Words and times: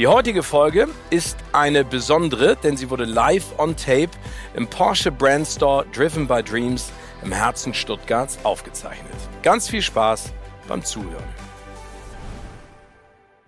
Die 0.00 0.06
heutige 0.06 0.42
Folge 0.42 0.88
ist 1.10 1.36
eine 1.52 1.84
besondere, 1.84 2.56
denn 2.56 2.74
sie 2.78 2.88
wurde 2.88 3.04
live 3.04 3.44
on 3.58 3.76
tape 3.76 4.08
im 4.54 4.66
Porsche 4.66 5.12
Brand 5.12 5.46
Store 5.46 5.84
Driven 5.92 6.26
by 6.26 6.42
Dreams 6.42 6.90
im 7.22 7.32
Herzen 7.32 7.74
Stuttgarts 7.74 8.38
aufgezeichnet. 8.42 9.12
Ganz 9.42 9.68
viel 9.68 9.82
Spaß 9.82 10.32
beim 10.66 10.82
Zuhören. 10.82 11.49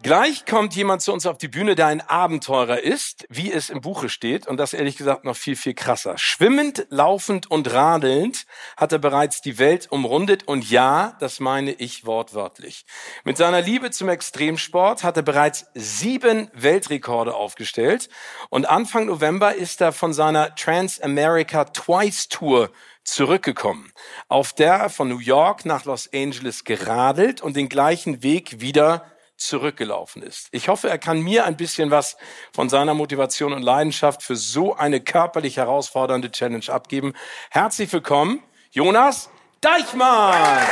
Gleich 0.02 0.46
kommt 0.46 0.74
jemand 0.74 1.00
zu 1.00 1.12
uns 1.12 1.26
auf 1.26 1.38
die 1.38 1.46
Bühne, 1.46 1.76
der 1.76 1.86
ein 1.86 2.00
Abenteurer 2.00 2.80
ist, 2.80 3.24
wie 3.28 3.52
es 3.52 3.70
im 3.70 3.80
Buche 3.80 4.08
steht, 4.08 4.48
und 4.48 4.56
das 4.56 4.72
ehrlich 4.72 4.96
gesagt 4.96 5.24
noch 5.24 5.36
viel, 5.36 5.54
viel 5.54 5.74
krasser. 5.74 6.18
Schwimmend, 6.18 6.86
laufend 6.90 7.48
und 7.48 7.72
radelnd 7.72 8.46
hat 8.76 8.90
er 8.90 8.98
bereits 8.98 9.42
die 9.42 9.60
Welt 9.60 9.92
umrundet, 9.92 10.48
und 10.48 10.68
ja, 10.68 11.16
das 11.20 11.38
meine 11.38 11.70
ich 11.70 12.04
wortwörtlich. 12.04 12.84
Mit 13.22 13.36
seiner 13.36 13.60
Liebe 13.60 13.92
zum 13.92 14.08
Extremsport 14.08 15.04
hat 15.04 15.16
er 15.16 15.22
bereits 15.22 15.66
sieben 15.74 16.50
Weltrekorde 16.52 17.36
aufgestellt, 17.36 18.08
und 18.50 18.68
Anfang 18.68 19.06
November 19.06 19.54
ist 19.54 19.80
er 19.80 19.92
von 19.92 20.12
seiner 20.12 20.56
Trans-America 20.56 21.66
Twice 21.66 22.26
Tour 22.28 22.72
zurückgekommen, 23.04 23.92
auf 24.26 24.52
der 24.52 24.74
er 24.74 24.90
von 24.90 25.08
New 25.08 25.20
York 25.20 25.64
nach 25.64 25.84
Los 25.84 26.10
Angeles 26.12 26.64
geradelt 26.64 27.40
und 27.40 27.54
den 27.54 27.68
gleichen 27.68 28.24
Weg 28.24 28.60
wieder 28.60 29.11
zurückgelaufen 29.46 30.22
ist. 30.22 30.48
Ich 30.52 30.68
hoffe, 30.68 30.88
er 30.88 30.98
kann 30.98 31.20
mir 31.20 31.44
ein 31.44 31.56
bisschen 31.56 31.90
was 31.90 32.16
von 32.52 32.68
seiner 32.68 32.94
Motivation 32.94 33.52
und 33.52 33.62
Leidenschaft 33.62 34.22
für 34.22 34.36
so 34.36 34.74
eine 34.74 35.00
körperlich 35.00 35.56
herausfordernde 35.56 36.30
Challenge 36.30 36.68
abgeben. 36.68 37.12
Herzlich 37.50 37.92
willkommen, 37.92 38.42
Jonas 38.70 39.30
Deichmann! 39.60 40.66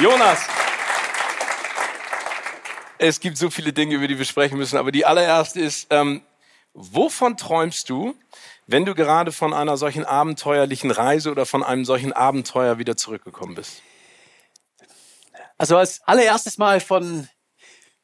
Jonas, 0.00 0.40
es 2.98 3.20
gibt 3.20 3.36
so 3.36 3.50
viele 3.50 3.72
Dinge, 3.72 3.94
über 3.94 4.08
die 4.08 4.18
wir 4.18 4.24
sprechen 4.24 4.58
müssen, 4.58 4.76
aber 4.76 4.90
die 4.90 5.04
allererste 5.04 5.60
ist, 5.60 5.88
ähm, 5.90 6.22
wovon 6.74 7.36
träumst 7.36 7.88
du, 7.88 8.16
wenn 8.66 8.84
du 8.84 8.94
gerade 8.94 9.32
von 9.32 9.52
einer 9.52 9.76
solchen 9.76 10.04
abenteuerlichen 10.04 10.90
Reise 10.90 11.30
oder 11.30 11.46
von 11.46 11.62
einem 11.62 11.84
solchen 11.84 12.12
Abenteuer 12.12 12.78
wieder 12.78 12.96
zurückgekommen 12.96 13.54
bist? 13.54 13.82
Also 15.58 15.76
als 15.76 16.00
allererstes 16.04 16.58
mal 16.58 16.80
von 16.80 17.28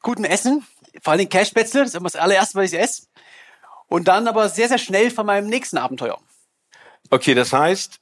gutem 0.01 0.25
Essen, 0.25 0.65
vor 1.01 1.13
allem 1.13 1.29
Cashspätzle, 1.29 1.81
das 1.81 1.89
ist 1.89 1.95
immer 1.95 2.09
das 2.09 2.15
allererste, 2.15 2.57
was 2.57 2.71
ich 2.71 2.79
esse. 2.79 3.03
Und 3.87 4.07
dann 4.07 4.27
aber 4.27 4.49
sehr, 4.49 4.67
sehr 4.67 4.77
schnell 4.77 5.11
von 5.11 5.25
meinem 5.25 5.47
nächsten 5.47 5.77
Abenteuer. 5.77 6.19
Okay, 7.09 7.33
das 7.33 7.53
heißt, 7.53 7.99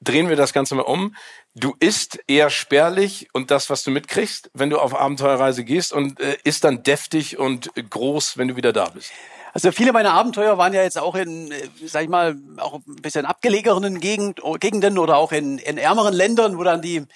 drehen 0.00 0.28
wir 0.28 0.36
das 0.36 0.52
Ganze 0.52 0.74
mal 0.74 0.82
um. 0.82 1.16
Du 1.54 1.74
isst 1.80 2.20
eher 2.26 2.50
spärlich 2.50 3.28
und 3.32 3.50
das, 3.50 3.70
was 3.70 3.82
du 3.82 3.90
mitkriegst, 3.90 4.50
wenn 4.54 4.70
du 4.70 4.78
auf 4.78 4.94
Abenteuerreise 4.94 5.64
gehst 5.64 5.92
und 5.92 6.20
äh, 6.20 6.36
isst 6.44 6.64
dann 6.64 6.82
deftig 6.82 7.38
und 7.38 7.70
groß, 7.74 8.38
wenn 8.38 8.48
du 8.48 8.56
wieder 8.56 8.72
da 8.72 8.88
bist. 8.88 9.12
Also 9.54 9.70
viele 9.70 9.92
meiner 9.92 10.12
Abenteuer 10.12 10.58
waren 10.58 10.72
ja 10.72 10.82
jetzt 10.82 10.98
auch 10.98 11.14
in, 11.14 11.52
äh, 11.52 11.68
sag 11.86 12.02
ich 12.02 12.08
mal, 12.08 12.36
auch 12.58 12.74
ein 12.74 12.96
bisschen 12.96 13.24
abgelegenen 13.24 14.00
Gegend, 14.00 14.40
Gegenden 14.58 14.98
oder 14.98 15.16
auch 15.16 15.30
in, 15.30 15.58
in 15.58 15.78
ärmeren 15.78 16.12
Ländern, 16.12 16.58
wo 16.58 16.64
dann 16.64 16.82
die 16.82 17.06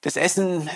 das 0.00 0.16
Essen, 0.16 0.68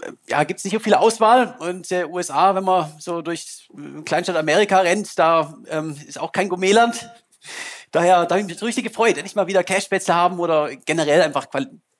äh, 0.00 0.12
ja, 0.28 0.44
gibt's 0.44 0.64
nicht 0.64 0.72
so 0.72 0.80
viel 0.80 0.94
Auswahl. 0.94 1.54
Und 1.58 1.90
der 1.90 2.08
USA, 2.08 2.54
wenn 2.54 2.64
man 2.64 2.90
so 2.98 3.20
durch 3.20 3.68
Kleinstadt 4.06 4.36
Amerika 4.36 4.78
rennt, 4.78 5.18
da 5.18 5.54
ähm, 5.68 5.94
ist 6.06 6.18
auch 6.18 6.32
kein 6.32 6.48
Gourmetland. 6.48 7.10
Daher 7.90 8.24
da 8.24 8.34
habe 8.34 8.40
ich 8.40 8.46
mich 8.46 8.62
richtig 8.62 8.84
gefreut, 8.84 9.18
endlich 9.18 9.34
mal 9.34 9.48
wieder 9.48 9.62
Cashspätzle 9.64 10.14
haben 10.14 10.40
oder 10.40 10.74
generell 10.76 11.20
einfach 11.20 11.46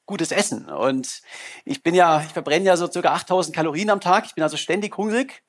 gutes 0.06 0.32
Essen. 0.32 0.70
Und 0.70 1.20
ich 1.66 1.82
bin 1.82 1.94
ja, 1.94 2.22
ich 2.22 2.32
verbrenne 2.32 2.64
ja 2.64 2.78
so 2.78 2.90
circa 2.90 3.12
8000 3.12 3.54
Kalorien 3.54 3.90
am 3.90 4.00
Tag. 4.00 4.24
Ich 4.24 4.34
bin 4.34 4.42
also 4.42 4.56
ständig 4.56 4.96
hungrig 4.96 5.42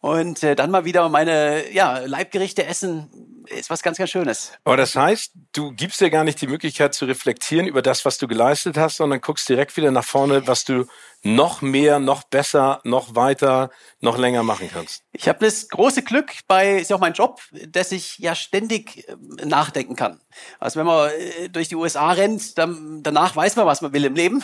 und 0.00 0.42
äh, 0.42 0.56
dann 0.56 0.70
mal 0.70 0.84
wieder 0.84 1.08
meine 1.08 1.70
ja, 1.72 1.98
Leibgerichte 1.98 2.64
essen, 2.64 3.44
ist 3.46 3.68
was 3.68 3.82
ganz, 3.82 3.98
ganz 3.98 4.10
Schönes. 4.10 4.52
Aber 4.64 4.76
das 4.76 4.96
heißt, 4.96 5.32
du 5.52 5.72
gibst 5.72 6.00
dir 6.00 6.10
gar 6.10 6.24
nicht 6.24 6.40
die 6.40 6.46
Möglichkeit 6.46 6.94
zu 6.94 7.04
reflektieren 7.04 7.66
über 7.66 7.82
das, 7.82 8.04
was 8.04 8.16
du 8.16 8.26
geleistet 8.26 8.76
hast, 8.76 8.96
sondern 8.96 9.20
guckst 9.20 9.48
direkt 9.48 9.76
wieder 9.76 9.90
nach 9.90 10.04
vorne, 10.04 10.46
was 10.46 10.64
du 10.64 10.86
noch 11.22 11.60
mehr, 11.60 11.98
noch 11.98 12.22
besser, 12.22 12.80
noch 12.84 13.14
weiter, 13.14 13.70
noch 14.00 14.16
länger 14.16 14.42
machen 14.42 14.70
kannst. 14.72 15.02
Ich 15.12 15.28
habe 15.28 15.44
das 15.44 15.68
große 15.68 16.02
Glück 16.02 16.32
bei, 16.48 16.78
ist 16.78 16.90
ja 16.90 16.96
auch 16.96 17.00
mein 17.00 17.12
Job, 17.12 17.42
dass 17.68 17.92
ich 17.92 18.18
ja 18.18 18.34
ständig 18.34 19.06
äh, 19.08 19.44
nachdenken 19.44 19.96
kann. 19.96 20.20
Also 20.58 20.80
wenn 20.80 20.86
man 20.86 21.10
äh, 21.10 21.48
durch 21.50 21.68
die 21.68 21.76
USA 21.76 22.12
rennt, 22.12 22.56
dann, 22.56 23.02
danach 23.02 23.36
weiß 23.36 23.56
man, 23.56 23.66
was 23.66 23.82
man 23.82 23.92
will 23.92 24.04
im 24.04 24.14
Leben. 24.14 24.42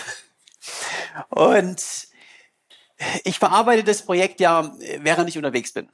Und 1.30 1.82
ich 3.24 3.38
verarbeite 3.38 3.84
das 3.84 4.02
Projekt 4.02 4.40
ja, 4.40 4.72
während 4.98 5.28
ich 5.28 5.36
unterwegs 5.36 5.72
bin. 5.72 5.88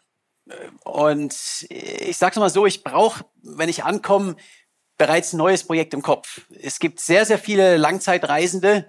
Und 0.84 1.34
ich 1.68 2.16
sage 2.16 2.32
es 2.32 2.38
mal 2.38 2.50
so, 2.50 2.66
ich 2.66 2.82
brauche, 2.82 3.24
wenn 3.42 3.68
ich 3.68 3.84
ankomme, 3.84 4.36
bereits 4.98 5.32
ein 5.32 5.38
neues 5.38 5.64
Projekt 5.64 5.94
im 5.94 6.02
Kopf. 6.02 6.42
Es 6.60 6.78
gibt 6.78 7.00
sehr, 7.00 7.24
sehr 7.24 7.38
viele 7.38 7.76
Langzeitreisende, 7.76 8.86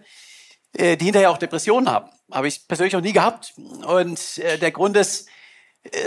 äh, 0.74 0.98
die 0.98 1.06
hinterher 1.06 1.32
auch 1.32 1.38
Depressionen 1.38 1.90
haben. 1.90 2.10
Habe 2.32 2.48
ich 2.48 2.68
persönlich 2.68 2.94
noch 2.94 3.02
nie 3.02 3.14
gehabt. 3.14 3.54
Und 3.58 4.38
äh, 4.38 4.58
der 4.58 4.72
Grund 4.72 4.98
ist, 4.98 5.28
äh, 5.28 5.32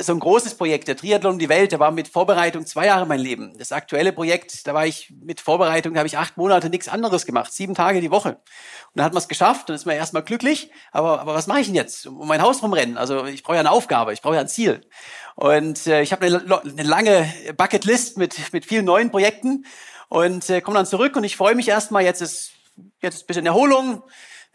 so 0.01 0.13
ein 0.13 0.21
großes 0.21 0.55
Projekt, 0.55 0.89
der 0.89 0.97
Triathlon 0.97 1.35
um 1.35 1.39
die 1.39 1.51
Welt, 1.51 1.73
der 1.73 1.79
war 1.79 1.91
mit 1.91 2.09
Vorbereitung 2.09 2.65
zwei 2.65 2.87
Jahre 2.87 3.05
mein 3.07 3.21
Leben. 3.21 3.53
Das 3.59 3.73
aktuelle 3.73 4.13
Projekt, 4.13 4.67
da 4.67 4.73
war 4.73 4.87
ich 4.87 5.13
mit 5.23 5.41
Vorbereitung, 5.41 5.93
da 5.93 5.99
habe 5.99 6.07
ich 6.07 6.17
acht 6.17 6.39
Monate 6.39 6.71
nichts 6.71 6.89
anderes 6.89 7.27
gemacht, 7.27 7.53
sieben 7.53 7.75
Tage 7.75 8.01
die 8.01 8.11
Woche. 8.11 8.31
Und 8.31 8.95
dann 8.95 9.05
hat 9.05 9.13
man 9.13 9.21
es 9.21 9.29
geschafft, 9.29 9.69
dann 9.69 9.77
ist 9.77 9.85
man 9.85 9.95
erstmal 9.95 10.23
glücklich, 10.23 10.71
aber, 10.93 11.21
aber 11.21 11.35
was 11.35 11.47
mache 11.47 11.61
ich 11.61 11.67
denn 11.67 11.75
jetzt? 11.75 12.07
Um 12.07 12.27
mein 12.27 12.41
Haus 12.41 12.63
rumrennen? 12.63 12.97
Also 12.97 13.27
ich 13.27 13.43
brauche 13.43 13.57
ja 13.57 13.61
eine 13.61 13.71
Aufgabe, 13.71 14.15
ich 14.15 14.23
brauche 14.23 14.37
ja 14.37 14.41
ein 14.41 14.49
Ziel. 14.49 14.81
Und 15.35 15.87
äh, 15.87 16.01
ich 16.01 16.13
habe 16.13 16.25
eine, 16.25 16.63
eine 16.63 16.83
lange 16.83 17.31
Bucketlist 17.59 18.17
mit, 18.17 18.53
mit 18.55 18.65
vielen 18.65 18.87
neuen 18.87 19.11
Projekten 19.11 19.67
und 20.09 20.49
äh, 20.49 20.63
komme 20.63 20.79
dann 20.79 20.87
zurück 20.87 21.17
und 21.17 21.25
ich 21.25 21.37
freue 21.37 21.55
mich 21.55 21.69
erstmal, 21.69 22.03
jetzt 22.03 22.23
ist, 22.23 22.53
jetzt 23.03 23.17
ist 23.17 23.25
ein 23.25 23.27
bisschen 23.27 23.47
Erholung, 23.47 24.03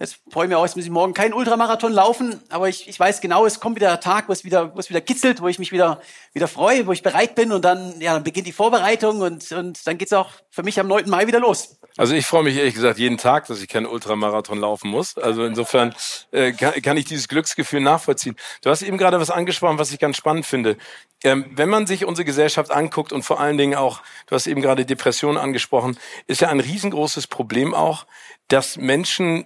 Jetzt 0.01 0.19
freue 0.31 0.45
ich 0.45 0.49
mich 0.49 0.57
auch, 0.57 0.65
jetzt 0.65 0.75
muss 0.75 0.85
ich 0.85 0.89
morgen 0.89 1.13
keinen 1.13 1.35
Ultramarathon 1.35 1.93
laufen, 1.93 2.41
aber 2.49 2.67
ich, 2.67 2.89
ich 2.89 2.99
weiß 2.99 3.21
genau, 3.21 3.45
es 3.45 3.59
kommt 3.59 3.75
wieder 3.75 3.89
der 3.89 3.99
Tag, 3.99 4.27
wo 4.29 4.33
es 4.33 4.43
wieder, 4.43 4.73
wo 4.73 4.79
es 4.79 4.89
wieder 4.89 4.99
kitzelt, 4.99 5.43
wo 5.43 5.47
ich 5.47 5.59
mich 5.59 5.71
wieder, 5.71 6.01
wieder 6.33 6.47
freue, 6.47 6.87
wo 6.87 6.91
ich 6.91 7.03
bereit 7.03 7.35
bin 7.35 7.51
und 7.51 7.63
dann, 7.63 8.01
ja, 8.01 8.15
dann 8.15 8.23
beginnt 8.23 8.47
die 8.47 8.51
Vorbereitung 8.51 9.21
und, 9.21 9.51
und 9.51 9.85
dann 9.85 9.99
geht's 9.99 10.11
auch 10.11 10.31
für 10.49 10.63
mich 10.63 10.79
am 10.79 10.87
9. 10.87 11.07
Mai 11.07 11.27
wieder 11.27 11.39
los. 11.39 11.77
Also 11.97 12.15
ich 12.15 12.25
freue 12.25 12.41
mich 12.41 12.55
ehrlich 12.55 12.73
gesagt 12.73 12.97
jeden 12.97 13.19
Tag, 13.19 13.45
dass 13.45 13.61
ich 13.61 13.67
keinen 13.67 13.85
Ultramarathon 13.85 14.57
laufen 14.57 14.89
muss. 14.89 15.19
Also 15.19 15.45
insofern 15.45 15.93
äh, 16.31 16.53
kann, 16.53 16.81
kann 16.81 16.97
ich 16.97 17.05
dieses 17.05 17.27
Glücksgefühl 17.27 17.81
nachvollziehen. 17.81 18.35
Du 18.63 18.71
hast 18.71 18.81
eben 18.81 18.97
gerade 18.97 19.19
was 19.19 19.29
angesprochen, 19.29 19.77
was 19.77 19.91
ich 19.91 19.99
ganz 19.99 20.17
spannend 20.17 20.47
finde. 20.47 20.77
Ähm, 21.23 21.51
wenn 21.51 21.69
man 21.69 21.85
sich 21.85 22.05
unsere 22.05 22.25
Gesellschaft 22.25 22.71
anguckt 22.71 23.13
und 23.13 23.21
vor 23.21 23.39
allen 23.39 23.59
Dingen 23.59 23.75
auch, 23.75 24.01
du 24.25 24.33
hast 24.33 24.47
eben 24.47 24.63
gerade 24.63 24.83
Depressionen 24.83 25.37
angesprochen, 25.37 25.99
ist 26.25 26.41
ja 26.41 26.49
ein 26.49 26.59
riesengroßes 26.59 27.27
Problem 27.27 27.75
auch, 27.75 28.07
dass 28.47 28.77
Menschen 28.77 29.45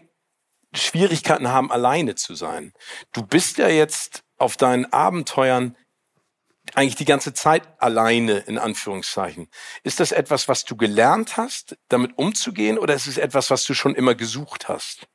Schwierigkeiten 0.76 1.50
haben, 1.50 1.72
alleine 1.72 2.16
zu 2.16 2.36
sein. 2.36 2.74
Du 3.14 3.26
bist 3.26 3.58
ja 3.58 3.68
jetzt 3.68 4.24
auf 4.38 4.58
deinen 4.58 4.92
Abenteuern 4.92 5.76
eigentlich 6.74 6.96
die 6.96 7.06
ganze 7.06 7.34
Zeit 7.34 7.64
alleine, 7.80 8.40
in 8.40 8.58
Anführungszeichen. 8.58 9.50
Ist 9.84 10.00
das 10.00 10.12
etwas, 10.12 10.48
was 10.48 10.66
du 10.66 10.76
gelernt 10.76 11.38
hast, 11.38 11.78
damit 11.90 12.18
umzugehen, 12.18 12.80
oder 12.80 12.96
ist 12.96 13.08
es 13.08 13.18
etwas, 13.18 13.50
was 13.50 13.64
du 13.66 13.74
schon 13.74 13.96
immer 13.96 14.16
gesucht 14.16 14.68
hast? 14.68 15.08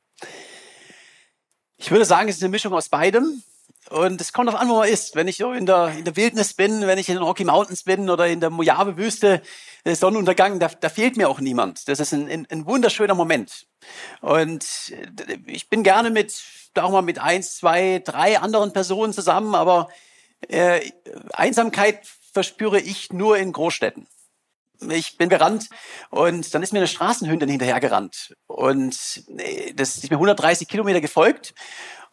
Ich 1.77 1.91
würde 1.91 2.05
sagen, 2.05 2.29
es 2.29 2.37
ist 2.37 2.43
eine 2.43 2.51
Mischung 2.51 2.73
aus 2.73 2.89
beidem. 2.89 3.43
Und 3.91 4.21
es 4.21 4.31
kommt 4.31 4.47
auf 4.47 4.55
an, 4.55 4.69
wo 4.69 4.77
man 4.77 4.87
ist. 4.87 5.15
Wenn 5.15 5.27
ich 5.27 5.35
so 5.35 5.51
in 5.51 5.65
der, 5.65 5.93
in 5.97 6.05
der 6.05 6.15
Wildnis 6.15 6.53
bin, 6.53 6.87
wenn 6.87 6.97
ich 6.97 7.09
in 7.09 7.15
den 7.15 7.23
Rocky 7.23 7.43
Mountains 7.43 7.83
bin 7.83 8.09
oder 8.09 8.25
in 8.25 8.39
der 8.39 8.49
Mojave-Wüste, 8.49 9.41
der 9.83 9.95
Sonnenuntergang, 9.97 10.59
da, 10.59 10.69
da 10.69 10.87
fehlt 10.87 11.17
mir 11.17 11.27
auch 11.27 11.41
niemand. 11.41 11.89
Das 11.89 11.99
ist 11.99 12.13
ein, 12.13 12.29
ein, 12.29 12.47
ein 12.49 12.65
wunderschöner 12.65 13.15
Moment. 13.15 13.67
Und 14.21 14.65
ich 15.45 15.69
bin 15.69 15.83
gerne 15.83 16.09
mit, 16.09 16.41
da 16.73 16.83
auch 16.83 16.91
mal 16.91 17.01
mit 17.01 17.19
eins, 17.19 17.57
zwei, 17.57 18.01
drei 18.03 18.39
anderen 18.39 18.71
Personen 18.71 19.11
zusammen, 19.11 19.55
aber 19.55 19.89
äh, 20.47 20.89
Einsamkeit 21.33 21.99
verspüre 22.31 22.79
ich 22.79 23.11
nur 23.11 23.37
in 23.37 23.51
Großstädten. 23.51 24.07
Ich 24.89 25.17
bin 25.17 25.27
gerannt 25.27 25.69
und 26.09 26.55
dann 26.55 26.63
ist 26.63 26.71
mir 26.71 26.79
eine 26.79 26.87
Straßenhündin 26.87 27.49
hinterhergerannt 27.49 28.35
und 28.47 28.97
äh, 29.37 29.73
das 29.73 29.97
ist 29.97 30.09
mir 30.09 30.15
130 30.15 30.67
Kilometer 30.67 31.01
gefolgt 31.01 31.53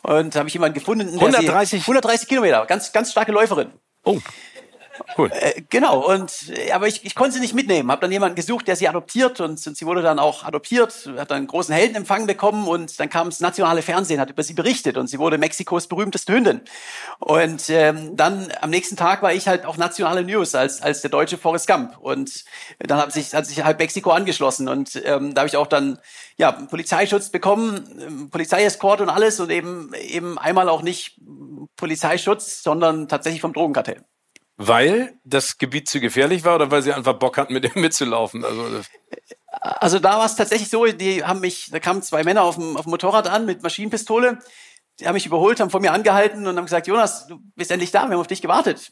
Und 0.02 0.36
habe 0.36 0.48
ich 0.48 0.54
jemanden 0.54 0.74
gefunden. 0.74 1.08
130? 1.08 1.80
130 1.82 2.28
Kilometer, 2.28 2.64
ganz, 2.66 2.92
ganz 2.92 3.10
starke 3.10 3.32
Läuferin. 3.32 3.72
Oh. 4.04 4.18
Cool. 5.16 5.30
Äh, 5.32 5.62
genau, 5.68 6.00
und 6.00 6.50
äh, 6.50 6.72
aber 6.72 6.88
ich, 6.88 7.04
ich 7.04 7.14
konnte 7.14 7.34
sie 7.34 7.40
nicht 7.40 7.54
mitnehmen. 7.54 7.90
Habe 7.90 8.00
dann 8.00 8.12
jemanden 8.12 8.36
gesucht, 8.36 8.68
der 8.68 8.76
sie 8.76 8.88
adoptiert 8.88 9.40
und, 9.40 9.66
und 9.66 9.76
sie 9.76 9.86
wurde 9.86 10.02
dann 10.02 10.18
auch 10.18 10.44
adoptiert, 10.44 11.10
hat 11.16 11.30
dann 11.30 11.38
einen 11.38 11.46
großen 11.46 11.74
Heldenempfang 11.74 12.26
bekommen 12.26 12.66
und 12.66 12.98
dann 13.00 13.08
kam 13.08 13.28
das 13.28 13.40
nationale 13.40 13.82
Fernsehen, 13.82 14.20
hat 14.20 14.30
über 14.30 14.42
sie 14.42 14.54
berichtet 14.54 14.96
und 14.96 15.08
sie 15.08 15.18
wurde 15.18 15.38
Mexikos 15.38 15.86
berühmteste 15.86 16.32
Hündin. 16.32 16.60
Und 17.18 17.68
ähm, 17.70 18.16
dann 18.16 18.52
am 18.60 18.70
nächsten 18.70 18.96
Tag 18.96 19.22
war 19.22 19.32
ich 19.32 19.48
halt 19.48 19.66
auch 19.66 19.76
nationale 19.76 20.24
News 20.24 20.54
als, 20.54 20.82
als 20.82 21.00
der 21.00 21.10
deutsche 21.10 21.38
Forrest 21.38 21.66
Gump. 21.66 21.98
Und 21.98 22.44
dann 22.78 22.98
hat 22.98 23.12
sich, 23.12 23.34
hat 23.34 23.46
sich 23.46 23.64
halt 23.64 23.78
Mexiko 23.78 24.10
angeschlossen 24.10 24.68
und 24.68 25.00
ähm, 25.04 25.34
da 25.34 25.42
habe 25.42 25.48
ich 25.48 25.56
auch 25.56 25.66
dann 25.66 25.98
ja, 26.36 26.52
Polizeischutz 26.52 27.30
bekommen, 27.30 28.00
ähm, 28.00 28.30
Polizeiescort 28.30 29.00
und 29.00 29.08
alles 29.08 29.40
und 29.40 29.50
eben, 29.50 29.92
eben 29.94 30.38
einmal 30.38 30.68
auch 30.68 30.82
nicht 30.82 31.20
Polizeischutz, 31.76 32.62
sondern 32.62 33.08
tatsächlich 33.08 33.40
vom 33.40 33.52
Drogenkartell. 33.52 34.04
Weil 34.60 35.14
das 35.25 35.56
Gebiet 35.56 35.88
zu 35.88 36.00
gefährlich 36.00 36.44
war 36.44 36.56
oder 36.56 36.70
weil 36.72 36.82
sie 36.82 36.93
einfach 36.93 37.14
Bock 37.14 37.38
hatten, 37.38 37.52
mit 37.55 37.62
dem 37.62 37.72
mitzulaufen? 37.81 38.44
Also, 38.44 38.82
also 39.50 39.99
da 40.00 40.19
war 40.19 40.26
es 40.26 40.34
tatsächlich 40.34 40.69
so, 40.69 40.84
die 40.84 41.25
haben 41.25 41.40
mich, 41.40 41.70
da 41.70 41.78
kamen 41.78 42.02
zwei 42.02 42.25
Männer 42.25 42.43
auf 42.43 42.56
dem, 42.56 42.76
auf 42.76 42.82
dem 42.82 42.90
Motorrad 42.90 43.28
an 43.28 43.46
mit 43.46 43.62
Maschinenpistole, 43.62 44.40
die 44.99 45.06
haben 45.06 45.14
mich 45.14 45.26
überholt, 45.26 45.60
haben 45.60 45.70
vor 45.70 45.81
mir 45.81 45.93
angehalten 45.93 46.46
und 46.49 46.56
haben 46.56 46.64
gesagt, 46.64 46.88
Jonas, 46.88 47.28
du 47.28 47.38
bist 47.55 47.70
endlich 47.70 47.93
da, 47.93 48.08
wir 48.08 48.14
haben 48.14 48.20
auf 48.20 48.26
dich 48.26 48.43
gewartet. 48.43 48.90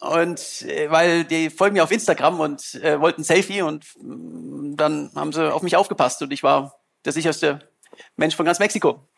Und 0.00 0.62
äh, 0.62 0.88
weil 0.90 1.24
die 1.24 1.50
folgen 1.50 1.74
mir 1.74 1.82
auf 1.82 1.90
Instagram 1.90 2.38
und 2.38 2.76
äh, 2.76 3.00
wollten 3.00 3.22
ein 3.22 3.24
Selfie 3.24 3.62
und 3.62 3.84
äh, 3.84 4.76
dann 4.76 5.10
haben 5.16 5.32
sie 5.32 5.52
auf 5.52 5.62
mich 5.62 5.74
aufgepasst 5.74 6.22
und 6.22 6.32
ich 6.32 6.44
war 6.44 6.80
der 7.04 7.12
sicherste 7.12 7.68
Mensch 8.14 8.36
von 8.36 8.46
ganz 8.46 8.60
Mexiko. 8.60 9.08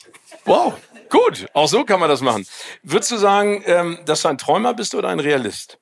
Wow, 0.46 0.72
gut, 1.10 1.46
auch 1.52 1.68
so 1.68 1.84
kann 1.84 2.00
man 2.00 2.08
das 2.08 2.22
machen. 2.22 2.46
Würdest 2.82 3.10
du 3.10 3.18
sagen, 3.18 3.62
ähm, 3.66 3.98
dass 4.06 4.22
du 4.22 4.28
ein 4.28 4.38
Träumer 4.38 4.72
bist 4.72 4.94
oder 4.94 5.08
ein 5.08 5.20
Realist? 5.20 5.78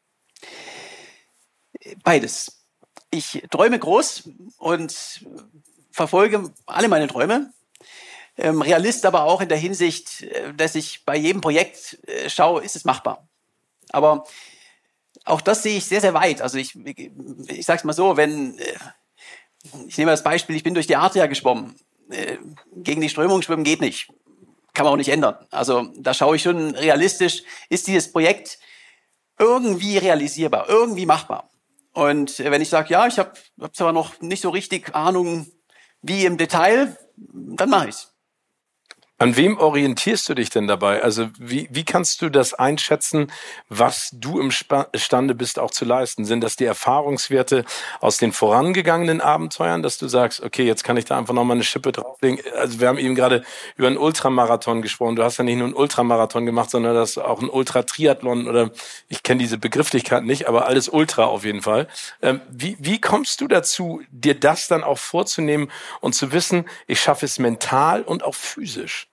Beides. 2.03 2.65
Ich 3.11 3.43
träume 3.51 3.79
groß 3.79 4.31
und 4.59 5.25
verfolge 5.91 6.53
alle 6.67 6.89
meine 6.89 7.09
Träume. 7.09 7.53
Ähm, 8.37 8.63
Realist 8.63 9.05
aber 9.05 9.25
auch 9.25 9.41
in 9.41 9.49
der 9.49 9.59
Hinsicht, 9.59 10.23
äh, 10.23 10.55
dass 10.55 10.75
ich 10.75 11.05
bei 11.05 11.17
jedem 11.17 11.41
Projekt 11.41 11.99
äh, 12.07 12.31
schaue, 12.31 12.63
ist 12.63 12.77
es 12.77 12.85
machbar. 12.85 13.29
Aber 13.91 14.25
auch 15.25 15.41
das 15.41 15.63
sehe 15.63 15.77
ich 15.77 15.85
sehr, 15.85 16.01
sehr 16.01 16.15
weit. 16.15 16.41
Also 16.41 16.57
ich, 16.57 16.77
ich 16.77 17.67
sage 17.67 17.79
es 17.79 17.85
mal 17.85 17.93
so, 17.93 18.17
wenn, 18.17 18.59
äh, 18.59 18.79
ich 19.87 19.99
nehme 19.99 20.11
das 20.11 20.23
Beispiel, 20.23 20.57
ich 20.57 20.63
bin 20.63 20.75
durch 20.75 20.87
die 20.87 20.97
Adria 20.97 21.27
geschwommen. 21.27 21.75
Äh, 22.11 22.39
gegen 22.75 23.01
die 23.01 23.09
Strömung 23.09 23.43
schwimmen 23.43 23.65
geht 23.65 23.81
nicht. 23.81 24.09
Kann 24.73 24.85
man 24.85 24.95
auch 24.95 24.99
nicht 24.99 25.11
ändern. 25.11 25.37
Also 25.51 25.93
da 25.97 26.15
schaue 26.15 26.37
ich 26.37 26.43
schon 26.43 26.75
realistisch, 26.75 27.43
ist 27.69 27.89
dieses 27.89 28.11
Projekt 28.11 28.59
irgendwie 29.39 29.99
realisierbar, 29.99 30.69
irgendwie 30.69 31.07
machbar. 31.07 31.50
Und 31.93 32.39
wenn 32.39 32.63
ich 32.63 32.69
sage, 32.69 32.91
ja, 32.91 33.07
ich 33.07 33.19
habe 33.19 33.33
hab 33.61 33.75
zwar 33.75 33.93
noch 33.93 34.21
nicht 34.21 34.43
so 34.43 34.51
richtig 34.51 34.95
Ahnung, 34.95 35.47
wie 36.03 36.25
im 36.25 36.37
Detail, 36.37 36.97
dann 37.17 37.71
mache 37.71 37.89
ich's. 37.89 38.10
An 39.21 39.37
wem 39.37 39.59
orientierst 39.59 40.31
du 40.31 40.35
dich 40.35 40.49
denn 40.49 40.67
dabei? 40.67 41.03
Also 41.03 41.29
wie, 41.39 41.69
wie 41.71 41.85
kannst 41.85 42.23
du 42.23 42.31
das 42.31 42.55
einschätzen, 42.55 43.31
was 43.69 44.09
du 44.15 44.41
imstande 44.41 45.35
bist 45.35 45.59
auch 45.59 45.71
zu 45.71 45.85
leisten? 45.85 46.25
Sind 46.25 46.43
das 46.43 46.57
die 46.57 46.65
Erfahrungswerte 46.65 47.67
aus 48.01 48.17
den 48.17 48.33
vorangegangenen 48.33 49.21
Abenteuern, 49.21 49.83
dass 49.83 49.99
du 49.99 50.09
sagst, 50.09 50.43
okay, 50.43 50.65
jetzt 50.65 50.85
kann 50.85 50.97
ich 50.97 51.05
da 51.05 51.19
einfach 51.19 51.35
nochmal 51.35 51.59
eine 51.59 51.65
Schippe 51.65 51.93
drauflegen? 51.93 52.43
Also 52.57 52.81
wir 52.81 52.89
haben 52.89 52.97
eben 52.97 53.15
gerade 53.15 53.45
über 53.77 53.89
einen 53.89 53.99
Ultramarathon 53.99 54.81
gesprochen. 54.81 55.17
Du 55.17 55.23
hast 55.23 55.37
ja 55.37 55.45
nicht 55.45 55.59
nur 55.59 55.67
einen 55.67 55.77
Ultramarathon 55.77 56.47
gemacht, 56.47 56.71
sondern 56.71 56.95
das 56.95 57.19
auch 57.19 57.43
ein 57.43 57.51
Ultratriathlon 57.51 58.49
oder 58.49 58.71
ich 59.09 59.23
kenne 59.23 59.43
diese 59.43 59.59
Begrifflichkeit 59.59 60.25
nicht, 60.25 60.49
aber 60.49 60.65
alles 60.65 60.89
Ultra 60.89 61.27
auf 61.27 61.45
jeden 61.45 61.61
Fall. 61.61 61.89
Ähm, 62.23 62.41
wie, 62.49 62.79
wie 62.81 62.99
kommst 63.03 63.43
du 63.43 63.49
dazu, 63.49 64.01
dir 64.11 64.41
das 64.41 64.67
dann 64.67 64.83
auch 64.83 64.99
vorzunehmen 64.99 65.71
und 66.01 66.15
zu 66.15 66.33
wissen, 66.33 66.65
ich 66.87 67.03
schaffe 67.03 67.27
es 67.27 67.39
mental 67.39 68.01
und 68.01 68.25
auch 68.25 68.35
physisch? 68.35 69.10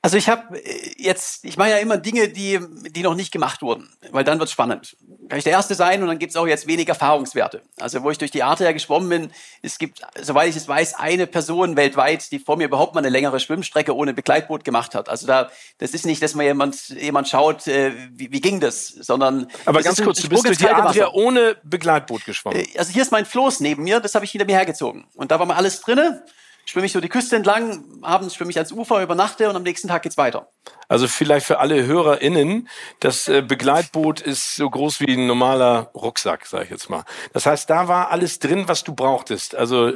Also 0.00 0.16
ich 0.16 0.28
habe 0.28 0.56
äh, 0.56 0.94
jetzt, 0.96 1.44
ich 1.44 1.56
mache 1.56 1.70
ja 1.70 1.78
immer 1.78 1.98
Dinge, 1.98 2.28
die, 2.28 2.60
die 2.90 3.02
noch 3.02 3.16
nicht 3.16 3.32
gemacht 3.32 3.62
wurden, 3.62 3.90
weil 4.12 4.22
dann 4.22 4.38
wird's 4.38 4.52
spannend. 4.52 4.96
Kann 5.28 5.38
ich 5.38 5.44
der 5.44 5.52
Erste 5.52 5.74
sein 5.74 6.00
und 6.02 6.08
dann 6.08 6.20
gibt's 6.20 6.36
auch 6.36 6.46
jetzt 6.46 6.68
wenig 6.68 6.88
Erfahrungswerte. 6.88 7.62
Also 7.80 8.02
wo 8.04 8.10
ich 8.10 8.18
durch 8.18 8.30
die 8.30 8.44
Arte 8.44 8.72
geschwommen 8.72 9.08
bin, 9.08 9.32
es 9.60 9.76
gibt, 9.78 10.00
soweit 10.20 10.50
ich 10.50 10.56
es 10.56 10.68
weiß, 10.68 10.94
eine 10.94 11.26
Person 11.26 11.76
weltweit, 11.76 12.30
die 12.30 12.38
vor 12.38 12.56
mir 12.56 12.64
überhaupt 12.64 12.94
mal 12.94 13.00
eine 13.00 13.08
längere 13.08 13.40
Schwimmstrecke 13.40 13.94
ohne 13.94 14.14
Begleitboot 14.14 14.64
gemacht 14.64 14.94
hat. 14.94 15.08
Also 15.08 15.26
da, 15.26 15.50
das 15.78 15.90
ist 15.90 16.06
nicht, 16.06 16.22
dass 16.22 16.34
man 16.34 16.46
jemand, 16.46 16.90
jemand 16.90 17.28
schaut, 17.28 17.66
äh, 17.66 17.92
wie, 18.12 18.30
wie 18.30 18.40
ging 18.40 18.60
das, 18.60 18.86
sondern... 18.86 19.48
Aber 19.64 19.82
ganz 19.82 20.00
kurz, 20.00 20.22
du 20.22 20.28
bist 20.28 20.46
durch 20.46 20.58
die 20.58 20.68
Adria 20.68 21.10
ohne 21.12 21.56
Begleitboot 21.64 22.24
geschwommen. 22.24 22.60
Äh, 22.60 22.78
also 22.78 22.92
hier 22.92 23.02
ist 23.02 23.10
mein 23.10 23.26
Floß 23.26 23.60
neben 23.60 23.82
mir, 23.82 23.98
das 23.98 24.14
habe 24.14 24.24
ich 24.24 24.30
hinter 24.30 24.46
mir 24.46 24.56
hergezogen. 24.56 25.06
Und 25.16 25.32
da 25.32 25.40
war 25.40 25.46
mal 25.46 25.56
alles 25.56 25.80
drinne 25.80 26.24
schwimme 26.68 26.84
ich 26.84 26.92
so 26.92 27.00
die 27.00 27.08
Küste 27.08 27.34
entlang, 27.34 27.82
abends 28.02 28.34
schwimme 28.34 28.50
ich 28.50 28.58
ans 28.58 28.72
Ufer, 28.72 29.02
übernachte 29.02 29.48
und 29.48 29.56
am 29.56 29.62
nächsten 29.62 29.88
Tag 29.88 30.02
geht's 30.02 30.18
weiter. 30.18 30.50
Also 30.86 31.08
vielleicht 31.08 31.46
für 31.46 31.60
alle 31.60 31.86
HörerInnen, 31.86 32.68
das 33.00 33.26
äh, 33.26 33.40
Begleitboot 33.40 34.20
ist 34.20 34.56
so 34.56 34.68
groß 34.68 35.00
wie 35.00 35.14
ein 35.14 35.26
normaler 35.26 35.90
Rucksack, 35.94 36.44
sage 36.44 36.64
ich 36.64 36.70
jetzt 36.70 36.90
mal. 36.90 37.04
Das 37.32 37.46
heißt, 37.46 37.70
da 37.70 37.88
war 37.88 38.10
alles 38.10 38.38
drin, 38.38 38.68
was 38.68 38.84
du 38.84 38.94
brauchtest. 38.94 39.54
Also 39.54 39.94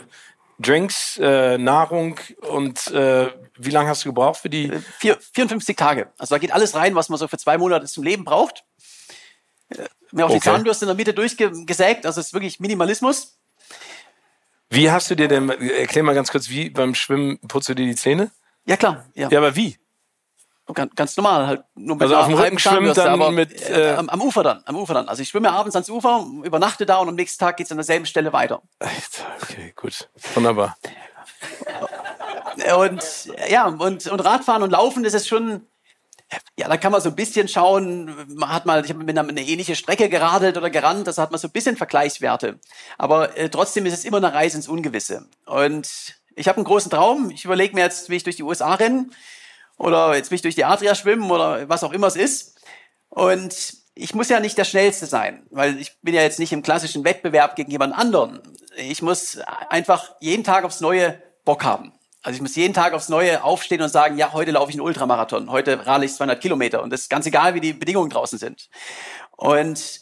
Drinks, 0.59 1.19
äh, 1.19 1.59
Nahrung 1.59 2.19
und 2.41 2.87
äh, 2.89 3.31
wie 3.59 3.71
lange 3.71 3.91
hast 3.91 4.07
du 4.07 4.09
gebraucht 4.09 4.41
für 4.41 4.49
die? 4.49 4.71
Äh, 4.71 4.81
vier, 4.99 5.19
54 5.35 5.77
Tage. 5.77 6.11
Also 6.17 6.35
da 6.35 6.39
geht 6.39 6.53
alles 6.53 6.75
rein, 6.75 6.95
was 6.95 7.11
man 7.11 7.19
so 7.19 7.29
für 7.29 7.39
zwei 7.39 7.59
Monate 7.59 7.85
zum 7.85 8.03
Leben 8.03 8.25
braucht. 8.25 8.65
Mir 10.11 10.25
auch 10.25 10.31
okay. 10.31 10.39
die 10.39 10.45
Zahnbürste 10.45 10.87
in 10.87 10.89
der 10.89 10.97
Mitte 10.97 11.13
durchgesägt, 11.13 12.07
also 12.07 12.21
es 12.21 12.29
ist 12.29 12.33
wirklich 12.33 12.61
Minimalismus. 12.61 13.39
Wie 14.73 14.91
hast 14.91 15.11
du 15.11 15.15
dir 15.15 15.29
denn, 15.29 15.51
erklär 15.51 16.03
mal 16.03 16.15
ganz 16.15 16.31
kurz, 16.31 16.49
wie 16.49 16.71
beim 16.71 16.95
Schwimmen 16.95 17.39
putzt 17.47 17.69
du 17.69 17.75
dir 17.75 17.85
die 17.85 17.95
Zähne? 17.95 18.31
Ja, 18.65 18.79
klar. 18.79 19.05
Ja, 19.15 19.29
ja 19.29 19.39
aber 19.39 19.55
wie? 19.55 19.79
Ganz, 20.73 20.95
ganz 20.95 21.17
normal, 21.19 21.47
halt 21.47 21.65
nur 21.75 21.97
mit 21.97 22.03
also 22.05 22.17
auf 22.17 22.27
dem 22.29 22.35
Rücken 22.35 22.59
schwimmen 22.59 22.95
dann 22.95 23.09
aber, 23.09 23.31
mit 23.31 23.69
äh, 23.69 23.91
am, 23.91 24.09
am, 24.09 24.23
Ufer 24.23 24.43
dann, 24.43 24.63
am 24.65 24.77
Ufer 24.77 24.95
dann. 24.95 25.09
Also 25.09 25.21
ich 25.21 25.29
schwimme 25.29 25.53
abends 25.53 25.77
ans 25.77 25.91
Ufer, 25.91 26.25
übernachte 26.45 26.87
da 26.87 26.97
und 26.97 27.09
am 27.11 27.17
nächsten 27.17 27.41
Tag 27.41 27.59
geht's 27.59 27.71
an 27.71 27.77
derselben 27.77 28.07
Stelle 28.07 28.33
weiter. 28.33 28.63
Okay, 29.43 29.75
gut, 29.77 30.09
wunderbar. 30.35 30.79
Und 32.79 33.03
ja, 33.51 33.67
und, 33.67 34.07
und 34.07 34.21
Radfahren 34.21 34.63
und 34.63 34.71
Laufen, 34.71 35.03
das 35.03 35.13
ist 35.13 35.29
schon 35.29 35.67
ja, 36.59 36.69
da 36.69 36.77
kann 36.77 36.93
man 36.93 37.01
so 37.01 37.09
ein 37.09 37.17
bisschen 37.17 37.49
schauen, 37.49 38.15
man 38.35 38.49
hat 38.53 38.67
mal, 38.67 38.85
ich 38.85 38.91
habe 38.91 39.03
mit 39.05 39.17
einer 39.17 39.29
eine 39.29 39.43
ähnliche 39.43 39.77
Strecke 39.77 40.09
geradelt 40.09 40.57
oder 40.57 40.71
gerannt, 40.71 41.07
das 41.07 41.19
hat 41.19 41.31
man 41.31 41.41
so 41.41 41.49
ein 41.49 41.53
bisschen 41.53 41.77
Vergleichswerte. 41.77 42.59
Aber 42.99 43.37
äh, 43.37 43.49
trotzdem 43.49 43.87
ist 43.87 43.95
es 43.95 44.05
immer 44.05 44.19
eine 44.19 44.33
Reise 44.33 44.57
ins 44.57 44.69
Ungewisse. 44.69 45.29
Und 45.47 46.15
ich 46.35 46.49
habe 46.49 46.57
einen 46.57 46.65
großen 46.65 46.91
Traum. 46.91 47.31
Ich 47.31 47.45
überlege 47.45 47.75
mir 47.75 47.83
jetzt, 47.83 48.09
wie 48.09 48.17
ich 48.17 48.25
durch 48.25 48.37
die 48.37 48.43
USA 48.43 48.75
renne 48.75 49.11
oder 49.79 50.15
jetzt 50.15 50.31
will 50.31 50.37
ich 50.37 50.43
durch 50.43 50.55
die 50.55 50.65
Adria 50.65 50.95
schwimmen 50.95 51.31
oder 51.31 51.69
was 51.69 51.85
auch 51.85 51.93
immer 51.93 52.07
es 52.07 52.17
ist. 52.17 52.61
Und 53.09 53.55
ich 53.95 54.15
muss 54.15 54.29
ja 54.29 54.41
nicht 54.41 54.57
der 54.57 54.65
Schnellste 54.65 55.07
sein, 55.07 55.47
weil 55.51 55.79
ich 55.79 56.01
bin 56.01 56.15
ja 56.15 56.23
jetzt 56.23 56.39
nicht 56.39 56.53
im 56.53 56.62
klassischen 56.62 57.05
Wettbewerb 57.05 57.57
gegen 57.57 57.71
jemand 57.71 57.95
anderen. 57.95 58.41
Ich 58.77 59.03
muss 59.03 59.39
einfach 59.69 60.15
jeden 60.21 60.45
Tag 60.45 60.65
aufs 60.65 60.81
Neue 60.81 61.21
Bock 61.45 61.65
haben. 61.65 61.93
Also 62.23 62.37
ich 62.37 62.43
muss 62.43 62.55
jeden 62.55 62.73
Tag 62.73 62.93
aufs 62.93 63.09
Neue 63.09 63.43
aufstehen 63.43 63.83
und 63.83 63.88
sagen, 63.88 64.17
ja, 64.17 64.33
heute 64.33 64.52
laufe 64.52 64.71
ich 64.71 64.76
einen 64.76 64.87
Ultramarathon, 64.87 65.50
heute 65.50 65.85
rade 65.87 66.05
ich 66.05 66.14
200 66.14 66.41
Kilometer 66.41 66.83
und 66.83 66.91
das 66.91 67.02
ist 67.02 67.11
ganz 67.11 67.26
egal, 67.26 67.55
wie 67.55 67.61
die 67.61 67.73
Bedingungen 67.73 68.11
draußen 68.11 68.38
sind. 68.38 68.69
Und 69.33 70.00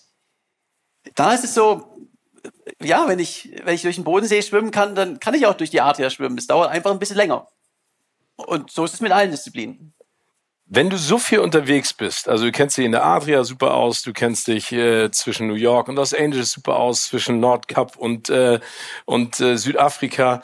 da 1.15 1.33
ist 1.33 1.45
es 1.45 1.55
so, 1.55 2.09
ja, 2.83 3.09
wenn 3.09 3.19
ich, 3.19 3.51
wenn 3.65 3.75
ich 3.75 3.83
durch 3.83 3.97
den 3.97 4.05
Bodensee 4.05 4.43
schwimmen 4.43 4.71
kann, 4.71 4.95
dann 4.95 5.19
kann 5.19 5.35
ich 5.35 5.47
auch 5.47 5.55
durch 5.55 5.71
die 5.71 5.81
Adria 5.81 6.11
schwimmen. 6.11 6.37
Es 6.37 6.47
dauert 6.47 6.71
einfach 6.71 6.91
ein 6.91 6.99
bisschen 6.99 7.17
länger. 7.17 7.49
Und 8.37 8.71
so 8.71 8.85
ist 8.85 8.95
es 8.95 9.01
mit 9.01 9.13
allen 9.13 9.31
Disziplinen. 9.31 9.95
Wenn 10.73 10.89
du 10.89 10.97
so 10.97 11.19
viel 11.19 11.41
unterwegs 11.41 11.93
bist, 11.93 12.29
also 12.29 12.45
du 12.45 12.53
kennst 12.53 12.79
dich 12.79 12.85
in 12.85 12.93
der 12.93 13.05
Adria 13.05 13.43
super 13.43 13.75
aus, 13.75 14.03
du 14.03 14.13
kennst 14.13 14.47
dich 14.47 14.71
äh, 14.71 15.11
zwischen 15.11 15.49
New 15.49 15.55
York 15.55 15.89
und 15.89 15.97
Los 15.97 16.15
Angeles 16.15 16.53
super 16.53 16.77
aus, 16.77 17.07
zwischen 17.07 17.41
Nordkap 17.41 17.97
und, 17.97 18.31
äh, 18.31 18.61
und 19.05 19.41
äh, 19.41 19.57
Südafrika, 19.57 20.43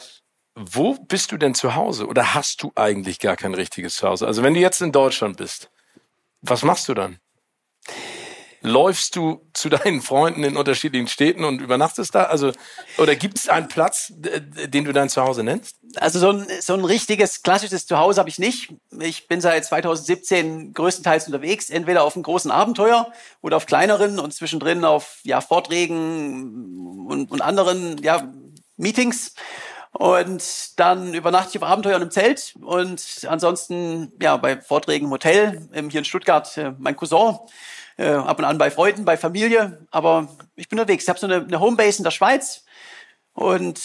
wo 0.57 0.95
bist 0.95 1.33
du 1.33 1.37
denn 1.37 1.55
zu 1.55 1.75
Hause 1.75 2.07
oder 2.07 2.35
hast 2.35 2.63
du 2.63 2.73
eigentlich 2.75 3.21
gar 3.21 3.37
kein 3.37 3.55
richtiges 3.55 3.97
Zuhause? 3.97 4.27
Also 4.27 4.43
wenn 4.43 4.55
du 4.55 4.61
jetzt 4.61 4.81
in 4.81 4.91
Deutschland 4.91 5.37
bist, 5.37 5.71
was 6.41 6.63
machst 6.63 6.89
du 6.89 6.95
dann? 6.95 7.21
Läufst 8.63 9.15
du 9.15 9.47
zu 9.53 9.69
deinen 9.69 10.01
Freunden 10.01 10.43
in 10.43 10.57
unterschiedlichen 10.57 11.09
Städten 11.09 11.45
und 11.45 11.61
übernachtest 11.61 12.15
da? 12.15 12.25
Also, 12.25 12.53
oder 12.97 13.15
gibt 13.15 13.39
es 13.39 13.49
einen 13.49 13.69
Platz, 13.69 14.13
den 14.17 14.85
du 14.85 14.93
dein 14.93 15.11
Zuhause 15.11 15.45
nennst? 15.45 15.77
Also 15.97 16.19
so 16.19 16.31
ein, 16.31 16.47
so 16.61 16.73
ein 16.73 16.85
richtiges 16.85 17.43
klassisches 17.43 17.87
Zuhause 17.87 18.19
habe 18.19 18.31
ich 18.31 18.39
nicht. 18.39 18.73
Ich 18.99 19.29
bin 19.29 19.41
seit 19.41 19.65
2017 19.67 20.73
größtenteils 20.73 21.27
unterwegs, 21.27 21.71
entweder 21.71 22.03
auf 22.03 22.17
einem 22.17 22.25
großen 22.25 22.51
Abenteuer 22.51 23.13
oder 23.43 23.59
auf 23.59 23.67
kleineren 23.67 24.19
und 24.19 24.33
zwischendrin 24.33 24.85
auf 24.85 25.21
ja, 25.23 25.41
Vorträgen 25.43 27.07
und, 27.07 27.31
und 27.31 27.43
anderen 27.43 28.03
ja, 28.03 28.33
Meetings. 28.77 29.35
Und 29.99 30.79
dann 30.79 31.15
übernachte 31.15 31.51
ich 31.51 31.63
auf 31.63 31.69
Abenteuern 31.69 32.03
im 32.03 32.11
Zelt 32.11 32.55
und 32.61 33.27
ansonsten 33.29 34.13
ja 34.21 34.37
bei 34.37 34.61
Vorträgen 34.61 35.07
im 35.07 35.11
Hotel, 35.11 35.69
ähm, 35.73 35.89
hier 35.89 36.01
in 36.01 36.05
Stuttgart 36.05 36.55
äh, 36.59 36.73
mein 36.79 36.97
Cousin, 36.97 37.39
äh, 37.97 38.11
ab 38.11 38.39
und 38.39 38.45
an 38.45 38.59
bei 38.59 38.71
Freunden, 38.71 39.07
bei 39.07 39.17
Familie, 39.17 39.87
aber 39.91 40.29
ich 40.55 40.69
bin 40.69 40.79
unterwegs. 40.79 41.05
Ich 41.05 41.09
habe 41.09 41.19
so 41.19 41.27
eine, 41.27 41.37
eine 41.37 41.61
Homebase 41.61 41.99
in 41.99 42.05
der 42.05 42.11
Schweiz 42.11 42.65
und 43.33 43.81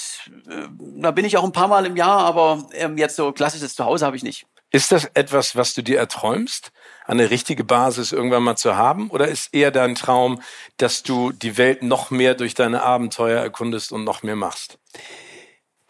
äh, 0.49 0.67
da 0.97 1.11
bin 1.11 1.23
ich 1.23 1.37
auch 1.37 1.45
ein 1.45 1.53
paar 1.53 1.69
Mal 1.69 1.85
im 1.85 1.95
Jahr, 1.95 2.19
aber 2.25 2.67
ähm, 2.73 2.97
jetzt 2.97 3.15
so 3.15 3.31
klassisches 3.31 3.75
Zuhause 3.75 4.05
habe 4.05 4.17
ich 4.17 4.23
nicht. 4.23 4.45
Ist 4.69 4.91
das 4.91 5.05
etwas, 5.13 5.55
was 5.55 5.73
du 5.73 5.81
dir 5.81 5.97
erträumst, 5.97 6.73
eine 7.05 7.29
richtige 7.29 7.63
Basis 7.63 8.11
irgendwann 8.11 8.43
mal 8.43 8.57
zu 8.57 8.75
haben? 8.75 9.09
Oder 9.11 9.29
ist 9.29 9.53
eher 9.53 9.71
dein 9.71 9.95
Traum, 9.95 10.41
dass 10.75 11.03
du 11.03 11.31
die 11.31 11.57
Welt 11.57 11.83
noch 11.83 12.11
mehr 12.11 12.35
durch 12.35 12.53
deine 12.53 12.83
Abenteuer 12.83 13.41
erkundest 13.41 13.93
und 13.93 14.03
noch 14.03 14.23
mehr 14.23 14.35
machst? 14.35 14.77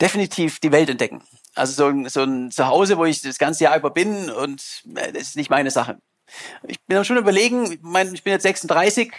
Definitiv 0.01 0.59
die 0.59 0.71
Welt 0.71 0.89
entdecken. 0.89 1.23
Also 1.55 1.73
so, 1.73 1.87
ein, 1.87 2.09
so 2.09 2.23
ein 2.23 2.51
Zuhause, 2.51 2.97
wo 2.97 3.05
ich 3.05 3.21
das 3.21 3.37
ganze 3.37 3.65
Jahr 3.65 3.77
über 3.77 3.91
bin 3.91 4.29
und 4.29 4.63
äh, 4.95 5.11
das 5.11 5.23
ist 5.23 5.35
nicht 5.35 5.49
meine 5.49 5.71
Sache. 5.71 5.97
Ich 6.65 6.79
bin 6.87 6.97
auch 6.97 7.03
schon 7.03 7.17
überlegen, 7.17 7.71
ich, 7.73 7.79
mein, 7.81 8.13
ich 8.13 8.23
bin 8.23 8.31
jetzt 8.31 8.43
36 8.43 9.11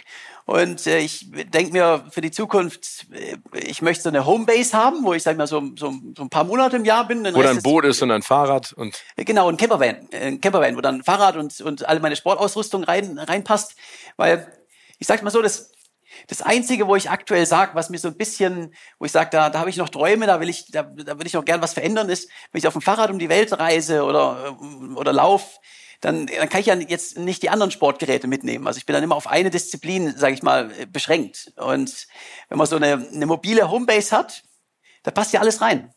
und 0.45 0.87
äh, 0.87 0.99
ich 0.99 1.27
denke 1.31 1.71
mir 1.71 2.05
für 2.09 2.21
die 2.21 2.31
Zukunft, 2.31 3.05
äh, 3.13 3.37
ich 3.59 3.81
möchte 3.81 4.03
so 4.03 4.09
eine 4.09 4.25
Homebase 4.25 4.75
haben, 4.75 5.03
wo 5.03 5.13
ich 5.13 5.23
sag 5.23 5.37
mal 5.37 5.47
so, 5.47 5.61
so, 5.77 5.93
so 6.17 6.23
ein 6.23 6.29
paar 6.29 6.43
Monate 6.43 6.75
im 6.75 6.85
Jahr 6.85 7.07
bin. 7.07 7.23
Wo 7.23 7.41
dann 7.41 7.57
ein 7.57 7.63
Boot 7.63 7.85
ist 7.85 8.01
und 8.01 8.11
ein 8.11 8.23
Fahrrad 8.23 8.73
und 8.73 9.01
genau 9.15 9.47
ein 9.47 9.57
Campervan, 9.57 10.09
ein 10.11 10.41
Campervan, 10.41 10.75
wo 10.75 10.81
dann 10.81 10.95
ein 10.95 11.03
Fahrrad 11.03 11.37
und 11.37 11.61
und 11.61 11.87
alle 11.87 11.99
meine 11.99 12.15
Sportausrüstung 12.15 12.83
rein 12.83 13.19
reinpasst, 13.19 13.75
weil 14.17 14.51
ich 14.99 15.07
sag 15.07 15.21
mal 15.21 15.31
so, 15.31 15.41
das 15.41 15.72
das 16.27 16.41
Einzige, 16.41 16.87
wo 16.87 16.95
ich 16.95 17.09
aktuell 17.09 17.45
sage, 17.45 17.75
was 17.75 17.89
mir 17.89 17.97
so 17.97 18.07
ein 18.07 18.17
bisschen, 18.17 18.73
wo 18.99 19.05
ich 19.05 19.11
sage, 19.11 19.29
da, 19.31 19.49
da 19.49 19.59
habe 19.59 19.69
ich 19.69 19.77
noch 19.77 19.89
Träume, 19.89 20.27
da 20.27 20.39
will 20.39 20.49
ich, 20.49 20.71
da, 20.71 20.83
da 20.83 21.17
will 21.19 21.27
ich 21.27 21.33
noch 21.33 21.45
gern 21.45 21.61
was 21.61 21.73
verändern, 21.73 22.09
ist, 22.09 22.29
wenn 22.51 22.59
ich 22.59 22.67
auf 22.67 22.73
dem 22.73 22.81
Fahrrad 22.81 23.09
um 23.11 23.19
die 23.19 23.29
Welt 23.29 23.57
reise 23.57 24.03
oder, 24.03 24.57
oder 24.95 25.13
lauf, 25.13 25.59
dann, 26.01 26.27
dann 26.27 26.49
kann 26.49 26.59
ich 26.59 26.67
ja 26.67 26.75
jetzt 26.75 27.17
nicht 27.17 27.43
die 27.43 27.49
anderen 27.49 27.71
Sportgeräte 27.71 28.27
mitnehmen. 28.27 28.67
Also 28.67 28.77
ich 28.77 28.85
bin 28.85 28.93
dann 28.93 29.03
immer 29.03 29.15
auf 29.15 29.27
eine 29.27 29.49
Disziplin, 29.49 30.13
sage 30.17 30.33
ich 30.33 30.43
mal, 30.43 30.65
beschränkt. 30.91 31.53
Und 31.55 32.07
wenn 32.49 32.57
man 32.57 32.67
so 32.67 32.75
eine, 32.75 33.07
eine 33.13 33.25
mobile 33.25 33.71
Homebase 33.71 34.15
hat, 34.15 34.43
da 35.03 35.11
passt 35.11 35.33
ja 35.33 35.39
alles 35.39 35.61
rein. 35.61 35.93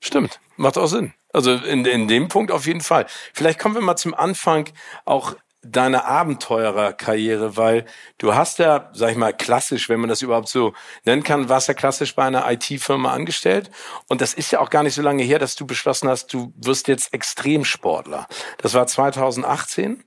Stimmt, 0.00 0.40
macht 0.56 0.78
auch 0.78 0.86
Sinn. 0.86 1.14
Also 1.32 1.52
in, 1.52 1.84
in 1.84 2.08
dem 2.08 2.28
Punkt 2.28 2.52
auf 2.52 2.66
jeden 2.66 2.80
Fall. 2.80 3.06
Vielleicht 3.34 3.58
kommen 3.58 3.74
wir 3.74 3.82
mal 3.82 3.96
zum 3.96 4.14
Anfang 4.14 4.70
auch 5.04 5.34
deine 5.62 6.04
Abenteurerkarriere, 6.04 7.56
weil 7.56 7.84
du 8.18 8.34
hast 8.34 8.58
ja, 8.58 8.90
sag 8.92 9.10
ich 9.10 9.16
mal, 9.16 9.32
klassisch, 9.32 9.88
wenn 9.88 10.00
man 10.00 10.08
das 10.08 10.22
überhaupt 10.22 10.48
so 10.48 10.72
nennen 11.04 11.24
kann, 11.24 11.48
warst 11.48 11.68
ja 11.68 11.74
klassisch 11.74 12.14
bei 12.14 12.24
einer 12.24 12.50
IT-Firma 12.50 13.12
angestellt. 13.12 13.70
Und 14.08 14.20
das 14.20 14.34
ist 14.34 14.52
ja 14.52 14.60
auch 14.60 14.70
gar 14.70 14.82
nicht 14.82 14.94
so 14.94 15.02
lange 15.02 15.22
her, 15.22 15.38
dass 15.38 15.56
du 15.56 15.66
beschlossen 15.66 16.08
hast, 16.08 16.32
du 16.32 16.52
wirst 16.56 16.86
jetzt 16.88 17.12
Extremsportler. 17.12 18.26
Das 18.58 18.74
war 18.74 18.86
2018. 18.86 20.04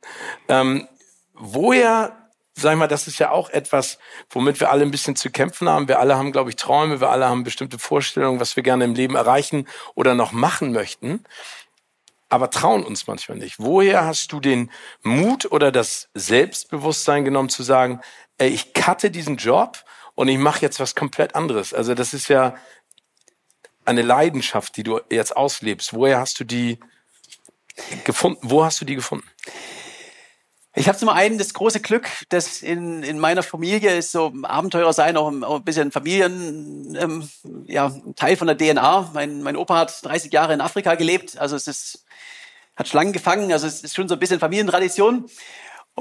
Ähm, 0.47 0.87
woher 1.33 2.17
sag 2.53 2.73
ich 2.73 2.77
mal, 2.77 2.87
das 2.87 3.07
ist 3.07 3.17
ja 3.17 3.31
auch 3.31 3.49
etwas, 3.49 3.97
womit 4.29 4.59
wir 4.59 4.71
alle 4.71 4.83
ein 4.83 4.91
bisschen 4.91 5.15
zu 5.15 5.31
kämpfen 5.31 5.69
haben. 5.69 5.87
Wir 5.87 5.99
alle 5.99 6.17
haben, 6.17 6.31
glaube 6.31 6.49
ich, 6.49 6.57
Träume, 6.57 6.99
wir 6.99 7.09
alle 7.09 7.27
haben 7.27 7.43
bestimmte 7.43 7.79
Vorstellungen, 7.79 8.39
was 8.39 8.55
wir 8.55 8.63
gerne 8.63 8.83
im 8.83 8.93
Leben 8.93 9.15
erreichen 9.15 9.67
oder 9.95 10.15
noch 10.15 10.31
machen 10.31 10.73
möchten 10.73 11.23
aber 12.31 12.49
trauen 12.49 12.83
uns 12.83 13.07
manchmal 13.07 13.37
nicht. 13.37 13.55
Woher 13.57 14.05
hast 14.05 14.31
du 14.31 14.39
den 14.39 14.71
Mut 15.03 15.51
oder 15.51 15.69
das 15.69 16.09
Selbstbewusstsein 16.13 17.25
genommen 17.25 17.49
zu 17.49 17.61
sagen, 17.61 17.99
ey, 18.37 18.49
ich 18.49 18.73
cutte 18.73 19.11
diesen 19.11 19.35
Job 19.35 19.83
und 20.15 20.29
ich 20.29 20.37
mache 20.37 20.61
jetzt 20.61 20.79
was 20.79 20.95
komplett 20.95 21.35
anderes? 21.35 21.73
Also 21.73 21.93
das 21.93 22.13
ist 22.13 22.29
ja 22.29 22.55
eine 23.83 24.01
Leidenschaft, 24.01 24.77
die 24.77 24.83
du 24.83 25.01
jetzt 25.09 25.35
auslebst. 25.35 25.93
Woher 25.93 26.19
hast 26.19 26.39
du 26.39 26.45
die 26.45 26.79
gefunden? 28.05 28.39
Wo 28.43 28.63
hast 28.63 28.79
du 28.79 28.85
die 28.85 28.95
gefunden? 28.95 29.27
Ich 30.73 30.87
habe 30.87 30.97
zum 30.97 31.09
einen 31.09 31.37
das 31.37 31.53
große 31.53 31.81
Glück, 31.81 32.07
dass 32.29 32.61
in, 32.61 33.03
in 33.03 33.19
meiner 33.19 33.43
Familie 33.43 33.97
ist 33.97 34.13
so 34.13 34.31
Abenteurer 34.43 34.93
sein, 34.93 35.17
auch, 35.17 35.31
auch 35.43 35.57
ein 35.57 35.63
bisschen 35.65 35.91
Familien, 35.91 36.95
ähm, 36.97 37.29
ja, 37.65 37.91
Teil 38.15 38.37
von 38.37 38.47
der 38.47 38.57
DNA. 38.57 39.11
Mein, 39.13 39.43
mein 39.43 39.57
Opa 39.57 39.79
hat 39.79 40.05
30 40.05 40.31
Jahre 40.31 40.53
in 40.53 40.61
Afrika 40.61 40.95
gelebt, 40.95 41.37
also 41.37 41.57
es 41.57 41.67
ist 41.67 42.05
hat 42.77 42.87
Schlangen 42.87 43.13
gefangen, 43.13 43.51
also 43.51 43.67
es 43.67 43.83
ist 43.83 43.95
schon 43.95 44.07
so 44.07 44.15
ein 44.15 44.19
bisschen 44.19 44.39
Familientradition. 44.39 45.25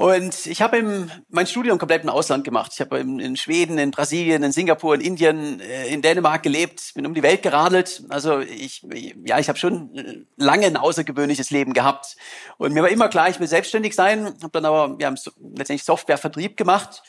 Und 0.01 0.47
ich 0.47 0.63
habe 0.63 1.07
mein 1.29 1.45
Studium 1.45 1.77
komplett 1.77 2.01
im 2.01 2.09
Ausland 2.09 2.43
gemacht. 2.43 2.71
Ich 2.73 2.81
habe 2.81 2.97
in, 2.97 3.37
Schweden, 3.37 3.77
in 3.77 3.91
Brasilien, 3.91 4.41
in 4.41 4.51
Singapur, 4.51 4.95
in 4.95 5.01
Indien, 5.01 5.59
äh, 5.59 5.89
in 5.89 6.01
Dänemark 6.01 6.41
gelebt, 6.41 6.93
bin 6.95 7.05
um 7.05 7.13
die 7.13 7.21
Welt 7.21 7.43
geradelt. 7.43 8.01
Also 8.09 8.39
ich, 8.39 8.83
ja, 9.23 9.37
ich 9.37 9.47
habe 9.47 9.59
schon 9.59 10.25
lange 10.37 10.65
ein 10.65 10.75
außergewöhnliches 10.75 11.51
Leben 11.51 11.73
gehabt. 11.73 12.17
Und 12.57 12.73
mir 12.73 12.81
war 12.81 12.89
immer 12.89 13.09
klar, 13.09 13.29
ich 13.29 13.39
will 13.39 13.45
selbstständig 13.45 13.93
sein. 13.93 14.25
Habe 14.41 14.49
dann 14.53 14.65
aber 14.65 14.97
ja, 14.99 15.09
letztendlich 15.09 15.83
Softwarevertrieb 15.83 16.57
gemacht 16.57 17.03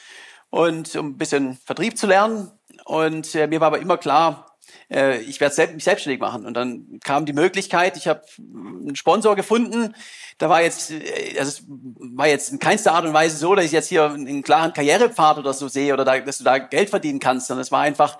und 0.50 0.94
um 0.94 1.12
ein 1.12 1.16
bisschen 1.16 1.56
Vertrieb 1.64 1.96
zu 1.96 2.06
lernen. 2.06 2.50
Und 2.84 3.34
äh, 3.34 3.46
mir 3.46 3.62
war 3.62 3.68
aber 3.68 3.78
immer 3.78 3.96
klar, 3.96 4.51
äh, 4.90 5.18
ich 5.18 5.40
werde 5.40 5.74
mich 5.74 5.84
selbstständig 5.84 6.20
machen. 6.20 6.46
Und 6.46 6.54
dann 6.54 7.00
kam 7.04 7.26
die 7.26 7.32
Möglichkeit, 7.32 7.96
ich 7.96 8.08
habe 8.08 8.22
einen 8.38 8.96
Sponsor 8.96 9.36
gefunden. 9.36 9.94
Da 10.38 10.48
war 10.48 10.62
jetzt, 10.62 10.90
äh, 10.90 11.38
also 11.38 11.50
es 11.50 11.64
war 11.66 12.28
jetzt 12.28 12.52
in 12.52 12.58
keinster 12.58 12.92
Art 12.92 13.04
und 13.04 13.14
Weise 13.14 13.36
so, 13.36 13.54
dass 13.54 13.64
ich 13.64 13.72
jetzt 13.72 13.88
hier 13.88 14.04
einen 14.10 14.42
klaren 14.42 14.72
Karrierepfad 14.72 15.38
oder 15.38 15.52
so 15.52 15.68
sehe 15.68 15.92
oder 15.92 16.04
da, 16.04 16.18
dass 16.20 16.38
du 16.38 16.44
da 16.44 16.58
Geld 16.58 16.90
verdienen 16.90 17.20
kannst, 17.20 17.46
sondern 17.46 17.62
es 17.62 17.72
war 17.72 17.80
einfach 17.80 18.18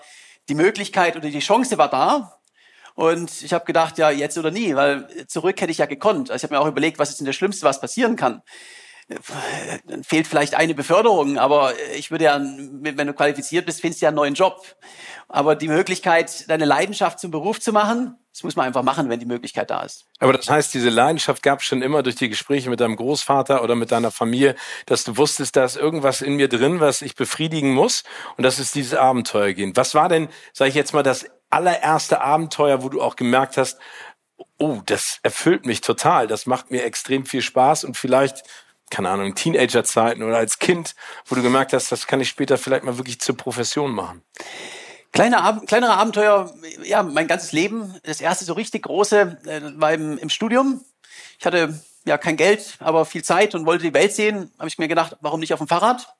die 0.49 0.55
Möglichkeit 0.55 1.15
oder 1.15 1.29
die 1.29 1.39
Chance 1.39 1.77
war 1.77 1.89
da. 1.89 2.39
Und 2.95 3.41
ich 3.41 3.53
habe 3.53 3.65
gedacht, 3.65 3.97
ja, 3.97 4.11
jetzt 4.11 4.37
oder 4.37 4.51
nie, 4.51 4.75
weil 4.75 5.07
zurück 5.27 5.59
hätte 5.59 5.71
ich 5.71 5.79
ja 5.79 5.87
gekonnt. 5.87 6.29
Also 6.29 6.41
ich 6.41 6.43
habe 6.43 6.53
mir 6.53 6.61
auch 6.61 6.67
überlegt, 6.67 6.99
was 6.99 7.09
ist 7.09 7.19
denn 7.19 7.25
das 7.25 7.35
Schlimmste, 7.35 7.65
was 7.65 7.81
passieren 7.81 8.15
kann 8.15 8.43
fehlt 10.03 10.27
vielleicht 10.27 10.55
eine 10.55 10.73
Beförderung, 10.73 11.37
aber 11.37 11.73
ich 11.95 12.11
würde 12.11 12.25
ja, 12.25 12.39
wenn 12.39 13.07
du 13.07 13.13
qualifiziert 13.13 13.65
bist, 13.65 13.81
findest 13.81 14.01
du 14.01 14.05
ja 14.05 14.09
einen 14.09 14.15
neuen 14.15 14.33
Job. 14.33 14.63
Aber 15.27 15.55
die 15.55 15.67
Möglichkeit, 15.67 16.49
deine 16.49 16.65
Leidenschaft 16.65 17.19
zum 17.19 17.31
Beruf 17.31 17.59
zu 17.59 17.73
machen, 17.73 18.17
das 18.31 18.43
muss 18.43 18.55
man 18.55 18.65
einfach 18.65 18.81
machen, 18.81 19.09
wenn 19.09 19.19
die 19.19 19.25
Möglichkeit 19.25 19.69
da 19.69 19.81
ist. 19.81 20.05
Aber 20.19 20.33
das 20.33 20.49
heißt, 20.49 20.73
diese 20.73 20.89
Leidenschaft 20.89 21.43
gab 21.43 21.59
es 21.59 21.65
schon 21.65 21.81
immer 21.81 22.01
durch 22.01 22.15
die 22.15 22.29
Gespräche 22.29 22.69
mit 22.69 22.79
deinem 22.79 22.95
Großvater 22.95 23.63
oder 23.63 23.75
mit 23.75 23.91
deiner 23.91 24.09
Familie, 24.09 24.55
dass 24.85 25.03
du 25.03 25.17
wusstest, 25.17 25.55
da 25.55 25.65
ist 25.65 25.77
irgendwas 25.77 26.21
in 26.21 26.35
mir 26.35 26.47
drin, 26.47 26.79
was 26.79 27.01
ich 27.01 27.15
befriedigen 27.15 27.73
muss 27.73 28.03
und 28.37 28.43
das 28.43 28.59
ist 28.59 28.73
dieses 28.73 28.95
Abenteuer 28.95 29.53
gehen. 29.53 29.75
Was 29.75 29.93
war 29.93 30.09
denn, 30.09 30.29
sage 30.51 30.69
ich 30.69 30.75
jetzt 30.75 30.93
mal, 30.93 31.03
das 31.03 31.25
allererste 31.51 32.21
Abenteuer, 32.21 32.81
wo 32.81 32.89
du 32.89 33.01
auch 33.01 33.15
gemerkt 33.15 33.57
hast, 33.57 33.77
oh, 34.57 34.81
das 34.85 35.19
erfüllt 35.21 35.65
mich 35.65 35.81
total, 35.81 36.27
das 36.27 36.45
macht 36.47 36.71
mir 36.71 36.83
extrem 36.83 37.25
viel 37.25 37.41
Spaß 37.41 37.83
und 37.83 37.97
vielleicht 37.97 38.43
keine 38.93 39.09
Ahnung, 39.09 39.33
Teenagerzeiten 39.33 40.21
oder 40.21 40.37
als 40.37 40.59
Kind, 40.59 40.93
wo 41.25 41.33
du 41.33 41.41
gemerkt 41.41 41.73
hast, 41.73 41.91
das 41.91 42.05
kann 42.05 42.21
ich 42.21 42.29
später 42.29 42.59
vielleicht 42.59 42.83
mal 42.83 42.97
wirklich 42.97 43.19
zur 43.19 43.35
Profession 43.35 43.91
machen? 43.91 44.21
Kleine, 45.11 45.41
Ab 45.41 45.65
kleinere 45.65 45.97
Abenteuer, 45.97 46.53
ja, 46.83 47.01
mein 47.01 47.27
ganzes 47.27 47.51
Leben. 47.51 47.95
Das 48.03 48.21
erste 48.21 48.45
so 48.45 48.53
richtig 48.53 48.83
große 48.83 49.39
äh, 49.45 49.61
war 49.75 49.93
im, 49.93 50.17
im 50.19 50.29
Studium. 50.29 50.85
Ich 51.39 51.45
hatte 51.45 51.79
ja 52.05 52.17
kein 52.19 52.37
Geld, 52.37 52.75
aber 52.79 53.05
viel 53.05 53.23
Zeit 53.23 53.55
und 53.55 53.65
wollte 53.65 53.83
die 53.83 53.93
Welt 53.93 54.13
sehen. 54.13 54.51
Habe 54.59 54.67
ich 54.67 54.77
mir 54.77 54.87
gedacht, 54.87 55.17
warum 55.21 55.39
nicht 55.39 55.53
auf 55.53 55.59
dem 55.59 55.67
Fahrrad? 55.67 56.15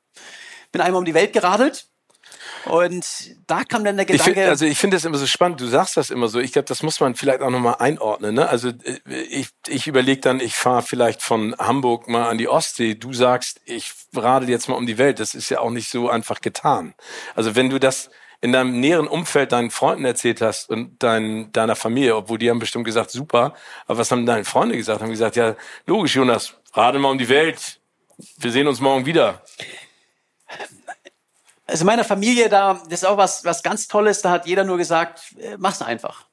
Bin 0.72 0.82
einmal 0.82 1.00
um 1.00 1.06
die 1.06 1.14
Welt 1.14 1.34
geradelt 1.34 1.88
und 2.66 3.06
da 3.48 3.64
kam 3.64 3.84
dann 3.84 3.98
der 3.98 4.06
Gedanke. 4.06 4.32
Ich 4.32 4.36
find, 4.36 4.48
also 4.48 4.66
ich 4.66 4.78
finde 4.78 4.96
das 4.96 5.06
immer 5.06 5.18
so 5.18 5.28
spannend. 5.28 5.60
Du 5.60 5.68
sagst 5.68 5.98
das 5.98 6.10
immer 6.10 6.28
so. 6.28 6.40
Ich 6.40 6.54
glaube, 6.54 6.68
das 6.68 6.82
muss 6.84 7.00
man 7.00 7.16
vielleicht 7.16 7.42
auch 7.42 7.50
nochmal 7.50 7.76
einordnen. 7.80 8.36
Ne? 8.36 8.48
Also 8.48 8.70
äh, 8.70 9.22
ich, 9.30 9.50
ich 9.68 9.88
überlege 9.88 10.22
dann, 10.22 10.40
ich 10.40 10.56
fahre 10.56 10.82
vielleicht 10.82 11.22
von 11.22 11.56
Hamburg 11.58 12.08
mal 12.08 12.30
an 12.30 12.38
die 12.38 12.48
Ostsee. 12.48 12.96
Du 12.96 13.14
sagst, 13.14 13.60
ich 13.66 13.94
radel 14.16 14.50
jetzt 14.50 14.70
mal 14.70 14.76
um 14.76 14.86
die 14.86 14.98
Welt. 14.98 15.20
Das 15.20 15.36
ist 15.36 15.50
ja 15.50 15.60
auch 15.60 15.72
nicht 15.72 15.90
so 15.90 16.10
einfach 16.10 16.42
getan. 16.42 16.94
Also 17.36 17.56
wenn 17.56 17.70
du 17.70 17.80
das 17.80 18.10
in 18.42 18.52
deinem 18.52 18.80
näheren 18.80 19.08
Umfeld 19.08 19.52
deinen 19.54 19.72
Freunden 19.72 20.04
erzählt 20.04 20.42
hast 20.42 20.70
und 20.70 21.02
dein, 21.02 21.52
deiner 21.54 21.76
Familie, 21.76 22.16
obwohl 22.16 22.38
die 22.38 22.50
haben 22.50 22.60
bestimmt 22.60 22.86
gesagt, 22.86 23.12
super. 23.12 23.54
Aber 23.88 24.00
was 24.00 24.12
haben 24.12 24.26
deine 24.26 24.44
Freunde 24.44 24.76
gesagt? 24.76 25.02
Haben 25.02 25.12
gesagt, 25.12 25.38
ja, 25.38 25.56
logisch, 25.86 26.16
Jonas, 26.16 26.56
radel 26.74 27.00
mal 27.00 27.10
um 27.10 27.18
die 27.18 27.30
Welt. 27.30 27.80
Wir 28.38 28.52
sehen 28.52 28.68
uns 28.68 28.82
morgen 28.82 29.06
wieder 29.06 29.42
also 31.66 31.86
meiner 31.86 32.04
Familie 32.04 32.50
da, 32.50 32.82
das 32.90 33.04
ist 33.04 33.06
auch 33.06 33.18
was, 33.18 33.46
was 33.46 33.64
ganz 33.64 33.88
Tolles, 33.88 34.22
da 34.22 34.32
hat 34.32 34.46
jeder 34.46 34.64
nur 34.64 34.78
gesagt, 34.78 35.36
äh, 35.40 35.56
mach's 35.58 35.82
einfach. 35.82 36.28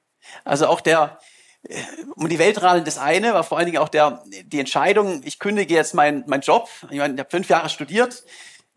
Also 0.45 0.67
auch 0.67 0.81
der, 0.81 1.19
äh, 1.63 1.83
um 2.17 2.29
die 2.29 2.39
Welt 2.39 2.63
radeln, 2.63 2.85
das 2.85 2.99
eine, 2.99 3.35
war 3.35 3.45
vor 3.45 3.59
allen 3.59 3.67
Dingen 3.67 3.79
auch 3.79 3.89
der, 3.89 4.23
die 4.27 4.59
Entscheidung, 4.59 5.23
ich 5.25 5.39
kündige 5.39 5.75
jetzt 5.75 5.95
meinen 5.95 6.25
mein 6.27 6.41
Job. 6.41 6.69
Ich 6.91 6.99
meine, 6.99 7.15
ich 7.15 7.21
habe 7.21 7.31
fünf 7.31 7.49
Jahre 7.49 7.69
studiert, 7.69 8.25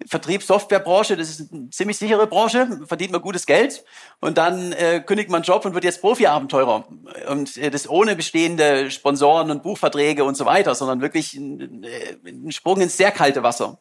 Vertrieb, 0.08 0.44
Softwarebranche, 0.44 1.18
das 1.18 1.30
ist 1.30 1.54
eine 1.54 1.70
ziemlich 1.70 1.98
sichere 1.98 2.28
Branche, 2.28 2.80
verdient 2.86 3.12
man 3.12 3.22
gutes 3.22 3.46
Geld 3.46 3.84
und 4.20 4.38
dann 4.38 4.72
äh, 4.74 5.02
kündigt 5.06 5.30
man 5.30 5.38
einen 5.38 5.46
Job 5.46 5.66
und 5.66 5.74
wird 5.74 5.84
jetzt 5.84 6.02
Profi-Abenteurer. 6.02 6.86
Und 7.30 7.58
äh, 7.58 7.70
das 7.70 7.90
ohne 7.90 8.16
bestehende 8.16 8.92
Sponsoren 8.92 9.52
und 9.52 9.64
Buchverträge 9.64 10.24
und 10.24 10.36
so 10.36 10.46
weiter, 10.46 10.76
sondern 10.76 11.02
wirklich 11.02 11.34
ein, 11.34 11.84
äh, 11.84 12.30
ein 12.30 12.52
Sprung 12.52 12.82
ins 12.82 12.98
sehr 12.98 13.12
kalte 13.12 13.44
Wasser. 13.44 13.78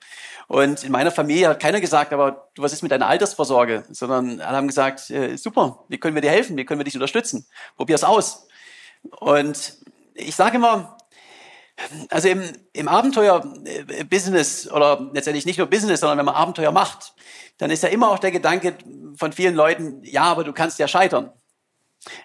Und 0.49 0.85
in 0.85 0.93
meiner 0.93 1.11
Familie 1.11 1.49
hat 1.49 1.61
keiner 1.61 1.81
gesagt, 1.81 2.13
aber 2.13 2.49
du, 2.55 2.63
was 2.63 2.73
ist 2.73 2.83
mit 2.83 2.93
deiner 2.93 3.07
Altersvorsorge? 3.07 3.85
Sondern 3.91 4.41
alle 4.41 4.57
haben 4.57 4.67
gesagt, 4.67 5.11
äh, 5.11 5.37
super, 5.37 5.85
wie 5.89 5.99
können 5.99 6.15
wir 6.15 6.23
dir 6.23 6.31
helfen? 6.31 6.57
Wie 6.57 6.65
können 6.65 6.81
wir 6.81 6.85
dich 6.85 6.95
unterstützen? 6.95 7.47
Probier's 7.77 8.05
aus. 8.05 8.49
Und 9.21 9.79
ich 10.15 10.37
sage 10.37 10.57
immer, 10.57 10.99
also 12.11 12.29
im, 12.29 12.45
im 12.73 12.89
Abenteuer-Business 12.89 14.71
oder 14.71 15.11
letztendlich 15.13 15.47
nicht 15.47 15.59
nur 15.59 15.67
Business, 15.67 16.01
sondern 16.01 16.19
wenn 16.19 16.27
man 16.27 16.35
Abenteuer 16.35 16.73
macht, 16.73 17.15
dann 17.59 17.71
ist 17.71 17.83
ja 17.83 17.89
immer 17.89 18.11
auch 18.11 18.19
der 18.19 18.31
Gedanke 18.31 18.77
von 19.17 19.33
vielen 19.33 19.55
Leuten, 19.55 20.03
ja, 20.05 20.25
aber 20.25 20.45
du 20.45 20.53
kannst 20.53 20.79
ja 20.79 20.89
scheitern. 20.89 21.33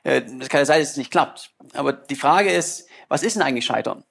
Äh, 0.03 0.23
das 0.39 0.49
kann 0.49 0.61
ja 0.61 0.65
sein, 0.65 0.79
dass 0.79 0.91
es 0.91 0.97
nicht 0.97 1.11
klappt. 1.11 1.51
Aber 1.73 1.93
die 1.93 2.15
Frage 2.15 2.51
ist, 2.51 2.87
was 3.07 3.23
ist 3.23 3.35
denn 3.35 3.43
eigentlich 3.43 3.65
Scheitern? 3.65 4.03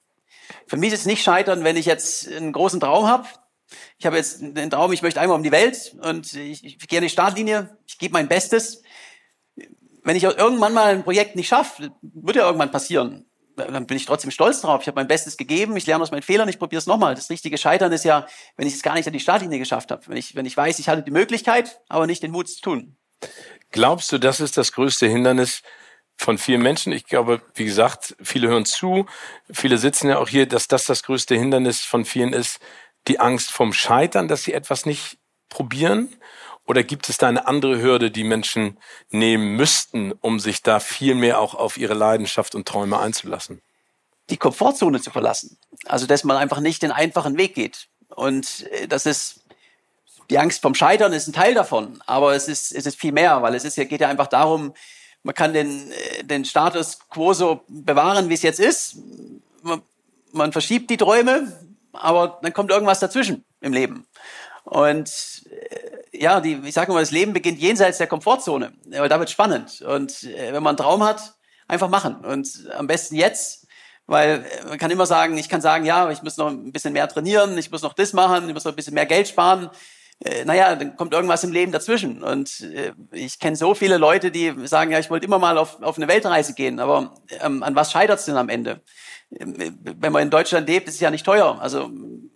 Für 0.66 0.76
mich 0.76 0.92
ist 0.92 1.00
es 1.00 1.06
nicht 1.06 1.22
Scheitern, 1.22 1.64
wenn 1.64 1.76
ich 1.76 1.86
jetzt 1.86 2.28
einen 2.28 2.52
großen 2.52 2.80
Traum 2.80 3.06
habe. 3.06 3.26
Ich 3.98 4.06
habe 4.06 4.16
jetzt 4.16 4.40
den 4.40 4.70
Traum, 4.70 4.92
ich 4.92 5.02
möchte 5.02 5.20
einmal 5.20 5.36
um 5.36 5.42
die 5.42 5.50
Welt 5.50 5.96
und 6.02 6.32
ich, 6.34 6.64
ich 6.64 6.78
gehe 6.78 6.98
an 6.98 7.02
die 7.02 7.10
Startlinie, 7.10 7.76
ich 7.86 7.98
gebe 7.98 8.12
mein 8.12 8.28
Bestes. 8.28 8.82
Wenn 10.04 10.16
ich 10.16 10.22
irgendwann 10.22 10.72
mal 10.72 10.94
ein 10.94 11.02
Projekt 11.02 11.34
nicht 11.34 11.48
schaffe, 11.48 11.90
wird 12.00 12.36
ja 12.36 12.46
irgendwann 12.46 12.70
passieren 12.70 13.26
dann 13.56 13.86
bin 13.86 13.96
ich 13.96 14.06
trotzdem 14.06 14.30
stolz 14.30 14.60
drauf. 14.60 14.82
Ich 14.82 14.88
habe 14.88 14.96
mein 14.96 15.08
Bestes 15.08 15.36
gegeben, 15.36 15.76
ich 15.76 15.86
lerne 15.86 16.02
aus 16.02 16.10
meinen 16.10 16.22
Fehlern, 16.22 16.48
ich 16.48 16.58
probiere 16.58 16.78
es 16.78 16.86
nochmal. 16.86 17.14
Das 17.14 17.30
richtige 17.30 17.58
Scheitern 17.58 17.90
ist 17.92 18.04
ja, 18.04 18.26
wenn 18.56 18.66
ich 18.66 18.74
es 18.74 18.82
gar 18.82 18.94
nicht 18.94 19.06
an 19.06 19.12
die 19.12 19.20
Startlinie 19.20 19.58
geschafft 19.58 19.90
habe. 19.90 20.02
Wenn 20.06 20.16
ich, 20.16 20.34
wenn 20.34 20.46
ich 20.46 20.56
weiß, 20.56 20.78
ich 20.78 20.88
hatte 20.88 21.02
die 21.02 21.10
Möglichkeit, 21.10 21.80
aber 21.88 22.06
nicht 22.06 22.22
den 22.22 22.30
Mut 22.30 22.48
zu 22.48 22.60
tun. 22.60 22.96
Glaubst 23.70 24.12
du, 24.12 24.18
das 24.18 24.40
ist 24.40 24.56
das 24.56 24.72
größte 24.72 25.06
Hindernis 25.06 25.62
von 26.16 26.38
vielen 26.38 26.62
Menschen? 26.62 26.92
Ich 26.92 27.04
glaube, 27.06 27.42
wie 27.54 27.64
gesagt, 27.64 28.16
viele 28.22 28.48
hören 28.48 28.66
zu, 28.66 29.06
viele 29.50 29.78
sitzen 29.78 30.08
ja 30.08 30.18
auch 30.18 30.28
hier, 30.28 30.46
dass 30.46 30.68
das 30.68 30.84
das 30.84 31.02
größte 31.02 31.34
Hindernis 31.34 31.80
von 31.80 32.04
vielen 32.04 32.32
ist, 32.32 32.60
die 33.08 33.20
Angst 33.20 33.50
vom 33.50 33.72
Scheitern, 33.72 34.28
dass 34.28 34.44
sie 34.44 34.52
etwas 34.52 34.86
nicht 34.86 35.18
probieren? 35.48 36.14
Oder 36.66 36.82
gibt 36.82 37.08
es 37.08 37.16
da 37.16 37.28
eine 37.28 37.46
andere 37.46 37.80
Hürde, 37.80 38.10
die 38.10 38.24
Menschen 38.24 38.76
nehmen 39.10 39.54
müssten, 39.56 40.12
um 40.20 40.40
sich 40.40 40.62
da 40.62 40.80
viel 40.80 41.14
mehr 41.14 41.40
auch 41.40 41.54
auf 41.54 41.76
ihre 41.76 41.94
Leidenschaft 41.94 42.54
und 42.54 42.66
Träume 42.66 42.98
einzulassen? 42.98 43.62
Die 44.30 44.36
Komfortzone 44.36 45.00
zu 45.00 45.10
verlassen. 45.10 45.58
Also, 45.86 46.06
dass 46.06 46.24
man 46.24 46.36
einfach 46.36 46.58
nicht 46.58 46.82
den 46.82 46.90
einfachen 46.90 47.38
Weg 47.38 47.54
geht. 47.54 47.86
Und 48.08 48.66
äh, 48.72 48.88
das 48.88 49.06
ist, 49.06 49.44
die 50.28 50.38
Angst 50.38 50.60
vom 50.60 50.74
Scheitern 50.74 51.12
ist 51.12 51.28
ein 51.28 51.32
Teil 51.32 51.54
davon. 51.54 52.02
Aber 52.06 52.34
es 52.34 52.48
ist, 52.48 52.72
es 52.72 52.86
ist 52.86 52.98
viel 52.98 53.12
mehr, 53.12 53.40
weil 53.42 53.54
es 53.54 53.64
ist, 53.64 53.76
geht 53.76 54.00
ja 54.00 54.08
einfach 54.08 54.26
darum, 54.26 54.74
man 55.22 55.34
kann 55.34 55.52
den, 55.52 55.92
äh, 55.92 56.24
den 56.24 56.44
Status 56.44 56.98
quo 57.08 57.32
so 57.32 57.60
bewahren, 57.68 58.28
wie 58.28 58.34
es 58.34 58.42
jetzt 58.42 58.60
ist. 58.60 58.96
Man, 59.62 59.82
man 60.32 60.50
verschiebt 60.50 60.90
die 60.90 60.96
Träume, 60.96 61.52
aber 61.92 62.40
dann 62.42 62.52
kommt 62.52 62.72
irgendwas 62.72 62.98
dazwischen 62.98 63.44
im 63.60 63.72
Leben. 63.72 64.06
Und 64.64 65.08
äh, 65.48 65.95
ja, 66.20 66.40
die, 66.40 66.60
ich 66.64 66.74
sage 66.74 66.92
mal, 66.92 67.00
das 67.00 67.10
Leben 67.10 67.32
beginnt 67.32 67.58
jenseits 67.58 67.98
der 67.98 68.06
Komfortzone. 68.06 68.72
Aber 68.96 69.08
da 69.08 69.18
wird 69.18 69.30
spannend. 69.30 69.82
Und 69.82 70.24
äh, 70.24 70.52
wenn 70.52 70.62
man 70.62 70.70
einen 70.70 70.78
Traum 70.78 71.02
hat, 71.02 71.34
einfach 71.68 71.88
machen. 71.88 72.24
Und 72.24 72.68
am 72.76 72.86
besten 72.86 73.16
jetzt, 73.16 73.66
weil 74.06 74.44
äh, 74.44 74.68
man 74.68 74.78
kann 74.78 74.90
immer 74.90 75.06
sagen, 75.06 75.36
ich 75.36 75.48
kann 75.48 75.60
sagen, 75.60 75.84
ja, 75.84 76.10
ich 76.10 76.22
muss 76.22 76.36
noch 76.36 76.48
ein 76.48 76.72
bisschen 76.72 76.92
mehr 76.92 77.08
trainieren, 77.08 77.56
ich 77.58 77.70
muss 77.70 77.82
noch 77.82 77.94
das 77.94 78.12
machen, 78.12 78.48
ich 78.48 78.54
muss 78.54 78.64
noch 78.64 78.72
ein 78.72 78.76
bisschen 78.76 78.94
mehr 78.94 79.06
Geld 79.06 79.28
sparen. 79.28 79.70
Äh, 80.24 80.44
naja, 80.44 80.74
dann 80.76 80.96
kommt 80.96 81.12
irgendwas 81.12 81.44
im 81.44 81.52
Leben 81.52 81.72
dazwischen. 81.72 82.22
Und 82.22 82.60
äh, 82.60 82.92
ich 83.12 83.38
kenne 83.38 83.56
so 83.56 83.74
viele 83.74 83.98
Leute, 83.98 84.30
die 84.30 84.54
sagen, 84.66 84.92
ja, 84.92 84.98
ich 84.98 85.10
wollte 85.10 85.26
immer 85.26 85.38
mal 85.38 85.58
auf, 85.58 85.82
auf 85.82 85.96
eine 85.96 86.08
Weltreise 86.08 86.54
gehen, 86.54 86.80
aber 86.80 87.14
ähm, 87.40 87.62
an 87.62 87.74
was 87.74 87.92
scheitert 87.92 88.20
es 88.20 88.24
denn 88.26 88.36
am 88.36 88.48
Ende? 88.48 88.80
Wenn 89.30 90.12
man 90.12 90.22
in 90.22 90.30
Deutschland 90.30 90.68
lebt, 90.68 90.88
ist 90.88 90.94
es 90.94 91.00
ja 91.00 91.10
nicht 91.10 91.26
teuer. 91.26 91.60
Also 91.60 91.90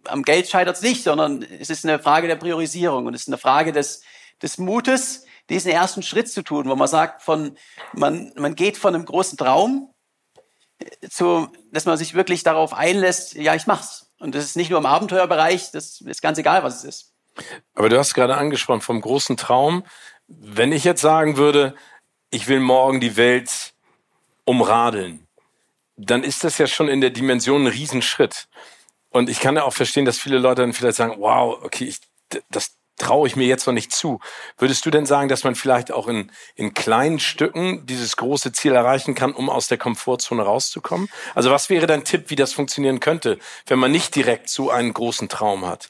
am 0.07 0.23
Geld 0.23 0.49
scheitert 0.49 0.77
es 0.77 0.83
nicht, 0.83 1.05
sondern 1.05 1.43
es 1.43 1.71
ist 1.71 1.85
eine 1.85 1.99
Frage 1.99 2.27
der 2.27 2.37
Priorisierung 2.37 3.07
und 3.07 3.15
es 3.15 3.23
ist 3.23 3.29
eine 3.29 3.39
Frage 3.39 3.73
des, 3.73 4.03
des 4.43 4.59
Mutes, 4.59 5.25
diesen 5.49 5.71
ersten 5.71 6.03
Schritt 6.03 6.31
zu 6.31 6.43
tun, 6.43 6.69
wo 6.69 6.77
man 6.77 6.89
sagt, 6.89 7.23
von 7.23 7.57
man, 7.93 8.33
man 8.37 8.55
geht 8.55 8.77
von 8.77 8.95
einem 8.95 9.05
großen 9.05 9.39
Traum 9.39 9.93
zu, 11.09 11.49
dass 11.73 11.85
man 11.85 11.97
sich 11.97 12.15
wirklich 12.15 12.43
darauf 12.43 12.73
einlässt, 12.73 13.35
ja, 13.35 13.55
ich 13.55 13.67
mach's. 13.67 14.13
Und 14.19 14.35
das 14.35 14.45
ist 14.45 14.57
nicht 14.57 14.71
nur 14.71 14.79
im 14.79 14.87
Abenteuerbereich, 14.87 15.71
das 15.73 16.01
ist 16.01 16.23
ganz 16.23 16.39
egal, 16.39 16.63
was 16.63 16.77
es 16.77 16.85
ist. 16.85 17.15
Aber 17.75 17.89
du 17.89 17.99
hast 17.99 18.15
gerade 18.15 18.37
angesprochen 18.37 18.81
vom 18.81 19.01
großen 19.01 19.37
Traum. 19.37 19.85
Wenn 20.27 20.73
ich 20.73 20.85
jetzt 20.85 21.01
sagen 21.01 21.37
würde, 21.37 21.75
ich 22.31 22.49
will 22.49 22.61
morgen 22.61 23.01
die 23.01 23.17
Welt 23.17 23.73
umradeln, 24.45 25.27
dann 26.07 26.25
ist 26.25 26.45
das 26.45 26.59
ja 26.59 26.67
schon 26.67 26.89
in 26.89 27.01
der 27.01 27.11
Dimension 27.11 27.65
ein 27.65 27.73
Riesenschritt. 27.73 28.49
Und 29.11 29.29
ich 29.29 29.41
kann 29.41 29.57
ja 29.57 29.65
auch 29.65 29.73
verstehen, 29.73 30.05
dass 30.05 30.19
viele 30.19 30.39
Leute 30.39 30.63
dann 30.63 30.73
vielleicht 30.73 30.97
sagen, 30.97 31.17
wow, 31.19 31.59
okay, 31.63 31.85
ich, 31.85 32.01
das 32.51 32.77
traue 32.97 33.27
ich 33.27 33.35
mir 33.35 33.47
jetzt 33.47 33.67
noch 33.67 33.73
nicht 33.73 33.93
zu. 33.93 34.21
Würdest 34.59 34.85
du 34.85 34.91
denn 34.91 35.07
sagen, 35.07 35.29
dass 35.29 35.43
man 35.43 35.55
vielleicht 35.55 35.91
auch 35.91 36.07
in, 36.07 36.31
in 36.55 36.75
kleinen 36.75 37.19
Stücken 37.19 37.87
dieses 37.87 38.17
große 38.17 38.53
Ziel 38.53 38.73
erreichen 38.73 39.15
kann, 39.15 39.33
um 39.33 39.51
aus 39.51 39.69
der 39.69 39.79
Komfortzone 39.79 40.43
rauszukommen? 40.43 41.09
Also 41.35 41.51
was 41.51 41.71
wäre 41.71 41.87
dein 41.87 42.05
Tipp, 42.05 42.27
wie 42.29 42.37
das 42.37 42.53
funktionieren 42.53 43.01
könnte, 43.01 43.39
wenn 43.67 43.79
man 43.79 43.91
nicht 43.91 44.15
direkt 44.15 44.49
so 44.49 44.71
einen 44.71 44.93
großen 44.93 45.29
Traum 45.29 45.67
hat? 45.67 45.89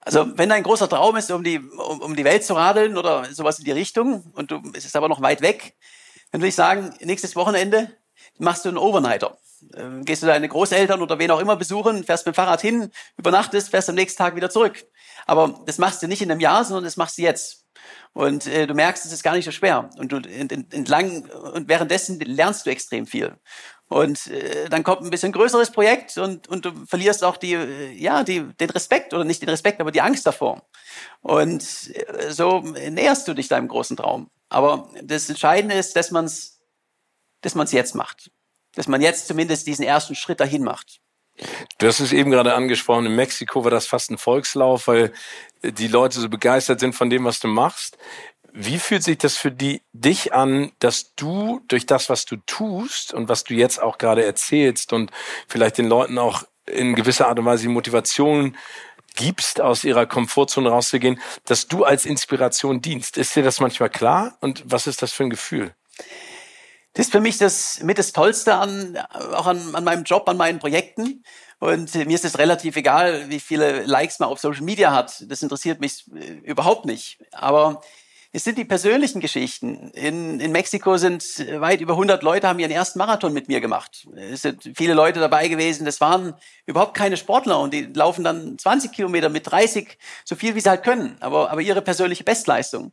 Also 0.00 0.36
wenn 0.36 0.48
dein 0.48 0.64
großer 0.64 0.88
Traum 0.88 1.16
ist, 1.16 1.30
um 1.30 1.44
die, 1.44 1.58
um, 1.58 2.00
um 2.00 2.16
die 2.16 2.24
Welt 2.24 2.44
zu 2.44 2.54
radeln 2.54 2.98
oder 2.98 3.24
sowas 3.32 3.60
in 3.60 3.64
die 3.64 3.72
Richtung 3.72 4.24
und 4.34 4.50
du, 4.50 4.60
es 4.74 4.84
ist 4.84 4.96
aber 4.96 5.08
noch 5.08 5.22
weit 5.22 5.42
weg, 5.42 5.76
dann 6.32 6.40
würde 6.40 6.48
ich 6.48 6.56
sagen, 6.56 6.92
nächstes 7.00 7.36
Wochenende 7.36 7.96
machst 8.42 8.64
du 8.64 8.68
einen 8.68 8.78
Overnighter. 8.78 9.38
Ähm, 9.76 10.04
gehst 10.04 10.22
du 10.22 10.26
deine 10.26 10.48
Großeltern 10.48 11.00
oder 11.00 11.18
wen 11.18 11.30
auch 11.30 11.38
immer 11.38 11.56
besuchen, 11.56 12.04
fährst 12.04 12.26
mit 12.26 12.34
dem 12.34 12.36
Fahrrad 12.36 12.60
hin, 12.60 12.90
übernachtest, 13.16 13.70
fährst 13.70 13.88
am 13.88 13.94
nächsten 13.94 14.18
Tag 14.18 14.34
wieder 14.36 14.50
zurück. 14.50 14.84
Aber 15.26 15.60
das 15.66 15.78
machst 15.78 16.02
du 16.02 16.08
nicht 16.08 16.20
in 16.20 16.30
einem 16.30 16.40
Jahr, 16.40 16.64
sondern 16.64 16.84
das 16.84 16.96
machst 16.96 17.18
du 17.18 17.22
jetzt. 17.22 17.64
Und 18.12 18.46
äh, 18.46 18.66
du 18.66 18.74
merkst, 18.74 19.06
es 19.06 19.12
ist 19.12 19.22
gar 19.22 19.34
nicht 19.34 19.44
so 19.44 19.52
schwer. 19.52 19.88
Und 19.96 20.12
du 20.12 20.16
entlang 20.16 21.24
und 21.54 21.68
währenddessen 21.68 22.18
lernst 22.20 22.66
du 22.66 22.70
extrem 22.70 23.06
viel. 23.06 23.36
Und 23.88 24.26
äh, 24.28 24.68
dann 24.68 24.82
kommt 24.82 25.02
ein 25.02 25.10
bisschen 25.10 25.32
größeres 25.32 25.70
Projekt 25.70 26.16
und, 26.16 26.48
und 26.48 26.64
du 26.64 26.72
verlierst 26.86 27.22
auch 27.24 27.36
die, 27.36 27.54
äh, 27.54 27.92
ja, 27.92 28.24
die, 28.24 28.42
den 28.54 28.70
Respekt 28.70 29.14
oder 29.14 29.24
nicht 29.24 29.42
den 29.42 29.50
Respekt, 29.50 29.80
aber 29.80 29.92
die 29.92 30.00
Angst 30.00 30.26
davor. 30.26 30.62
Und 31.20 31.62
äh, 31.94 32.30
so 32.30 32.60
näherst 32.60 33.28
du 33.28 33.34
dich 33.34 33.48
deinem 33.48 33.68
großen 33.68 33.96
Traum. 33.96 34.30
Aber 34.48 34.88
das 35.02 35.28
Entscheidende 35.28 35.76
ist, 35.76 35.94
dass 35.94 36.10
man 36.10 36.24
es 36.24 36.51
dass 37.42 37.54
man 37.54 37.66
es 37.66 37.72
jetzt 37.72 37.94
macht. 37.94 38.30
Dass 38.74 38.88
man 38.88 39.02
jetzt 39.02 39.26
zumindest 39.26 39.66
diesen 39.66 39.84
ersten 39.84 40.14
Schritt 40.14 40.40
dahin 40.40 40.62
macht. 40.62 41.00
Du 41.78 41.86
hast 41.86 42.00
es 42.00 42.12
eben 42.12 42.30
gerade 42.30 42.54
angesprochen, 42.54 43.06
in 43.06 43.16
Mexiko 43.16 43.64
war 43.64 43.70
das 43.70 43.86
fast 43.86 44.10
ein 44.10 44.18
Volkslauf, 44.18 44.86
weil 44.86 45.12
die 45.62 45.88
Leute 45.88 46.20
so 46.20 46.28
begeistert 46.28 46.80
sind 46.80 46.94
von 46.94 47.10
dem, 47.10 47.24
was 47.24 47.40
du 47.40 47.48
machst. 47.48 47.98
Wie 48.52 48.78
fühlt 48.78 49.02
sich 49.02 49.16
das 49.16 49.38
für 49.38 49.50
die, 49.50 49.82
dich 49.92 50.34
an, 50.34 50.72
dass 50.78 51.14
du 51.14 51.62
durch 51.68 51.86
das, 51.86 52.10
was 52.10 52.26
du 52.26 52.36
tust 52.46 53.14
und 53.14 53.28
was 53.28 53.44
du 53.44 53.54
jetzt 53.54 53.82
auch 53.82 53.96
gerade 53.96 54.24
erzählst 54.24 54.92
und 54.92 55.10
vielleicht 55.48 55.78
den 55.78 55.88
Leuten 55.88 56.18
auch 56.18 56.44
in 56.66 56.94
gewisser 56.94 57.28
Art 57.28 57.38
und 57.38 57.46
Weise 57.46 57.62
die 57.62 57.68
Motivation 57.68 58.56
gibst, 59.14 59.60
aus 59.60 59.84
ihrer 59.84 60.06
Komfortzone 60.06 60.68
rauszugehen, 60.68 61.20
dass 61.46 61.66
du 61.66 61.84
als 61.84 62.04
Inspiration 62.04 62.82
dienst? 62.82 63.16
Ist 63.16 63.34
dir 63.34 63.42
das 63.42 63.60
manchmal 63.60 63.90
klar? 63.90 64.36
Und 64.40 64.62
was 64.66 64.86
ist 64.86 65.00
das 65.02 65.12
für 65.12 65.24
ein 65.24 65.30
Gefühl? 65.30 65.74
Das 66.94 67.06
ist 67.06 67.12
für 67.12 67.20
mich 67.20 67.38
das 67.38 67.80
mit 67.82 67.98
das 67.98 68.12
Tollste 68.12 68.54
an, 68.54 68.98
auch 69.32 69.46
an, 69.46 69.74
an 69.74 69.84
meinem 69.84 70.04
Job, 70.04 70.28
an 70.28 70.36
meinen 70.36 70.58
Projekten. 70.58 71.24
Und 71.58 71.94
mir 71.94 72.14
ist 72.14 72.24
es 72.24 72.38
relativ 72.38 72.76
egal, 72.76 73.30
wie 73.30 73.40
viele 73.40 73.84
Likes 73.84 74.18
man 74.18 74.28
auf 74.28 74.40
Social 74.40 74.64
Media 74.64 74.92
hat. 74.92 75.24
Das 75.28 75.42
interessiert 75.42 75.80
mich 75.80 76.04
äh, 76.14 76.32
überhaupt 76.44 76.84
nicht. 76.84 77.18
Aber 77.30 77.82
es 78.34 78.44
sind 78.44 78.56
die 78.56 78.64
persönlichen 78.64 79.20
Geschichten. 79.20 79.90
In, 79.90 80.40
in 80.40 80.52
Mexiko 80.52 80.96
sind 80.96 81.22
weit 81.60 81.82
über 81.82 81.92
100 81.92 82.22
Leute, 82.22 82.48
haben 82.48 82.58
ihren 82.58 82.70
ersten 82.70 82.98
Marathon 82.98 83.34
mit 83.34 83.46
mir 83.46 83.60
gemacht. 83.60 84.08
Es 84.16 84.42
sind 84.42 84.70
viele 84.74 84.94
Leute 84.94 85.20
dabei 85.20 85.48
gewesen. 85.48 85.84
Das 85.84 86.00
waren 86.00 86.34
überhaupt 86.66 86.94
keine 86.94 87.18
Sportler 87.18 87.60
und 87.60 87.74
die 87.74 87.82
laufen 87.82 88.24
dann 88.24 88.58
20 88.58 88.90
Kilometer 88.90 89.28
mit 89.28 89.50
30, 89.50 89.98
so 90.24 90.34
viel 90.34 90.54
wie 90.54 90.60
sie 90.60 90.68
halt 90.70 90.82
können. 90.82 91.16
Aber, 91.20 91.50
aber 91.50 91.60
ihre 91.60 91.82
persönliche 91.82 92.24
Bestleistung. 92.24 92.92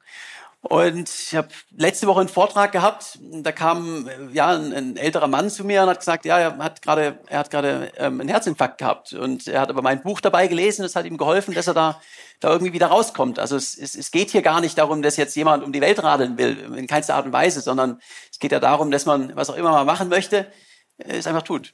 Und 0.61 1.09
ich 1.09 1.35
habe 1.35 1.47
letzte 1.71 2.05
Woche 2.07 2.19
einen 2.19 2.29
Vortrag 2.29 2.73
gehabt. 2.73 3.17
Da 3.21 3.51
kam 3.53 4.09
ja 4.33 4.49
ein, 4.49 4.73
ein, 4.73 4.97
älterer 4.97 5.27
Mann 5.27 5.49
zu 5.49 5.63
mir 5.63 5.83
und 5.83 5.89
hat 5.89 5.99
gesagt, 5.99 6.25
ja, 6.25 6.37
er 6.37 6.57
hat 6.57 6.81
gerade, 6.81 7.19
er 7.27 7.39
hat 7.39 7.49
gerade 7.49 7.93
ähm, 7.97 8.19
einen 8.19 8.29
Herzinfarkt 8.29 8.77
gehabt 8.77 9.13
und 9.13 9.47
er 9.47 9.61
hat 9.61 9.69
aber 9.69 9.81
mein 9.81 10.03
Buch 10.03 10.19
dabei 10.19 10.47
gelesen. 10.47 10.81
Das 10.83 10.97
hat 10.97 11.05
ihm 11.05 11.17
geholfen, 11.17 11.53
dass 11.53 11.67
er 11.67 11.73
da 11.73 12.01
da 12.39 12.51
irgendwie 12.51 12.73
wieder 12.73 12.87
rauskommt. 12.87 13.37
Also 13.37 13.55
es, 13.55 13.77
es, 13.77 13.95
es 13.95 14.11
geht 14.11 14.29
hier 14.29 14.41
gar 14.41 14.61
nicht 14.61 14.77
darum, 14.77 15.01
dass 15.01 15.17
jetzt 15.17 15.35
jemand 15.35 15.63
um 15.63 15.73
die 15.73 15.81
Welt 15.81 16.01
radeln 16.01 16.37
will, 16.37 16.73
in 16.75 16.87
keinster 16.87 17.15
Art 17.15 17.25
und 17.25 17.33
Weise, 17.33 17.61
sondern 17.61 17.99
es 18.31 18.39
geht 18.39 18.51
ja 18.51 18.59
darum, 18.59 18.91
dass 18.91 19.05
man 19.05 19.35
was 19.35 19.49
auch 19.49 19.55
immer 19.55 19.71
mal 19.71 19.85
machen 19.85 20.09
möchte, 20.09 20.51
es 20.97 21.27
einfach 21.27 21.41
tut. 21.41 21.73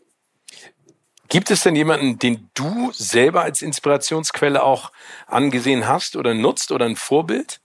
Gibt 1.30 1.52
es 1.52 1.62
denn 1.62 1.76
jemanden, 1.76 2.20
den 2.20 2.50
du 2.54 2.92
selber 2.94 3.42
als 3.42 3.62
Inspirationsquelle 3.62 4.64
auch 4.64 4.92
angesehen 5.28 5.88
hast 5.88 6.16
oder 6.16 6.34
nutzt 6.34 6.72
oder 6.72 6.86
ein 6.86 6.96
Vorbild? 6.96 7.62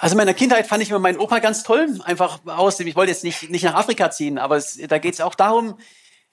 Also 0.00 0.14
in 0.14 0.18
meiner 0.18 0.34
Kindheit 0.34 0.66
fand 0.66 0.82
ich 0.82 0.90
immer 0.90 0.98
meinen 0.98 1.18
Opa 1.18 1.38
ganz 1.38 1.62
toll, 1.62 1.98
einfach 2.04 2.40
aus 2.46 2.76
dem, 2.76 2.86
ich 2.86 2.96
wollte 2.96 3.12
jetzt 3.12 3.24
nicht, 3.24 3.50
nicht 3.50 3.64
nach 3.64 3.74
Afrika 3.74 4.10
ziehen, 4.10 4.38
aber 4.38 4.56
es, 4.56 4.78
da 4.88 4.98
geht 4.98 5.14
es 5.14 5.20
auch 5.20 5.34
darum, 5.34 5.78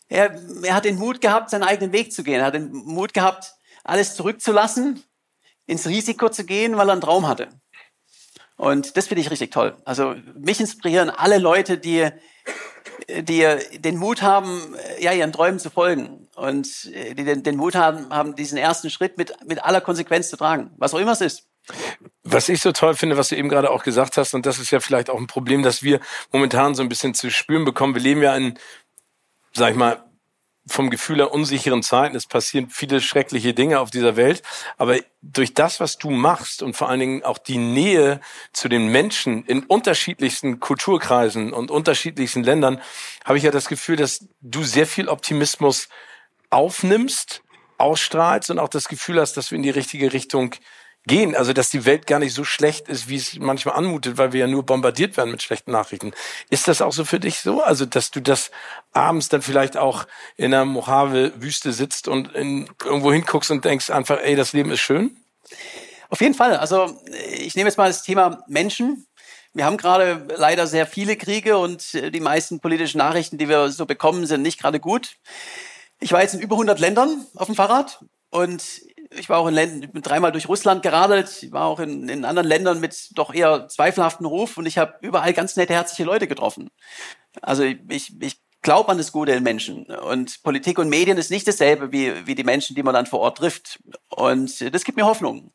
er, 0.07 0.39
er 0.63 0.75
hat 0.75 0.85
den 0.85 0.97
Mut 0.97 1.21
gehabt, 1.21 1.49
seinen 1.49 1.63
eigenen 1.63 1.91
Weg 1.91 2.13
zu 2.13 2.23
gehen. 2.23 2.39
Er 2.39 2.45
hat 2.45 2.53
den 2.53 2.71
Mut 2.71 3.13
gehabt, 3.13 3.55
alles 3.83 4.15
zurückzulassen, 4.15 5.03
ins 5.65 5.87
Risiko 5.87 6.29
zu 6.29 6.45
gehen, 6.45 6.77
weil 6.77 6.89
er 6.89 6.93
einen 6.93 7.01
Traum 7.01 7.27
hatte. 7.27 7.49
Und 8.57 8.97
das 8.97 9.07
finde 9.07 9.21
ich 9.21 9.31
richtig 9.31 9.51
toll. 9.51 9.75
Also 9.83 10.15
mich 10.35 10.59
inspirieren 10.59 11.09
alle 11.09 11.39
Leute, 11.39 11.77
die, 11.77 12.09
die 13.09 13.47
den 13.79 13.97
Mut 13.97 14.21
haben, 14.21 14.75
ja, 14.99 15.11
ihren 15.11 15.33
Träumen 15.33 15.59
zu 15.59 15.69
folgen 15.69 16.29
und 16.35 16.85
die 16.85 17.23
den, 17.23 17.43
den 17.43 17.57
Mut 17.57 17.75
haben, 17.75 18.09
haben, 18.13 18.35
diesen 18.35 18.57
ersten 18.57 18.89
Schritt 18.89 19.17
mit, 19.17 19.33
mit 19.45 19.63
aller 19.63 19.81
Konsequenz 19.81 20.29
zu 20.29 20.37
tragen, 20.37 20.71
was 20.77 20.93
auch 20.93 20.99
immer 20.99 21.11
es 21.11 21.21
ist. 21.21 21.49
Was 22.23 22.49
ich 22.49 22.61
so 22.61 22.71
toll 22.71 22.95
finde, 22.95 23.17
was 23.17 23.29
du 23.29 23.35
eben 23.35 23.49
gerade 23.49 23.71
auch 23.71 23.83
gesagt 23.83 24.17
hast, 24.17 24.33
und 24.33 24.45
das 24.45 24.59
ist 24.59 24.71
ja 24.71 24.79
vielleicht 24.79 25.09
auch 25.09 25.19
ein 25.19 25.27
Problem, 25.27 25.63
dass 25.63 25.83
wir 25.83 25.99
momentan 26.31 26.75
so 26.75 26.83
ein 26.83 26.89
bisschen 26.89 27.13
zu 27.13 27.29
spüren 27.31 27.65
bekommen. 27.65 27.95
Wir 27.95 28.01
leben 28.01 28.21
ja 28.21 28.35
in, 28.35 28.57
sag 29.53 29.71
ich 29.71 29.77
mal, 29.77 30.03
vom 30.67 30.89
Gefühl 30.89 31.17
der 31.17 31.31
unsicheren 31.31 31.83
Zeiten. 31.83 32.15
Es 32.15 32.25
passieren 32.25 32.69
viele 32.69 32.99
schreckliche 32.99 33.53
Dinge 33.53 33.79
auf 33.79 33.91
dieser 33.91 34.15
Welt. 34.15 34.41
Aber 34.77 34.97
durch 35.21 35.53
das, 35.53 35.79
was 35.79 35.97
du 35.97 36.09
machst 36.09 36.63
und 36.63 36.75
vor 36.75 36.89
allen 36.89 36.99
Dingen 36.99 37.23
auch 37.23 37.37
die 37.37 37.57
Nähe 37.57 38.19
zu 38.51 38.67
den 38.67 38.87
Menschen 38.87 39.45
in 39.45 39.63
unterschiedlichsten 39.63 40.59
Kulturkreisen 40.59 41.53
und 41.53 41.69
unterschiedlichsten 41.69 42.43
Ländern, 42.43 42.81
habe 43.23 43.37
ich 43.37 43.43
ja 43.43 43.51
das 43.51 43.67
Gefühl, 43.67 43.95
dass 43.95 44.27
du 44.41 44.63
sehr 44.63 44.87
viel 44.87 45.07
Optimismus 45.07 45.87
aufnimmst, 46.49 47.43
ausstrahlst 47.77 48.49
und 48.49 48.59
auch 48.59 48.69
das 48.69 48.87
Gefühl 48.87 49.19
hast, 49.19 49.37
dass 49.37 49.51
wir 49.51 49.57
in 49.57 49.63
die 49.63 49.69
richtige 49.69 50.13
Richtung 50.13 50.55
gehen. 51.07 51.35
Also, 51.35 51.53
dass 51.53 51.69
die 51.69 51.85
Welt 51.85 52.07
gar 52.07 52.19
nicht 52.19 52.33
so 52.33 52.43
schlecht 52.43 52.87
ist, 52.87 53.09
wie 53.09 53.15
es 53.17 53.35
manchmal 53.37 53.75
anmutet, 53.75 54.17
weil 54.17 54.33
wir 54.33 54.41
ja 54.41 54.47
nur 54.47 54.63
bombardiert 54.63 55.17
werden 55.17 55.31
mit 55.31 55.41
schlechten 55.41 55.71
Nachrichten. 55.71 56.13
Ist 56.49 56.67
das 56.67 56.81
auch 56.81 56.93
so 56.93 57.05
für 57.05 57.19
dich 57.19 57.39
so? 57.39 57.61
Also, 57.61 57.85
dass 57.85 58.11
du 58.11 58.21
das 58.21 58.51
abends 58.91 59.29
dann 59.29 59.41
vielleicht 59.41 59.77
auch 59.77 60.07
in 60.37 60.51
der 60.51 60.65
Mojave-Wüste 60.65 61.71
sitzt 61.71 62.07
und 62.07 62.33
in, 62.33 62.69
irgendwo 62.83 63.11
hinguckst 63.11 63.51
und 63.51 63.65
denkst 63.65 63.89
einfach, 63.89 64.19
ey, 64.21 64.35
das 64.35 64.53
Leben 64.53 64.71
ist 64.71 64.81
schön? 64.81 65.15
Auf 66.09 66.21
jeden 66.21 66.35
Fall. 66.35 66.57
Also, 66.57 66.99
ich 67.33 67.55
nehme 67.55 67.69
jetzt 67.69 67.77
mal 67.77 67.87
das 67.87 68.03
Thema 68.03 68.43
Menschen. 68.47 69.05
Wir 69.53 69.65
haben 69.65 69.77
gerade 69.77 70.27
leider 70.35 70.67
sehr 70.67 70.85
viele 70.85 71.15
Kriege 71.15 71.57
und 71.57 71.93
die 71.93 72.19
meisten 72.19 72.59
politischen 72.59 72.97
Nachrichten, 72.97 73.37
die 73.37 73.47
wir 73.47 73.69
so 73.69 73.85
bekommen, 73.85 74.25
sind 74.25 74.41
nicht 74.41 74.59
gerade 74.59 74.81
gut. 74.81 75.15
Ich 76.01 76.11
war 76.11 76.21
jetzt 76.21 76.33
in 76.33 76.41
über 76.41 76.55
100 76.55 76.79
Ländern 76.79 77.25
auf 77.35 77.45
dem 77.45 77.55
Fahrrad 77.55 78.03
und 78.31 78.81
ich 79.17 79.29
war 79.29 79.39
auch 79.39 79.47
in 79.47 79.53
Ländern, 79.53 79.91
bin 79.91 80.01
dreimal 80.01 80.31
durch 80.31 80.47
Russland 80.49 80.83
geradelt, 80.83 81.43
ich 81.43 81.51
war 81.51 81.65
auch 81.65 81.79
in, 81.79 82.09
in 82.09 82.25
anderen 82.25 82.47
Ländern 82.47 82.79
mit 82.79 83.09
doch 83.15 83.33
eher 83.33 83.67
zweifelhaften 83.67 84.25
Ruf 84.25 84.57
und 84.57 84.65
ich 84.65 84.77
habe 84.77 84.95
überall 85.01 85.33
ganz 85.33 85.55
nette, 85.55 85.73
herzliche 85.73 86.03
Leute 86.03 86.27
getroffen. 86.27 86.69
Also 87.41 87.63
ich, 87.63 88.21
ich 88.21 88.41
glaube 88.65 88.89
an 88.89 88.97
das 88.97 89.11
Gute 89.11 89.31
in 89.31 89.43
Menschen. 89.43 89.85
Und 89.85 90.41
Politik 90.43 90.79
und 90.79 90.89
Medien 90.89 91.17
ist 91.17 91.31
nicht 91.31 91.47
dasselbe 91.47 91.91
wie, 91.91 92.27
wie 92.27 92.35
die 92.35 92.43
Menschen, 92.43 92.75
die 92.75 92.83
man 92.83 92.93
dann 92.93 93.05
vor 93.05 93.19
Ort 93.19 93.37
trifft. 93.37 93.79
Und 94.09 94.73
das 94.73 94.83
gibt 94.83 94.97
mir 94.97 95.05
Hoffnung. 95.05 95.53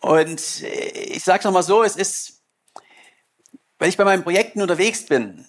Und 0.00 0.62
ich 0.62 1.22
sage 1.22 1.44
noch 1.44 1.52
mal 1.52 1.62
so, 1.62 1.82
es 1.82 1.96
ist, 1.96 2.42
wenn 3.78 3.90
ich 3.90 3.96
bei 3.96 4.04
meinen 4.04 4.22
Projekten 4.22 4.62
unterwegs 4.62 5.06
bin, 5.06 5.46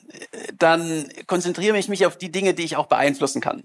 dann 0.58 1.10
konzentriere 1.27 1.77
ich 1.77 1.88
mich 1.88 2.06
auf 2.06 2.17
die 2.17 2.32
Dinge, 2.32 2.53
die 2.53 2.63
ich 2.63 2.75
auch 2.75 2.88
beeinflussen 2.88 3.41
kann. 3.41 3.63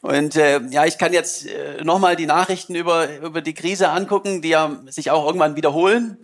Und 0.00 0.36
äh, 0.36 0.60
ja, 0.70 0.84
ich 0.84 0.98
kann 0.98 1.12
jetzt 1.12 1.46
äh, 1.46 1.82
nochmal 1.84 2.16
die 2.16 2.26
Nachrichten 2.26 2.74
über, 2.74 3.08
über 3.18 3.42
die 3.42 3.54
Krise 3.54 3.90
angucken, 3.90 4.42
die 4.42 4.50
ja 4.50 4.82
sich 4.86 5.10
auch 5.10 5.26
irgendwann 5.26 5.56
wiederholen 5.56 6.18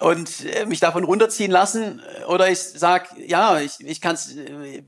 und 0.00 0.44
äh, 0.44 0.66
mich 0.66 0.80
davon 0.80 1.04
runterziehen 1.04 1.50
lassen. 1.50 2.02
Oder 2.28 2.50
ich 2.50 2.58
sag, 2.58 3.08
ja, 3.18 3.60
ich, 3.60 3.80
ich 3.80 4.00
kann 4.00 4.14
es 4.14 4.34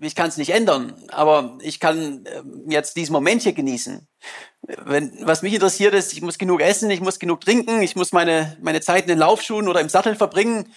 ich 0.00 0.14
kann's 0.14 0.36
nicht 0.36 0.50
ändern, 0.50 0.94
aber 1.08 1.58
ich 1.62 1.80
kann 1.80 2.24
äh, 2.26 2.42
jetzt 2.68 2.96
diesen 2.96 3.12
Moment 3.12 3.42
hier 3.42 3.54
genießen. 3.54 4.06
Wenn, 4.62 5.12
was 5.22 5.42
mich 5.42 5.54
interessiert 5.54 5.94
ist, 5.94 6.12
ich 6.12 6.20
muss 6.20 6.36
genug 6.36 6.60
essen, 6.60 6.90
ich 6.90 7.00
muss 7.00 7.18
genug 7.18 7.40
trinken, 7.40 7.82
ich 7.82 7.96
muss 7.96 8.12
meine, 8.12 8.56
meine 8.60 8.82
Zeit 8.82 9.04
in 9.04 9.08
den 9.08 9.18
Laufschuhen 9.18 9.68
oder 9.68 9.80
im 9.80 9.88
Sattel 9.88 10.14
verbringen 10.14 10.70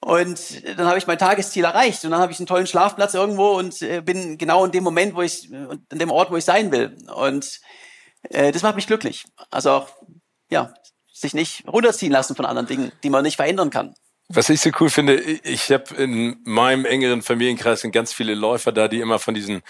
und 0.00 0.66
dann 0.78 0.86
habe 0.86 0.98
ich 0.98 1.06
mein 1.06 1.18
Tagesziel 1.18 1.64
erreicht 1.64 2.04
und 2.04 2.10
dann 2.10 2.20
habe 2.20 2.32
ich 2.32 2.38
einen 2.38 2.46
tollen 2.46 2.66
Schlafplatz 2.66 3.12
irgendwo 3.12 3.50
und 3.50 3.82
äh, 3.82 4.00
bin 4.00 4.38
genau 4.38 4.64
in 4.64 4.72
dem 4.72 4.82
Moment, 4.82 5.14
wo 5.14 5.22
ich, 5.22 5.50
in 5.50 5.98
dem 5.98 6.10
Ort, 6.10 6.30
wo 6.30 6.36
ich 6.36 6.44
sein 6.44 6.72
will. 6.72 6.96
Und 7.14 7.60
äh, 8.30 8.50
das 8.50 8.62
macht 8.62 8.76
mich 8.76 8.86
glücklich. 8.86 9.26
Also 9.50 9.70
auch, 9.72 9.88
ja, 10.50 10.72
sich 11.12 11.34
nicht 11.34 11.68
runterziehen 11.68 12.12
lassen 12.12 12.34
von 12.34 12.46
anderen 12.46 12.66
Dingen, 12.66 12.92
die 13.02 13.10
man 13.10 13.24
nicht 13.24 13.36
verändern 13.36 13.68
kann. 13.68 13.94
Was 14.32 14.48
ich 14.48 14.60
so 14.60 14.70
cool 14.80 14.88
finde, 14.88 15.16
ich 15.16 15.70
habe 15.70 15.94
in 15.96 16.38
meinem 16.44 16.86
engeren 16.86 17.20
Familienkreis 17.20 17.80
sind 17.80 17.92
ganz 17.92 18.12
viele 18.12 18.34
Läufer 18.34 18.72
da, 18.72 18.88
die 18.88 19.00
immer 19.00 19.18
von 19.18 19.34
diesen 19.34 19.60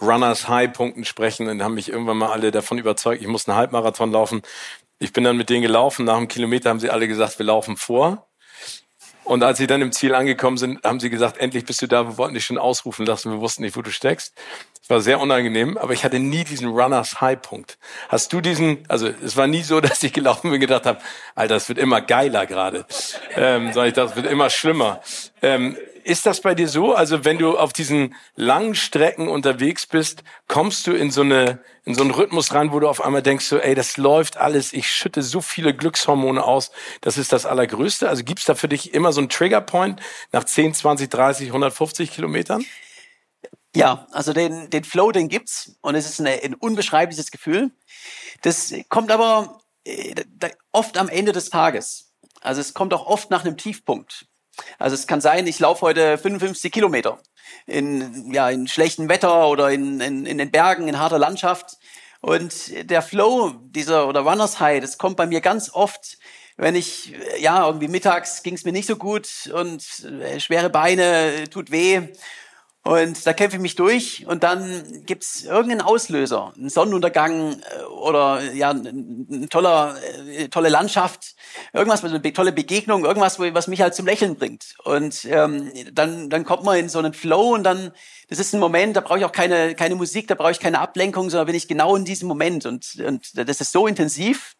Runners 0.00 0.46
High 0.46 0.72
Punkten 0.72 1.04
sprechen 1.04 1.48
und 1.48 1.62
haben 1.62 1.74
mich 1.74 1.88
irgendwann 1.88 2.18
mal 2.18 2.30
alle 2.30 2.50
davon 2.50 2.78
überzeugt, 2.78 3.22
ich 3.22 3.28
muss 3.28 3.48
einen 3.48 3.56
Halbmarathon 3.56 4.12
laufen. 4.12 4.42
Ich 4.98 5.12
bin 5.12 5.24
dann 5.24 5.36
mit 5.36 5.50
denen 5.50 5.62
gelaufen. 5.62 6.04
Nach 6.04 6.16
einem 6.16 6.28
Kilometer 6.28 6.70
haben 6.70 6.80
sie 6.80 6.90
alle 6.90 7.08
gesagt, 7.08 7.38
wir 7.38 7.46
laufen 7.46 7.76
vor. 7.76 8.28
Und 9.24 9.42
als 9.42 9.58
sie 9.58 9.66
dann 9.66 9.82
im 9.82 9.92
Ziel 9.92 10.14
angekommen 10.14 10.58
sind, 10.58 10.84
haben 10.84 11.00
sie 11.00 11.10
gesagt, 11.10 11.38
endlich 11.38 11.64
bist 11.64 11.80
du 11.82 11.86
da, 11.86 12.06
wir 12.06 12.18
wollten 12.18 12.34
dich 12.34 12.44
schon 12.44 12.58
ausrufen 12.58 13.06
lassen, 13.06 13.32
wir 13.32 13.40
wussten 13.40 13.62
nicht, 13.62 13.76
wo 13.76 13.82
du 13.82 13.90
steckst. 13.90 14.34
Es 14.82 14.90
war 14.90 15.00
sehr 15.00 15.18
unangenehm, 15.18 15.78
aber 15.78 15.94
ich 15.94 16.04
hatte 16.04 16.18
nie 16.18 16.44
diesen 16.44 16.68
Runners 16.68 17.22
High 17.22 17.40
Punkt. 17.40 17.78
Hast 18.10 18.34
du 18.34 18.42
diesen, 18.42 18.84
also 18.88 19.08
es 19.08 19.34
war 19.34 19.46
nie 19.46 19.62
so, 19.62 19.80
dass 19.82 20.02
ich 20.02 20.12
gelaufen 20.12 20.42
bin 20.42 20.54
und 20.54 20.60
gedacht 20.60 20.84
habe, 20.84 20.98
Alter, 21.34 21.56
es 21.56 21.68
wird 21.68 21.78
immer 21.78 22.02
geiler 22.02 22.44
gerade. 22.44 22.84
Ähm, 23.34 23.72
sondern 23.72 23.88
ich 23.88 23.94
dachte, 23.94 24.10
es 24.10 24.16
wird 24.16 24.26
immer 24.26 24.50
schlimmer. 24.50 25.00
Ähm, 25.40 25.78
ist 26.04 26.26
das 26.26 26.40
bei 26.40 26.54
dir 26.54 26.68
so? 26.68 26.94
Also 26.94 27.24
wenn 27.24 27.38
du 27.38 27.58
auf 27.58 27.72
diesen 27.72 28.14
langen 28.36 28.74
Strecken 28.74 29.28
unterwegs 29.28 29.86
bist, 29.86 30.22
kommst 30.48 30.86
du 30.86 30.92
in 30.92 31.10
so 31.10 31.22
eine 31.22 31.60
in 31.84 31.94
so 31.94 32.02
einen 32.02 32.12
Rhythmus 32.12 32.54
rein, 32.54 32.72
wo 32.72 32.80
du 32.80 32.88
auf 32.88 33.04
einmal 33.04 33.22
denkst 33.22 33.44
so, 33.44 33.58
ey, 33.58 33.74
das 33.74 33.98
läuft 33.98 34.38
alles, 34.38 34.72
ich 34.72 34.90
schütte 34.90 35.22
so 35.22 35.42
viele 35.42 35.74
Glückshormone 35.74 36.42
aus, 36.42 36.70
das 37.02 37.18
ist 37.18 37.32
das 37.32 37.44
Allergrößte. 37.44 38.08
Also 38.08 38.24
gibt's 38.24 38.46
da 38.46 38.54
für 38.54 38.68
dich 38.68 38.94
immer 38.94 39.12
so 39.12 39.20
einen 39.20 39.28
Triggerpoint 39.28 40.00
nach 40.32 40.44
10, 40.44 40.74
20, 40.74 41.10
30, 41.10 41.48
150 41.48 42.10
Kilometern? 42.10 42.64
Ja, 43.76 44.06
also 44.12 44.32
den, 44.32 44.70
den 44.70 44.84
Flow, 44.84 45.12
den 45.12 45.28
gibt's 45.28 45.76
und 45.82 45.94
es 45.94 46.08
ist 46.08 46.20
eine, 46.20 46.42
ein 46.42 46.54
unbeschreibliches 46.54 47.30
Gefühl. 47.30 47.70
Das 48.42 48.72
kommt 48.88 49.10
aber 49.10 49.60
äh, 49.84 50.14
oft 50.72 50.96
am 50.96 51.08
Ende 51.08 51.32
des 51.32 51.50
Tages. 51.50 52.12
Also 52.40 52.60
es 52.60 52.72
kommt 52.72 52.94
auch 52.94 53.06
oft 53.06 53.30
nach 53.30 53.44
einem 53.44 53.56
Tiefpunkt. 53.56 54.26
Also 54.78 54.94
es 54.94 55.06
kann 55.06 55.20
sein, 55.20 55.46
ich 55.46 55.58
laufe 55.58 55.82
heute 55.82 56.18
55 56.18 56.72
Kilometer 56.72 57.18
in, 57.66 58.32
ja, 58.32 58.50
in 58.50 58.68
schlechtem 58.68 59.08
Wetter 59.08 59.48
oder 59.48 59.70
in, 59.70 60.00
in, 60.00 60.26
in 60.26 60.38
den 60.38 60.50
Bergen, 60.50 60.88
in 60.88 60.98
harter 60.98 61.18
Landschaft. 61.18 61.76
Und 62.20 62.90
der 62.90 63.02
Flow 63.02 63.52
dieser 63.66 64.08
oder 64.08 64.20
Runners 64.20 64.58
High, 64.60 64.80
das 64.80 64.96
kommt 64.96 65.16
bei 65.16 65.26
mir 65.26 65.40
ganz 65.40 65.70
oft, 65.72 66.18
wenn 66.56 66.74
ich, 66.74 67.12
ja, 67.38 67.66
irgendwie 67.66 67.88
mittags 67.88 68.42
ging 68.42 68.54
es 68.54 68.64
mir 68.64 68.72
nicht 68.72 68.86
so 68.86 68.96
gut 68.96 69.50
und 69.52 69.84
äh, 70.04 70.38
schwere 70.38 70.70
Beine, 70.70 71.50
tut 71.50 71.70
weh. 71.70 72.08
Und 72.86 73.26
da 73.26 73.32
kämpfe 73.32 73.56
ich 73.56 73.62
mich 73.62 73.76
durch 73.76 74.26
und 74.26 74.42
dann 74.42 75.04
gibt's 75.06 75.44
irgendeinen 75.44 75.80
Auslöser, 75.80 76.52
einen 76.54 76.68
Sonnenuntergang 76.68 77.54
äh, 77.54 77.84
oder 77.84 78.42
ja, 78.52 78.70
eine 78.70 79.48
toller, 79.48 79.96
äh, 80.28 80.48
tolle 80.48 80.68
Landschaft, 80.68 81.34
irgendwas, 81.72 82.04
eine 82.04 82.20
tolle 82.34 82.52
Begegnung, 82.52 83.06
irgendwas, 83.06 83.38
was 83.38 83.68
mich 83.68 83.80
halt 83.80 83.94
zum 83.94 84.04
Lächeln 84.04 84.36
bringt. 84.36 84.74
Und 84.84 85.24
ähm, 85.24 85.72
dann, 85.94 86.28
dann 86.28 86.44
kommt 86.44 86.64
man 86.64 86.76
in 86.76 86.90
so 86.90 86.98
einen 86.98 87.14
Flow 87.14 87.54
und 87.54 87.64
dann, 87.64 87.90
das 88.28 88.38
ist 88.38 88.52
ein 88.52 88.60
Moment, 88.60 88.96
da 88.96 89.00
brauche 89.00 89.18
ich 89.18 89.24
auch 89.24 89.32
keine, 89.32 89.74
keine 89.74 89.94
Musik, 89.94 90.28
da 90.28 90.34
brauche 90.34 90.52
ich 90.52 90.60
keine 90.60 90.80
Ablenkung, 90.80 91.30
sondern 91.30 91.46
bin 91.46 91.56
ich 91.56 91.68
genau 91.68 91.96
in 91.96 92.04
diesem 92.04 92.28
Moment. 92.28 92.66
Und, 92.66 92.96
und 92.96 93.30
das 93.48 93.62
ist 93.62 93.72
so 93.72 93.86
intensiv, 93.86 94.56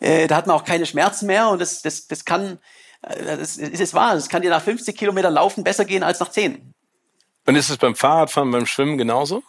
äh, 0.00 0.26
da 0.26 0.36
hat 0.36 0.46
man 0.46 0.56
auch 0.56 0.64
keine 0.64 0.86
Schmerzen 0.86 1.26
mehr 1.26 1.50
und 1.50 1.60
das, 1.60 1.82
das, 1.82 2.06
das 2.06 2.24
kann, 2.24 2.60
äh, 3.02 3.36
das 3.36 3.58
ist 3.58 3.80
es 3.82 3.92
wahr, 3.92 4.14
es 4.14 4.30
kann 4.30 4.40
dir 4.40 4.48
nach 4.48 4.62
50 4.62 4.96
Kilometern 4.96 5.34
Laufen 5.34 5.64
besser 5.64 5.84
gehen 5.84 6.02
als 6.02 6.18
nach 6.18 6.30
10. 6.30 6.74
Und 7.48 7.56
ist 7.56 7.70
es 7.70 7.78
beim 7.78 7.94
Fahrradfahren, 7.94 8.50
beim 8.50 8.66
Schwimmen 8.66 8.98
genauso? 8.98 9.42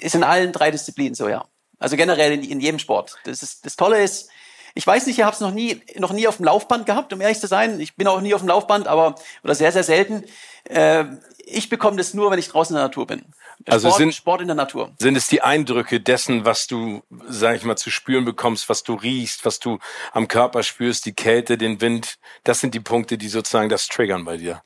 Ist 0.00 0.14
in 0.14 0.22
allen 0.22 0.52
drei 0.52 0.70
Disziplinen 0.70 1.14
so, 1.14 1.30
ja. 1.30 1.46
Also 1.78 1.96
generell 1.96 2.32
in, 2.32 2.44
in 2.44 2.60
jedem 2.60 2.78
Sport. 2.78 3.16
Das, 3.24 3.42
ist, 3.42 3.64
das 3.64 3.74
Tolle 3.74 4.02
ist, 4.02 4.28
ich 4.74 4.86
weiß 4.86 5.06
nicht, 5.06 5.18
ich 5.18 5.24
habe 5.24 5.32
es 5.32 5.40
noch 5.40 5.52
nie, 5.52 5.80
noch 5.96 6.12
nie 6.12 6.28
auf 6.28 6.36
dem 6.36 6.44
Laufband 6.44 6.84
gehabt, 6.84 7.10
um 7.14 7.22
ehrlich 7.22 7.40
zu 7.40 7.46
sein. 7.46 7.80
Ich 7.80 7.96
bin 7.96 8.06
auch 8.06 8.20
nie 8.20 8.34
auf 8.34 8.42
dem 8.42 8.48
Laufband, 8.48 8.86
aber 8.86 9.14
oder 9.42 9.54
sehr, 9.54 9.72
sehr 9.72 9.82
selten. 9.82 10.24
Äh, 10.64 11.06
ich 11.38 11.70
bekomme 11.70 11.96
das 11.96 12.12
nur, 12.12 12.30
wenn 12.30 12.38
ich 12.38 12.48
draußen 12.48 12.76
in 12.76 12.80
der 12.80 12.88
Natur 12.88 13.06
bin. 13.06 13.24
Also 13.64 13.88
Sport, 13.88 13.98
sind, 13.98 14.14
Sport 14.14 14.40
in 14.42 14.48
der 14.48 14.54
Natur. 14.54 14.92
Sind 14.98 15.16
es 15.16 15.26
die 15.28 15.40
Eindrücke 15.40 16.00
dessen, 16.00 16.44
was 16.44 16.66
du, 16.66 17.02
sag 17.28 17.56
ich 17.56 17.64
mal, 17.64 17.76
zu 17.76 17.90
spüren 17.90 18.26
bekommst, 18.26 18.68
was 18.68 18.82
du 18.82 18.92
riechst, 18.92 19.46
was 19.46 19.58
du 19.58 19.78
am 20.12 20.28
Körper 20.28 20.62
spürst, 20.62 21.06
die 21.06 21.14
Kälte, 21.14 21.56
den 21.56 21.80
Wind? 21.80 22.18
Das 22.44 22.60
sind 22.60 22.74
die 22.74 22.80
Punkte, 22.80 23.16
die 23.16 23.28
sozusagen 23.28 23.70
das 23.70 23.86
triggern 23.86 24.26
bei 24.26 24.36
dir 24.36 24.60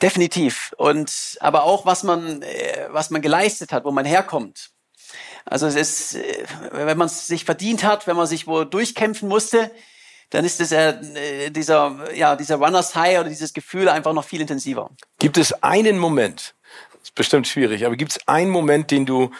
definitiv. 0.00 0.74
Und 0.76 1.36
aber 1.40 1.64
auch 1.64 1.86
was 1.86 2.02
man, 2.02 2.42
äh, 2.42 2.88
was 2.90 3.10
man 3.10 3.22
geleistet 3.22 3.72
hat, 3.72 3.84
wo 3.84 3.90
man 3.90 4.04
herkommt. 4.04 4.70
Also 5.44 5.66
es 5.66 5.74
ist, 5.74 6.14
äh, 6.14 6.44
wenn 6.72 6.98
man 6.98 7.06
es 7.06 7.26
sich 7.26 7.44
verdient 7.44 7.84
hat, 7.84 8.06
wenn 8.06 8.16
man 8.16 8.26
sich 8.26 8.46
wo 8.46 8.64
durchkämpfen 8.64 9.28
musste, 9.28 9.70
dann 10.30 10.44
ist 10.44 10.60
es 10.60 10.70
ja 10.70 10.92
dieser, 11.50 12.14
ja, 12.14 12.36
dieser 12.36 12.56
Runners 12.56 12.94
High 12.94 13.18
oder 13.18 13.28
dieses 13.28 13.52
Gefühl 13.52 13.88
einfach 13.88 14.12
noch 14.12 14.24
viel 14.24 14.40
intensiver. 14.40 14.90
Gibt 15.18 15.36
es 15.36 15.52
einen 15.64 15.98
Moment, 15.98 16.54
ist 17.02 17.16
bestimmt 17.16 17.48
schwierig, 17.48 17.84
aber 17.84 17.96
gibt 17.96 18.12
es 18.12 18.28
einen 18.28 18.50
Moment, 18.50 18.92
den 18.92 19.06
du 19.06 19.32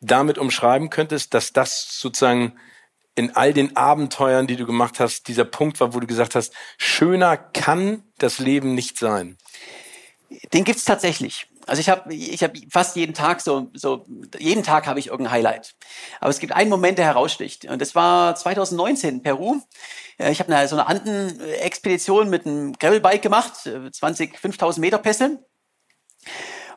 damit 0.00 0.38
umschreiben 0.38 0.88
könntest, 0.88 1.34
dass 1.34 1.52
das 1.52 2.00
sozusagen 2.00 2.58
in 3.14 3.36
all 3.36 3.52
den 3.52 3.76
Abenteuern, 3.76 4.46
die 4.46 4.56
du 4.56 4.66
gemacht 4.66 5.00
hast, 5.00 5.28
dieser 5.28 5.44
Punkt 5.44 5.80
war, 5.80 5.94
wo 5.94 6.00
du 6.00 6.06
gesagt 6.06 6.34
hast, 6.34 6.54
schöner 6.78 7.36
kann 7.36 8.04
das 8.18 8.38
Leben 8.38 8.74
nicht 8.74 8.98
sein? 8.98 9.36
Den 10.52 10.64
gibt's 10.64 10.84
tatsächlich. 10.84 11.48
Also 11.66 11.80
ich 11.80 11.88
habe 11.88 12.14
ich 12.14 12.42
hab 12.42 12.52
fast 12.70 12.96
jeden 12.96 13.14
Tag 13.14 13.40
so, 13.40 13.70
so 13.74 14.04
jeden 14.38 14.62
Tag 14.62 14.86
habe 14.86 14.98
ich 14.98 15.08
irgendein 15.08 15.32
Highlight. 15.32 15.74
Aber 16.20 16.30
es 16.30 16.38
gibt 16.38 16.52
einen 16.52 16.70
Moment, 16.70 16.98
der 16.98 17.04
heraussticht. 17.04 17.66
Und 17.66 17.80
das 17.80 17.94
war 17.94 18.34
2019 18.34 19.16
in 19.16 19.22
Peru. 19.22 19.60
Äh, 20.18 20.32
ich 20.32 20.40
habe 20.40 20.68
so 20.68 20.76
eine 20.76 20.86
Anden-Expedition 20.86 22.30
mit 22.30 22.46
einem 22.46 22.72
Gravelbike 22.72 23.22
gemacht, 23.22 23.68
20, 23.92 24.34
äh, 24.34 24.38
5000 24.38 24.80
Meter 24.80 24.98
Pässe. 24.98 25.44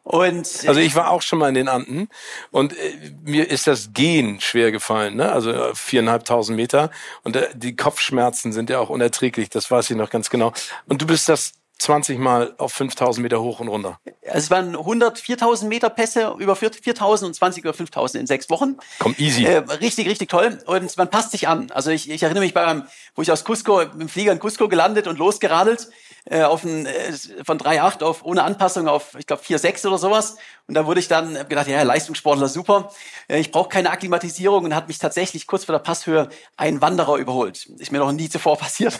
Und 0.03 0.65
also 0.67 0.79
ich 0.81 0.95
war 0.95 1.11
auch 1.11 1.21
schon 1.21 1.39
mal 1.39 1.47
in 1.47 1.55
den 1.55 1.69
Anden 1.69 2.09
und 2.51 2.77
äh, 2.77 3.13
mir 3.23 3.49
ist 3.49 3.67
das 3.67 3.93
Gehen 3.93 4.41
schwer 4.41 4.73
gefallen, 4.73 5.15
ne? 5.15 5.31
Also 5.31 5.51
äh, 5.51 5.73
viereinhalbtausend 5.73 6.57
Meter 6.57 6.91
und 7.23 7.37
äh, 7.37 7.47
die 7.55 7.77
Kopfschmerzen 7.77 8.51
sind 8.51 8.69
ja 8.69 8.79
auch 8.79 8.89
unerträglich. 8.89 9.49
Das 9.49 9.71
weiß 9.71 9.89
ich 9.89 9.95
noch 9.95 10.09
ganz 10.09 10.29
genau. 10.29 10.51
Und 10.87 11.01
du 11.01 11.07
bist 11.07 11.29
das 11.29 11.53
20 11.79 12.17
Mal 12.17 12.53
auf 12.57 12.73
5000 12.73 13.21
Meter 13.23 13.41
hoch 13.41 13.59
und 13.59 13.67
runter. 13.67 13.99
Es 14.21 14.49
waren 14.49 14.75
100 14.75 15.19
4000 15.19 15.69
Meter 15.69 15.89
Pässe, 15.89 16.35
über 16.37 16.55
4000 16.55 17.27
und 17.27 17.33
20 17.33 17.63
über 17.63 17.73
5000 17.73 18.21
in 18.21 18.27
sechs 18.27 18.49
Wochen. 18.49 18.77
Komm, 18.99 19.15
easy. 19.17 19.45
Äh, 19.45 19.57
richtig, 19.57 20.07
richtig 20.07 20.29
toll. 20.29 20.59
Und 20.65 20.97
man 20.97 21.09
passt 21.09 21.31
sich 21.31 21.47
an. 21.47 21.71
Also 21.71 21.91
ich, 21.91 22.09
ich 22.09 22.23
erinnere 22.23 22.43
mich 22.43 22.53
beim, 22.53 22.87
wo 23.15 23.21
ich 23.21 23.31
aus 23.31 23.43
Cusco, 23.43 23.81
im 23.81 24.07
Flieger 24.07 24.31
in 24.31 24.39
Cusco 24.39 24.69
gelandet 24.69 25.07
und 25.07 25.17
losgeradelt, 25.17 25.89
äh, 26.25 26.43
auf 26.43 26.63
ein, 26.63 26.85
äh, 26.85 27.13
von 27.45 27.57
3,8 27.57 28.03
auf 28.03 28.23
ohne 28.23 28.43
Anpassung 28.43 28.87
auf, 28.87 29.15
ich 29.17 29.27
glaube, 29.27 29.43
4,6 29.43 29.87
oder 29.87 29.97
sowas. 29.97 30.37
Und 30.67 30.75
da 30.75 30.85
wurde 30.85 30.99
ich 30.99 31.07
dann 31.07 31.33
gedacht, 31.49 31.67
ja, 31.67 31.81
Leistungssportler, 31.83 32.47
super. 32.47 32.91
Äh, 33.27 33.39
ich 33.39 33.51
brauche 33.51 33.69
keine 33.69 33.91
Akklimatisierung 33.91 34.65
und 34.65 34.75
hat 34.75 34.87
mich 34.87 34.99
tatsächlich 34.99 35.47
kurz 35.47 35.65
vor 35.65 35.73
der 35.73 35.79
Passhöhe 35.79 36.29
ein 36.57 36.81
Wanderer 36.81 37.17
überholt. 37.17 37.65
Ist 37.65 37.91
mir 37.91 37.99
noch 37.99 38.11
nie 38.11 38.29
zuvor 38.29 38.57
passiert. 38.59 38.99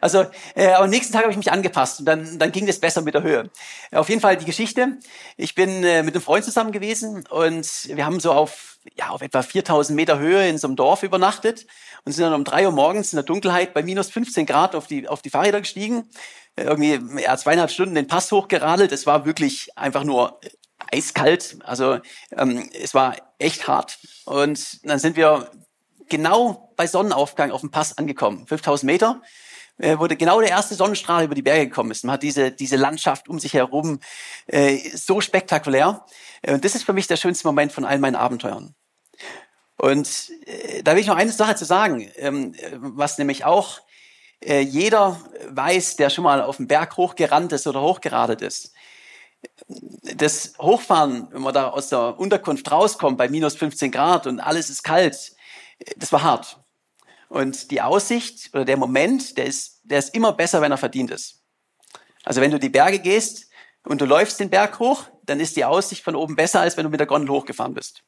Also, 0.00 0.26
äh, 0.54 0.72
am 0.72 0.90
nächsten 0.90 1.12
Tag 1.12 1.22
habe 1.22 1.32
ich 1.32 1.36
mich 1.36 1.52
angepasst 1.52 2.00
und 2.00 2.06
dann, 2.06 2.38
dann 2.38 2.52
ging 2.52 2.68
es 2.68 2.80
besser 2.80 3.02
mit 3.02 3.14
der 3.14 3.22
Höhe. 3.22 3.50
Auf 3.92 4.08
jeden 4.08 4.20
Fall 4.20 4.36
die 4.36 4.44
Geschichte. 4.44 4.98
Ich 5.36 5.54
bin 5.54 5.84
äh, 5.84 6.02
mit 6.02 6.14
einem 6.14 6.22
Freund 6.22 6.44
zusammen 6.44 6.72
gewesen 6.72 7.24
und 7.28 7.88
wir 7.88 8.04
haben 8.04 8.18
so 8.18 8.32
auf, 8.32 8.78
ja, 8.96 9.10
auf 9.10 9.22
etwa 9.22 9.42
4000 9.42 9.94
Meter 9.94 10.18
Höhe 10.18 10.48
in 10.48 10.58
so 10.58 10.66
einem 10.66 10.76
Dorf 10.76 11.02
übernachtet 11.02 11.66
und 12.04 12.12
sind 12.12 12.24
dann 12.24 12.34
um 12.34 12.44
drei 12.44 12.66
Uhr 12.66 12.72
morgens 12.72 13.12
in 13.12 13.16
der 13.16 13.24
Dunkelheit 13.24 13.74
bei 13.74 13.82
minus 13.82 14.10
15 14.10 14.46
Grad 14.46 14.74
auf 14.74 14.86
die, 14.88 15.08
auf 15.08 15.22
die 15.22 15.30
Fahrräder 15.30 15.60
gestiegen. 15.60 16.08
Äh, 16.56 16.64
irgendwie 16.64 17.00
ja, 17.22 17.36
zweieinhalb 17.36 17.70
Stunden 17.70 17.94
den 17.94 18.08
Pass 18.08 18.32
hochgeradelt. 18.32 18.90
Es 18.92 19.06
war 19.06 19.24
wirklich 19.24 19.76
einfach 19.76 20.04
nur 20.04 20.40
eiskalt. 20.90 21.58
Also 21.64 22.00
ähm, 22.36 22.68
es 22.72 22.94
war 22.94 23.16
echt 23.38 23.68
hart. 23.68 23.98
Und 24.24 24.84
dann 24.84 24.98
sind 24.98 25.16
wir 25.16 25.50
genau 26.08 26.72
bei 26.76 26.86
Sonnenaufgang 26.86 27.52
auf 27.52 27.60
dem 27.60 27.70
Pass 27.70 27.96
angekommen. 27.96 28.46
5000 28.46 28.90
Meter 28.90 29.22
äh, 29.82 29.98
wo 29.98 30.06
genau 30.06 30.40
der 30.40 30.50
erste 30.50 30.74
Sonnenstrahl 30.74 31.24
über 31.24 31.34
die 31.34 31.42
Berge 31.42 31.68
gekommen 31.68 31.90
ist. 31.90 32.04
Man 32.04 32.14
hat 32.14 32.22
diese, 32.22 32.52
diese 32.52 32.76
Landschaft 32.76 33.28
um 33.28 33.38
sich 33.38 33.54
herum, 33.54 33.98
äh, 34.46 34.78
so 34.94 35.20
spektakulär. 35.20 36.06
Äh, 36.40 36.54
und 36.54 36.64
das 36.64 36.74
ist 36.74 36.84
für 36.84 36.92
mich 36.92 37.08
der 37.08 37.16
schönste 37.16 37.46
Moment 37.46 37.72
von 37.72 37.84
all 37.84 37.98
meinen 37.98 38.14
Abenteuern. 38.14 38.74
Und 39.76 40.30
äh, 40.46 40.82
da 40.82 40.92
will 40.92 41.00
ich 41.00 41.08
noch 41.08 41.16
eine 41.16 41.32
Sache 41.32 41.56
zu 41.56 41.64
sagen, 41.64 42.08
ähm, 42.16 42.54
was 42.78 43.18
nämlich 43.18 43.44
auch 43.44 43.80
äh, 44.40 44.60
jeder 44.60 45.20
weiß, 45.48 45.96
der 45.96 46.10
schon 46.10 46.24
mal 46.24 46.42
auf 46.42 46.58
den 46.58 46.68
Berg 46.68 46.96
hochgerannt 46.96 47.52
ist 47.52 47.66
oder 47.66 47.82
hochgeradet 47.82 48.40
ist. 48.40 48.72
Das 50.14 50.54
Hochfahren, 50.60 51.26
wenn 51.32 51.42
man 51.42 51.52
da 51.52 51.68
aus 51.68 51.88
der 51.88 52.18
Unterkunft 52.20 52.70
rauskommt 52.70 53.18
bei 53.18 53.28
minus 53.28 53.56
15 53.56 53.90
Grad 53.90 54.28
und 54.28 54.38
alles 54.38 54.70
ist 54.70 54.84
kalt, 54.84 55.32
das 55.96 56.12
war 56.12 56.22
hart. 56.22 56.61
Und 57.32 57.70
die 57.70 57.80
Aussicht 57.80 58.50
oder 58.52 58.66
der 58.66 58.76
Moment, 58.76 59.38
der 59.38 59.46
ist, 59.46 59.80
der 59.84 59.98
ist 60.00 60.14
immer 60.14 60.34
besser, 60.34 60.60
wenn 60.60 60.70
er 60.70 60.76
verdient 60.76 61.10
ist. 61.10 61.40
Also 62.24 62.42
wenn 62.42 62.50
du 62.50 62.58
die 62.58 62.68
Berge 62.68 62.98
gehst 62.98 63.48
und 63.84 64.02
du 64.02 64.04
läufst 64.04 64.38
den 64.38 64.50
Berg 64.50 64.78
hoch, 64.78 65.04
dann 65.24 65.40
ist 65.40 65.56
die 65.56 65.64
Aussicht 65.64 66.04
von 66.04 66.14
oben 66.14 66.36
besser, 66.36 66.60
als 66.60 66.76
wenn 66.76 66.84
du 66.84 66.90
mit 66.90 67.00
der 67.00 67.06
Gondel 67.06 67.30
hochgefahren 67.30 67.72
bist. 67.72 68.02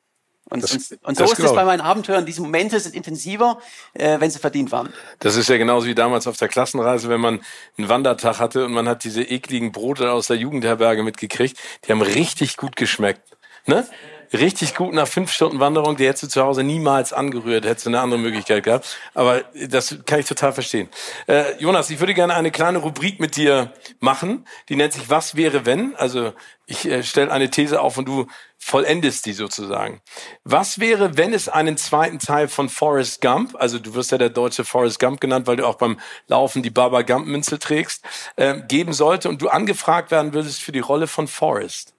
Und, 0.50 0.62
das, 0.62 0.74
und, 0.74 1.02
und 1.04 1.16
so 1.16 1.24
ist 1.24 1.38
es 1.38 1.54
bei 1.54 1.64
meinen 1.64 1.80
Abenteuern. 1.80 2.26
Diese 2.26 2.42
Momente 2.42 2.78
sind 2.78 2.94
intensiver, 2.94 3.60
äh, 3.94 4.20
wenn 4.20 4.30
sie 4.30 4.38
verdient 4.38 4.70
waren. 4.72 4.92
Das 5.20 5.36
ist 5.36 5.48
ja 5.48 5.56
genauso 5.56 5.86
wie 5.86 5.94
damals 5.94 6.26
auf 6.26 6.36
der 6.36 6.48
Klassenreise, 6.48 7.08
wenn 7.08 7.22
man 7.22 7.40
einen 7.78 7.88
Wandertag 7.88 8.40
hatte 8.40 8.66
und 8.66 8.72
man 8.72 8.86
hat 8.86 9.04
diese 9.04 9.22
ekligen 9.22 9.72
Brote 9.72 10.12
aus 10.12 10.26
der 10.26 10.36
Jugendherberge 10.36 11.02
mitgekriegt. 11.02 11.58
Die 11.86 11.92
haben 11.92 12.02
richtig 12.02 12.58
gut 12.58 12.76
geschmeckt. 12.76 13.22
Ne? 13.64 13.86
Richtig 14.34 14.74
gut 14.74 14.94
nach 14.94 15.08
fünf 15.08 15.32
Stunden 15.32 15.60
Wanderung, 15.60 15.96
die 15.96 16.06
hättest 16.06 16.24
du 16.24 16.28
zu 16.28 16.42
Hause 16.42 16.62
niemals 16.62 17.12
angerührt, 17.12 17.64
hättest 17.64 17.86
du 17.86 17.90
eine 17.90 18.00
andere 18.00 18.20
Möglichkeit 18.20 18.64
gehabt. 18.64 18.98
Aber 19.14 19.42
das 19.68 19.96
kann 20.06 20.20
ich 20.20 20.26
total 20.26 20.52
verstehen. 20.52 20.88
Äh, 21.26 21.56
Jonas, 21.58 21.90
ich 21.90 22.00
würde 22.00 22.14
gerne 22.14 22.34
eine 22.34 22.50
kleine 22.50 22.78
Rubrik 22.78 23.20
mit 23.20 23.36
dir 23.36 23.72
machen, 24.00 24.46
die 24.68 24.76
nennt 24.76 24.92
sich 24.92 25.08
Was 25.10 25.36
wäre 25.36 25.66
wenn? 25.66 25.94
Also 25.96 26.32
ich 26.66 26.86
äh, 26.86 27.02
stelle 27.02 27.30
eine 27.30 27.50
These 27.50 27.80
auf 27.80 27.98
und 27.98 28.06
du 28.06 28.26
vollendest 28.58 29.26
die 29.26 29.34
sozusagen. 29.34 30.00
Was 30.44 30.78
wäre, 30.78 31.16
wenn 31.16 31.34
es 31.34 31.48
einen 31.48 31.76
zweiten 31.76 32.18
Teil 32.18 32.48
von 32.48 32.68
Forrest 32.68 33.20
Gump, 33.20 33.54
also 33.58 33.78
du 33.78 33.94
wirst 33.94 34.12
ja 34.12 34.18
der 34.18 34.30
deutsche 34.30 34.64
Forrest 34.64 34.98
Gump 34.98 35.20
genannt, 35.20 35.46
weil 35.46 35.56
du 35.56 35.66
auch 35.66 35.76
beim 35.76 36.00
Laufen 36.26 36.62
die 36.62 36.70
Baba 36.70 37.02
Gump 37.02 37.26
Münze 37.26 37.58
trägst, 37.58 38.04
äh, 38.36 38.60
geben 38.66 38.92
sollte 38.92 39.28
und 39.28 39.42
du 39.42 39.48
angefragt 39.48 40.10
werden 40.10 40.32
würdest 40.32 40.60
für 40.60 40.72
die 40.72 40.80
Rolle 40.80 41.06
von 41.06 41.28
Forrest? 41.28 41.93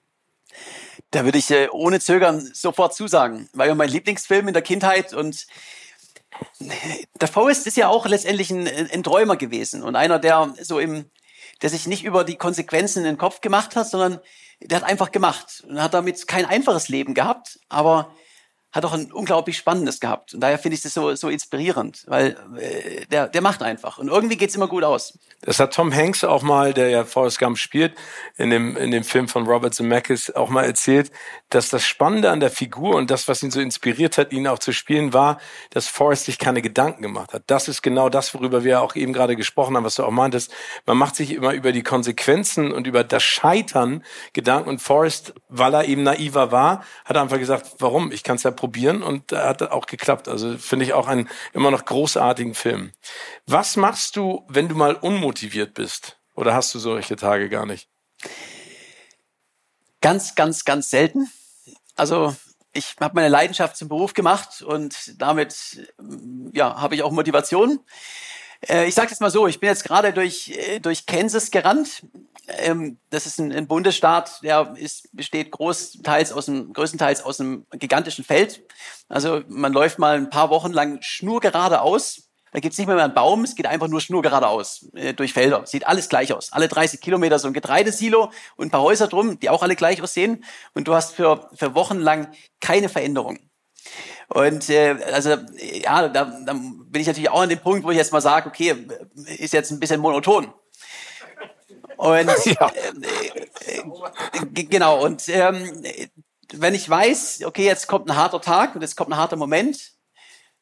Da 1.10 1.24
würde 1.24 1.38
ich 1.38 1.50
äh, 1.50 1.68
ohne 1.70 2.00
Zögern 2.00 2.50
sofort 2.52 2.94
zusagen. 2.94 3.48
War 3.52 3.66
ja 3.66 3.74
mein 3.74 3.88
Lieblingsfilm 3.88 4.48
in 4.48 4.54
der 4.54 4.62
Kindheit 4.62 5.12
und 5.14 5.46
der 7.20 7.28
Forrest 7.28 7.66
ist 7.66 7.76
ja 7.76 7.88
auch 7.88 8.06
letztendlich 8.06 8.50
ein, 8.50 8.66
ein 8.66 9.02
Träumer 9.02 9.36
gewesen 9.36 9.82
und 9.82 9.96
einer, 9.96 10.18
der 10.18 10.54
so 10.60 10.78
im, 10.78 11.06
der 11.62 11.70
sich 11.70 11.86
nicht 11.86 12.04
über 12.04 12.24
die 12.24 12.36
Konsequenzen 12.36 13.00
in 13.00 13.04
den 13.04 13.18
Kopf 13.18 13.40
gemacht 13.40 13.76
hat, 13.76 13.88
sondern 13.88 14.20
der 14.60 14.80
hat 14.80 14.84
einfach 14.84 15.12
gemacht 15.12 15.64
und 15.68 15.82
hat 15.82 15.94
damit 15.94 16.26
kein 16.26 16.44
einfaches 16.44 16.88
Leben 16.88 17.14
gehabt, 17.14 17.58
aber 17.68 18.14
hat 18.76 18.84
auch 18.84 18.92
ein 18.92 19.10
unglaublich 19.10 19.56
Spannendes 19.56 20.00
gehabt. 20.00 20.34
Und 20.34 20.40
daher 20.40 20.58
finde 20.58 20.76
ich 20.76 20.82
das 20.82 20.92
so, 20.92 21.14
so 21.14 21.28
inspirierend, 21.30 22.04
weil 22.06 22.36
äh, 22.60 23.06
der, 23.06 23.26
der 23.26 23.40
macht 23.40 23.62
einfach. 23.62 23.98
Und 23.98 24.08
irgendwie 24.08 24.36
geht's 24.36 24.54
immer 24.54 24.68
gut 24.68 24.84
aus. 24.84 25.18
Das 25.40 25.58
hat 25.58 25.74
Tom 25.74 25.92
Hanks 25.92 26.24
auch 26.24 26.42
mal, 26.42 26.74
der 26.74 26.90
ja 26.90 27.04
Forrest 27.04 27.38
Gump 27.38 27.58
spielt, 27.58 27.94
in 28.36 28.50
dem, 28.50 28.76
in 28.76 28.90
dem 28.90 29.02
Film 29.02 29.28
von 29.28 29.46
Robert 29.46 29.74
Zemeckis 29.74 30.30
auch 30.30 30.50
mal 30.50 30.64
erzählt, 30.64 31.10
dass 31.48 31.70
das 31.70 31.84
Spannende 31.84 32.30
an 32.30 32.40
der 32.40 32.50
Figur 32.50 32.96
und 32.96 33.10
das, 33.10 33.28
was 33.28 33.42
ihn 33.42 33.50
so 33.50 33.60
inspiriert 33.60 34.18
hat, 34.18 34.32
ihn 34.32 34.46
auch 34.46 34.58
zu 34.58 34.72
spielen, 34.72 35.12
war, 35.12 35.38
dass 35.70 35.88
Forrest 35.88 36.26
sich 36.26 36.38
keine 36.38 36.60
Gedanken 36.60 37.02
gemacht 37.02 37.32
hat. 37.32 37.44
Das 37.46 37.68
ist 37.68 37.82
genau 37.82 38.10
das, 38.10 38.34
worüber 38.34 38.62
wir 38.62 38.82
auch 38.82 38.94
eben 38.94 39.12
gerade 39.12 39.36
gesprochen 39.36 39.76
haben, 39.76 39.84
was 39.84 39.94
du 39.94 40.04
auch 40.04 40.10
meintest. 40.10 40.52
Man 40.84 40.98
macht 40.98 41.16
sich 41.16 41.32
immer 41.32 41.54
über 41.54 41.72
die 41.72 41.82
Konsequenzen 41.82 42.72
und 42.72 42.86
über 42.86 43.04
das 43.04 43.22
Scheitern 43.22 44.04
Gedanken. 44.34 44.68
Und 44.68 44.82
Forrest, 44.82 45.32
weil 45.48 45.72
er 45.72 45.86
eben 45.86 46.02
naiver 46.02 46.52
war, 46.52 46.84
hat 47.06 47.16
einfach 47.16 47.38
gesagt, 47.38 47.76
warum? 47.78 48.12
Ich 48.12 48.22
kann 48.22 48.36
es 48.36 48.42
ja 48.42 48.50
probieren 48.50 48.65
und 49.02 49.32
da 49.32 49.48
hat 49.48 49.62
auch 49.62 49.86
geklappt. 49.86 50.28
Also 50.28 50.56
finde 50.58 50.84
ich 50.84 50.92
auch 50.92 51.08
einen 51.08 51.28
immer 51.52 51.70
noch 51.70 51.84
großartigen 51.84 52.54
Film. 52.54 52.92
Was 53.46 53.76
machst 53.76 54.16
du, 54.16 54.44
wenn 54.48 54.68
du 54.68 54.74
mal 54.74 54.94
unmotiviert 54.94 55.74
bist? 55.74 56.18
Oder 56.34 56.54
hast 56.54 56.74
du 56.74 56.78
solche 56.78 57.16
Tage 57.16 57.48
gar 57.48 57.66
nicht? 57.66 57.88
Ganz, 60.00 60.34
ganz, 60.34 60.64
ganz 60.64 60.90
selten. 60.90 61.30
Also 61.94 62.36
ich 62.72 62.96
habe 63.00 63.14
meine 63.14 63.28
Leidenschaft 63.28 63.76
zum 63.76 63.88
Beruf 63.88 64.12
gemacht 64.12 64.62
und 64.62 65.20
damit 65.20 65.92
ja, 66.52 66.80
habe 66.80 66.94
ich 66.94 67.02
auch 67.02 67.10
Motivation. 67.10 67.80
Äh, 68.68 68.88
ich 68.88 68.94
sage 68.94 69.10
jetzt 69.10 69.20
mal 69.20 69.30
so, 69.30 69.46
ich 69.46 69.60
bin 69.60 69.68
jetzt 69.68 69.84
gerade 69.84 70.12
durch, 70.12 70.50
äh, 70.50 70.80
durch 70.80 71.06
Kansas 71.06 71.50
gerannt. 71.50 72.02
Ähm, 72.48 72.98
das 73.10 73.26
ist 73.26 73.38
ein, 73.38 73.52
ein 73.52 73.66
Bundesstaat, 73.66 74.42
der 74.42 74.74
ist, 74.76 75.08
besteht 75.12 75.50
großteils 75.50 76.32
aus 76.32 76.48
einem, 76.48 76.72
größtenteils 76.72 77.22
aus 77.24 77.40
einem 77.40 77.66
gigantischen 77.72 78.24
Feld. 78.24 78.62
Also 79.08 79.42
man 79.48 79.72
läuft 79.72 79.98
mal 79.98 80.16
ein 80.16 80.30
paar 80.30 80.50
Wochen 80.50 80.72
lang 80.72 80.98
schnurgeradeaus. 81.02 82.22
Da 82.52 82.60
gibt's 82.60 82.78
nicht 82.78 82.86
mehr, 82.86 82.96
mehr 82.96 83.04
einen 83.04 83.14
Baum, 83.14 83.44
es 83.44 83.54
geht 83.54 83.66
einfach 83.66 83.88
nur 83.88 84.00
schnurgeradeaus 84.00 84.88
äh, 84.94 85.12
durch 85.12 85.32
Felder. 85.32 85.66
Sieht 85.66 85.86
alles 85.86 86.08
gleich 86.08 86.32
aus. 86.32 86.52
Alle 86.52 86.68
30 86.68 87.00
Kilometer 87.00 87.38
so 87.38 87.48
ein 87.48 87.54
Getreidesilo 87.54 88.30
und 88.56 88.68
ein 88.68 88.70
paar 88.70 88.82
Häuser 88.82 89.08
drum, 89.08 89.38
die 89.40 89.50
auch 89.50 89.62
alle 89.62 89.76
gleich 89.76 90.00
aussehen. 90.00 90.44
Und 90.72 90.88
du 90.88 90.94
hast 90.94 91.14
für, 91.14 91.50
für 91.54 91.74
Wochen 91.74 91.98
lang 91.98 92.28
keine 92.60 92.88
Veränderung. 92.88 93.38
Und 94.28 94.70
äh, 94.70 94.96
also 95.12 95.30
ja, 95.30 96.08
da, 96.08 96.24
da 96.44 96.54
bin 96.96 97.02
ich 97.02 97.08
natürlich 97.08 97.28
auch 97.28 97.42
an 97.42 97.50
dem 97.50 97.58
Punkt, 97.58 97.84
wo 97.84 97.90
ich 97.90 97.98
jetzt 97.98 98.10
mal 98.10 98.22
sage, 98.22 98.48
okay, 98.48 98.74
ist 99.36 99.52
jetzt 99.52 99.70
ein 99.70 99.78
bisschen 99.78 100.00
monoton. 100.00 100.50
Und 101.98 102.30
ja. 102.46 102.72
äh, 103.66 103.80
äh, 103.80 104.64
genau, 104.64 105.04
und 105.04 105.28
ähm, 105.28 105.84
wenn 106.54 106.74
ich 106.74 106.88
weiß, 106.88 107.42
okay, 107.44 107.66
jetzt 107.66 107.86
kommt 107.86 108.08
ein 108.08 108.16
harter 108.16 108.40
Tag 108.40 108.74
und 108.74 108.80
jetzt 108.80 108.96
kommt 108.96 109.10
ein 109.10 109.18
harter 109.18 109.36
Moment, 109.36 109.92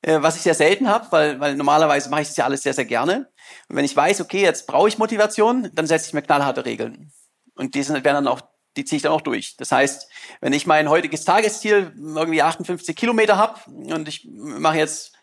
äh, 0.03 0.20
was 0.23 0.35
ich 0.35 0.42
sehr 0.42 0.57
selten 0.57 0.88
habe, 0.88 1.07
weil, 1.11 1.38
weil 1.38 1.55
normalerweise 1.55 2.11
mache 2.11 2.23
ich 2.23 2.29
das 2.29 2.37
ja 2.37 2.47
alles 2.47 2.64
sehr, 2.64 2.75
sehr 2.75 2.85
gerne. 2.85 3.31
Und 3.68 3.77
wenn 3.77 3.85
ich 3.85 3.94
weiß, 3.94 4.20
okay, 4.20 4.42
jetzt 4.42 4.66
brauche 4.66 4.88
ich 4.88 4.99
Motivation, 4.99 5.70
dann 5.73 5.87
setze 5.87 6.09
ich 6.09 6.14
mir 6.14 6.23
knallharte 6.23 6.64
Regeln. 6.64 7.12
Und 7.55 7.77
die 7.77 7.85
sind, 7.85 7.94
werden 8.03 8.25
dann 8.25 8.27
auch, 8.27 8.40
die 8.77 8.85
ziehe 8.85 8.97
ich 8.97 9.05
dann 9.05 9.12
auch 9.12 9.20
durch. 9.20 9.57
Das 9.57 9.70
heißt, 9.70 10.11
wenn 10.40 10.53
ich 10.53 10.66
mein 10.66 10.88
heutiges 10.88 11.25
Tagesziel 11.25 11.92
irgendwie 11.97 12.42
58 12.42 12.97
Kilometer 12.97 13.37
habe 13.37 13.61
und 13.70 14.09
ich 14.09 14.29
mache 14.29 14.79
jetzt 14.79 15.13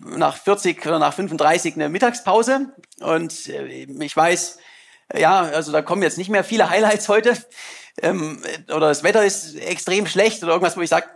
nach 0.00 0.36
40 0.36 0.84
oder 0.86 0.98
nach 0.98 1.14
35 1.14 1.74
eine 1.74 1.88
Mittagspause 1.88 2.74
und 3.00 3.48
äh, 3.48 3.84
ich 3.84 4.16
weiß, 4.16 4.58
ja, 5.14 5.40
also 5.40 5.72
da 5.72 5.82
kommen 5.82 6.02
jetzt 6.02 6.18
nicht 6.18 6.30
mehr 6.30 6.44
viele 6.44 6.70
Highlights 6.70 7.08
heute 7.08 7.36
ähm, 8.02 8.42
oder 8.68 8.88
das 8.88 9.02
Wetter 9.02 9.24
ist 9.24 9.54
extrem 9.56 10.06
schlecht 10.06 10.42
oder 10.42 10.52
irgendwas, 10.52 10.76
wo 10.76 10.80
ich 10.80 10.90
sage, 10.90 11.06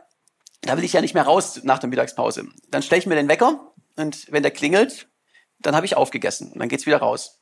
da 0.62 0.76
will 0.76 0.84
ich 0.84 0.92
ja 0.92 1.00
nicht 1.00 1.14
mehr 1.14 1.24
raus 1.24 1.60
nach 1.62 1.78
der 1.78 1.88
Mittagspause. 1.88 2.46
Dann 2.68 2.82
stelle 2.82 2.98
ich 2.98 3.06
mir 3.06 3.14
den 3.14 3.28
Wecker 3.28 3.72
und 3.96 4.30
wenn 4.30 4.42
der 4.42 4.52
klingelt, 4.52 5.08
dann 5.58 5.74
habe 5.74 5.86
ich 5.86 5.96
aufgegessen 5.96 6.52
und 6.52 6.58
dann 6.58 6.68
geht's 6.68 6.86
wieder 6.86 6.98
raus. 6.98 7.40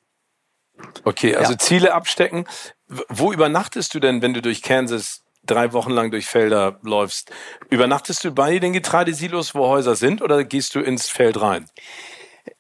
Okay, 1.04 1.34
also 1.34 1.52
ja. 1.52 1.58
Ziele 1.58 1.94
abstecken. 1.94 2.46
Wo 2.86 3.32
übernachtest 3.32 3.92
du 3.94 4.00
denn, 4.00 4.22
wenn 4.22 4.34
du 4.34 4.40
durch 4.40 4.62
Kansas 4.62 5.24
drei 5.50 5.72
Wochen 5.72 5.90
lang 5.90 6.10
durch 6.10 6.26
Felder 6.26 6.78
läufst? 6.82 7.30
Übernachtest 7.70 8.24
du 8.24 8.32
bei 8.32 8.58
den 8.58 8.72
Getreidesilos, 8.72 9.54
wo 9.54 9.66
Häuser 9.66 9.94
sind, 9.96 10.22
oder 10.22 10.44
gehst 10.44 10.74
du 10.74 10.80
ins 10.80 11.08
Feld 11.08 11.40
rein? 11.40 11.66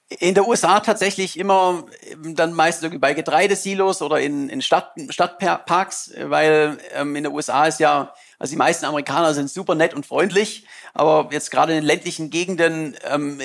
In 0.08 0.34
der 0.34 0.48
USA 0.48 0.80
tatsächlich 0.80 1.38
immer 1.38 1.84
dann 2.16 2.54
meistens 2.54 2.98
bei 2.98 3.12
Getreidesilos 3.12 4.00
oder 4.00 4.20
in, 4.20 4.48
in 4.48 4.62
Stadt, 4.62 4.92
Stadtparks, 5.10 6.14
weil 6.18 6.78
ähm, 6.94 7.14
in 7.14 7.24
der 7.24 7.32
USA 7.32 7.66
ist 7.66 7.78
ja 7.78 8.14
also 8.38 8.52
die 8.52 8.56
meisten 8.56 8.86
Amerikaner 8.86 9.34
sind 9.34 9.50
super 9.50 9.74
nett 9.74 9.94
und 9.94 10.06
freundlich, 10.06 10.64
aber 10.94 11.28
jetzt 11.32 11.50
gerade 11.50 11.72
in 11.72 11.78
den 11.78 11.86
ländlichen 11.86 12.30
Gegenden 12.30 12.96
ähm, 13.10 13.40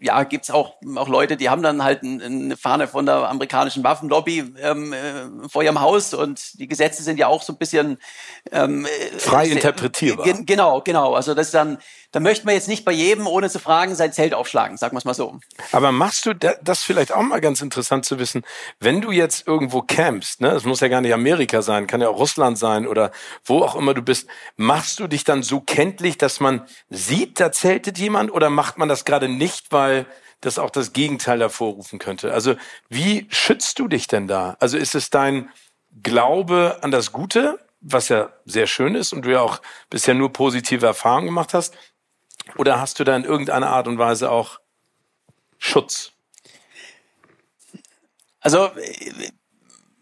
ja 0.00 0.22
gibt's 0.24 0.50
auch 0.50 0.74
auch 0.96 1.08
Leute, 1.08 1.36
die 1.36 1.50
haben 1.50 1.62
dann 1.62 1.82
halt 1.82 2.02
eine 2.02 2.56
Fahne 2.56 2.86
von 2.86 3.06
der 3.06 3.28
amerikanischen 3.28 3.82
Waffenlobby 3.84 4.52
ähm, 4.60 4.92
äh, 4.92 5.48
vor 5.48 5.62
ihrem 5.62 5.80
Haus 5.80 6.14
und 6.14 6.58
die 6.60 6.68
Gesetze 6.68 7.02
sind 7.02 7.18
ja 7.18 7.26
auch 7.26 7.42
so 7.42 7.52
ein 7.52 7.58
bisschen 7.58 7.98
ähm, 8.50 8.86
frei 9.18 9.48
interpretierbar. 9.48 10.26
Genau, 10.44 10.80
genau. 10.80 11.14
Also 11.14 11.34
das 11.34 11.46
ist 11.48 11.54
dann 11.54 11.78
da 12.12 12.20
möchte 12.20 12.44
man 12.44 12.54
jetzt 12.54 12.68
nicht 12.68 12.84
bei 12.84 12.92
jedem, 12.92 13.26
ohne 13.26 13.50
zu 13.50 13.58
fragen, 13.58 13.94
sein 13.94 14.12
Zelt 14.12 14.34
aufschlagen, 14.34 14.76
sagen 14.76 14.94
wir 14.94 14.98
es 14.98 15.04
mal 15.04 15.14
so. 15.14 15.40
Aber 15.72 15.92
machst 15.92 16.26
du 16.26 16.34
das 16.34 16.82
vielleicht 16.82 17.12
auch 17.12 17.22
mal 17.22 17.40
ganz 17.40 17.62
interessant 17.62 18.04
zu 18.04 18.18
wissen, 18.18 18.42
wenn 18.80 19.00
du 19.00 19.10
jetzt 19.10 19.46
irgendwo 19.46 19.80
campst, 19.82 20.40
ne, 20.42 20.50
es 20.50 20.64
muss 20.64 20.80
ja 20.80 20.88
gar 20.88 21.00
nicht 21.00 21.14
Amerika 21.14 21.62
sein, 21.62 21.86
kann 21.86 22.02
ja 22.02 22.08
auch 22.08 22.18
Russland 22.18 22.58
sein 22.58 22.86
oder 22.86 23.10
wo 23.44 23.62
auch 23.62 23.74
immer 23.74 23.94
du 23.94 24.02
bist, 24.02 24.28
machst 24.56 25.00
du 25.00 25.06
dich 25.06 25.24
dann 25.24 25.42
so 25.42 25.60
kenntlich, 25.60 26.18
dass 26.18 26.38
man 26.38 26.66
sieht, 26.90 27.40
da 27.40 27.50
zeltet 27.50 27.98
jemand 27.98 28.30
oder 28.30 28.50
macht 28.50 28.76
man 28.76 28.88
das 28.88 29.04
gerade 29.04 29.28
nicht, 29.28 29.72
weil 29.72 30.06
das 30.42 30.58
auch 30.58 30.70
das 30.70 30.92
Gegenteil 30.92 31.40
hervorrufen 31.40 31.98
könnte? 31.98 32.34
Also 32.34 32.56
wie 32.90 33.26
schützt 33.30 33.78
du 33.78 33.88
dich 33.88 34.06
denn 34.06 34.28
da? 34.28 34.56
Also 34.60 34.76
ist 34.76 34.94
es 34.94 35.08
dein 35.08 35.48
Glaube 36.02 36.78
an 36.82 36.90
das 36.90 37.12
Gute, 37.12 37.58
was 37.80 38.08
ja 38.08 38.30
sehr 38.44 38.66
schön 38.66 38.94
ist 38.94 39.12
und 39.12 39.24
du 39.24 39.30
ja 39.30 39.40
auch 39.40 39.60
bisher 39.90 40.14
nur 40.14 40.32
positive 40.32 40.86
Erfahrungen 40.86 41.26
gemacht 41.26 41.54
hast? 41.54 41.74
Oder 42.56 42.80
hast 42.80 42.98
du 42.98 43.04
da 43.04 43.16
in 43.16 43.24
irgendeiner 43.24 43.70
Art 43.70 43.88
und 43.88 43.98
Weise 43.98 44.30
auch 44.30 44.58
Schutz? 45.58 46.12
Also 48.40 48.70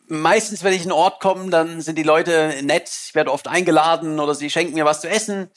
meistens, 0.09 0.64
wenn 0.64 0.73
ich 0.73 0.85
in 0.85 0.90
einen 0.90 0.99
Ort 0.99 1.21
komme, 1.21 1.51
dann 1.51 1.81
sind 1.81 1.97
die 1.97 2.03
Leute 2.03 2.55
nett, 2.62 2.90
ich 3.09 3.14
werde 3.14 3.31
oft 3.31 3.49
eingeladen 3.49 4.19
oder 4.19 4.35
sie 4.35 4.51
schenken 4.51 4.75
mir 4.75 4.85
was 4.85 5.01
zu 5.01 5.09
essen. 5.09 5.51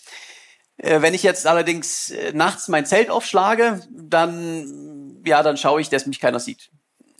Äh, 0.77 1.01
wenn 1.01 1.13
ich 1.13 1.23
jetzt 1.23 1.47
allerdings 1.47 2.11
äh, 2.11 2.33
nachts 2.33 2.67
mein 2.67 2.85
Zelt 2.85 3.09
aufschlage, 3.09 3.81
dann, 3.91 5.21
ja, 5.25 5.43
dann 5.43 5.57
schaue 5.57 5.81
ich, 5.81 5.89
dass 5.89 6.05
mich 6.05 6.19
keiner 6.19 6.39
sieht. 6.39 6.71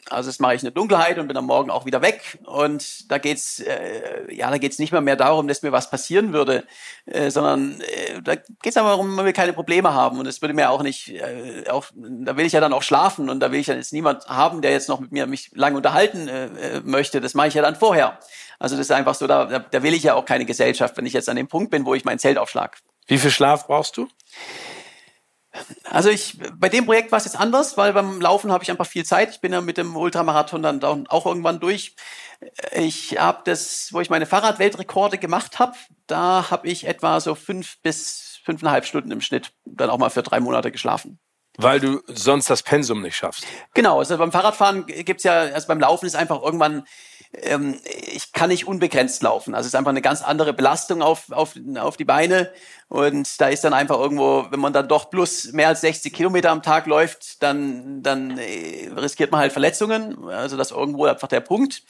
Also 0.10 0.30
das 0.30 0.40
mache 0.40 0.56
ich 0.56 0.62
in 0.62 0.66
der 0.66 0.74
Dunkelheit 0.74 1.18
und 1.18 1.28
bin 1.28 1.38
am 1.38 1.46
Morgen 1.46 1.70
auch 1.70 1.86
wieder 1.86 2.02
weg. 2.02 2.40
Und 2.46 3.12
da 3.12 3.18
geht's 3.18 3.60
äh, 3.60 4.34
ja, 4.34 4.50
da 4.50 4.58
geht's 4.58 4.80
nicht 4.80 4.92
mehr 4.92 5.02
mehr 5.02 5.16
darum, 5.16 5.48
dass 5.48 5.62
mir 5.62 5.72
was 5.72 5.90
passieren 5.90 6.34
würde, 6.34 6.66
äh, 7.06 7.30
sondern 7.30 7.82
äh, 7.82 8.22
da 8.22 8.36
geht's 8.36 8.78
einfach 8.78 8.92
darum, 8.92 9.16
man 9.16 9.26
will 9.26 9.34
keine 9.34 9.54
Probleme 9.54 9.94
haben. 9.94 10.20
Und 10.20 10.28
es 10.28 10.42
würde 10.42 10.54
mir 10.54 10.70
auch 10.70 10.84
nicht, 10.84 11.10
äh, 11.10 11.70
auch 11.70 11.86
da 11.96 12.38
will 12.38 12.46
ich 12.46 12.54
ja 12.54 12.62
dann 12.62 12.74
auch 12.74 12.84
schlafen 12.84 13.30
und 13.30 13.40
da 13.40 13.52
will 13.52 13.60
ich 13.60 13.68
ja 13.68 13.76
jetzt 13.76 13.94
niemand 13.94 14.28
haben, 14.28 14.62
der 14.62 14.72
jetzt 14.72 14.90
noch 14.90 15.00
mit 15.00 15.12
mir 15.12 15.28
mich 15.28 15.52
lange 15.54 15.78
unterhalten 15.78 16.28
äh, 16.28 16.46
äh 16.46 16.82
möchte. 16.84 17.22
Das 17.22 17.34
mache 17.34 17.48
ich 17.48 17.54
ja 17.54 17.62
dann 17.62 17.76
vorher. 17.76 18.20
Also 18.60 18.76
das 18.76 18.88
ist 18.88 18.92
einfach 18.92 19.16
so, 19.16 19.28
da, 19.28 19.60
da 19.60 19.84
will 19.84 19.94
ich 19.94 20.04
ja 20.04 20.14
auch 20.14 20.26
keine 20.26 20.46
Gesellschaft, 20.46 20.96
wenn 20.98 21.06
ich 21.06 21.14
jetzt 21.14 21.30
an 21.30 21.36
dem 21.36 21.48
Punkt 21.48 21.72
bin, 21.72 21.86
wo 21.86 21.96
ich 21.96 22.06
mein 22.06 22.20
Zelt 22.20 22.38
aufschlag. 22.38 22.78
Wie 23.08 23.18
viel 23.18 23.32
Schlaf 23.32 23.68
brauchst 23.68 23.98
du? 23.98 24.08
Also 25.84 26.10
ich, 26.10 26.40
bei 26.56 26.70
dem 26.70 26.86
Projekt 26.86 27.12
war 27.12 27.18
es 27.18 27.26
jetzt 27.26 27.40
anders, 27.40 27.78
weil 27.78 27.94
beim 27.94 28.20
Laufen 28.20 28.52
habe 28.52 28.64
ich 28.64 28.72
einfach 28.72 28.88
viel 28.88 29.06
Zeit. 29.06 29.32
Ich 29.32 29.42
bin 29.42 29.54
ja 29.54 29.62
mit 29.62 29.78
dem 29.78 29.96
Ultramarathon 29.96 30.64
dann 30.64 30.84
auch 31.08 31.26
irgendwann 31.26 31.60
durch. 31.60 31.96
Ich 32.72 33.20
habe 33.20 33.42
das, 33.46 33.90
wo 33.92 34.02
ich 34.02 34.10
meine 34.10 34.26
Fahrradweltrekorde 34.26 35.18
gemacht 35.18 35.60
habe, 35.60 35.76
da 36.08 36.50
habe 36.50 36.68
ich 36.68 36.88
etwa 36.88 37.20
so 37.20 37.36
fünf 37.36 37.78
bis 37.82 38.40
fünfeinhalb 38.44 38.86
Stunden 38.86 39.12
im 39.12 39.22
Schnitt 39.22 39.54
dann 39.66 39.90
auch 39.90 39.98
mal 39.98 40.10
für 40.10 40.24
drei 40.24 40.40
Monate 40.40 40.72
geschlafen. 40.72 41.20
Weil 41.58 41.80
du 41.80 42.02
sonst 42.08 42.50
das 42.50 42.64
Pensum 42.64 43.02
nicht 43.02 43.16
schaffst. 43.16 43.46
Genau, 43.74 44.00
also 44.00 44.18
beim 44.18 44.32
Fahrradfahren 44.32 44.88
gibt's 44.88 45.24
ja, 45.24 45.42
also 45.42 45.68
beim 45.68 45.80
Laufen 45.80 46.06
ist 46.06 46.16
einfach 46.16 46.42
irgendwann 46.42 46.84
ähm, 47.42 47.80
ich 47.86 48.32
kann 48.32 48.50
nicht 48.50 48.68
unbegrenzt 48.68 49.24
laufen. 49.24 49.56
Also 49.56 49.68
es 49.68 49.74
ist 49.74 49.76
einfach 49.76 49.92
eine 49.92 50.02
ganz 50.02 50.22
andere 50.22 50.54
Belastung 50.54 51.02
auf, 51.02 51.32
auf, 51.32 51.56
auf 51.78 51.98
die 51.98 52.06
Beine. 52.06 52.52
Und 52.90 53.42
da 53.42 53.48
ist 53.48 53.64
dann 53.64 53.74
einfach 53.74 53.98
irgendwo, 53.98 54.46
wenn 54.50 54.60
man 54.60 54.74
dann 54.74 54.88
doch 54.88 55.10
plus 55.10 55.52
mehr 55.52 55.70
als 55.70 55.82
60 55.82 56.14
Kilometer 56.14 56.52
am 56.52 56.62
Tag 56.62 56.86
läuft, 56.86 57.42
dann, 57.42 58.04
dann 58.04 58.38
äh, 58.38 58.90
riskiert 58.96 59.32
man 59.32 59.42
halt 59.42 59.52
Verletzungen. 59.52 60.28
Also 60.30 60.58
das 60.58 60.72
ist 60.72 60.78
irgendwo 60.78 61.06
einfach 61.06 61.28
der 61.28 61.42
Punkt. 61.42 61.84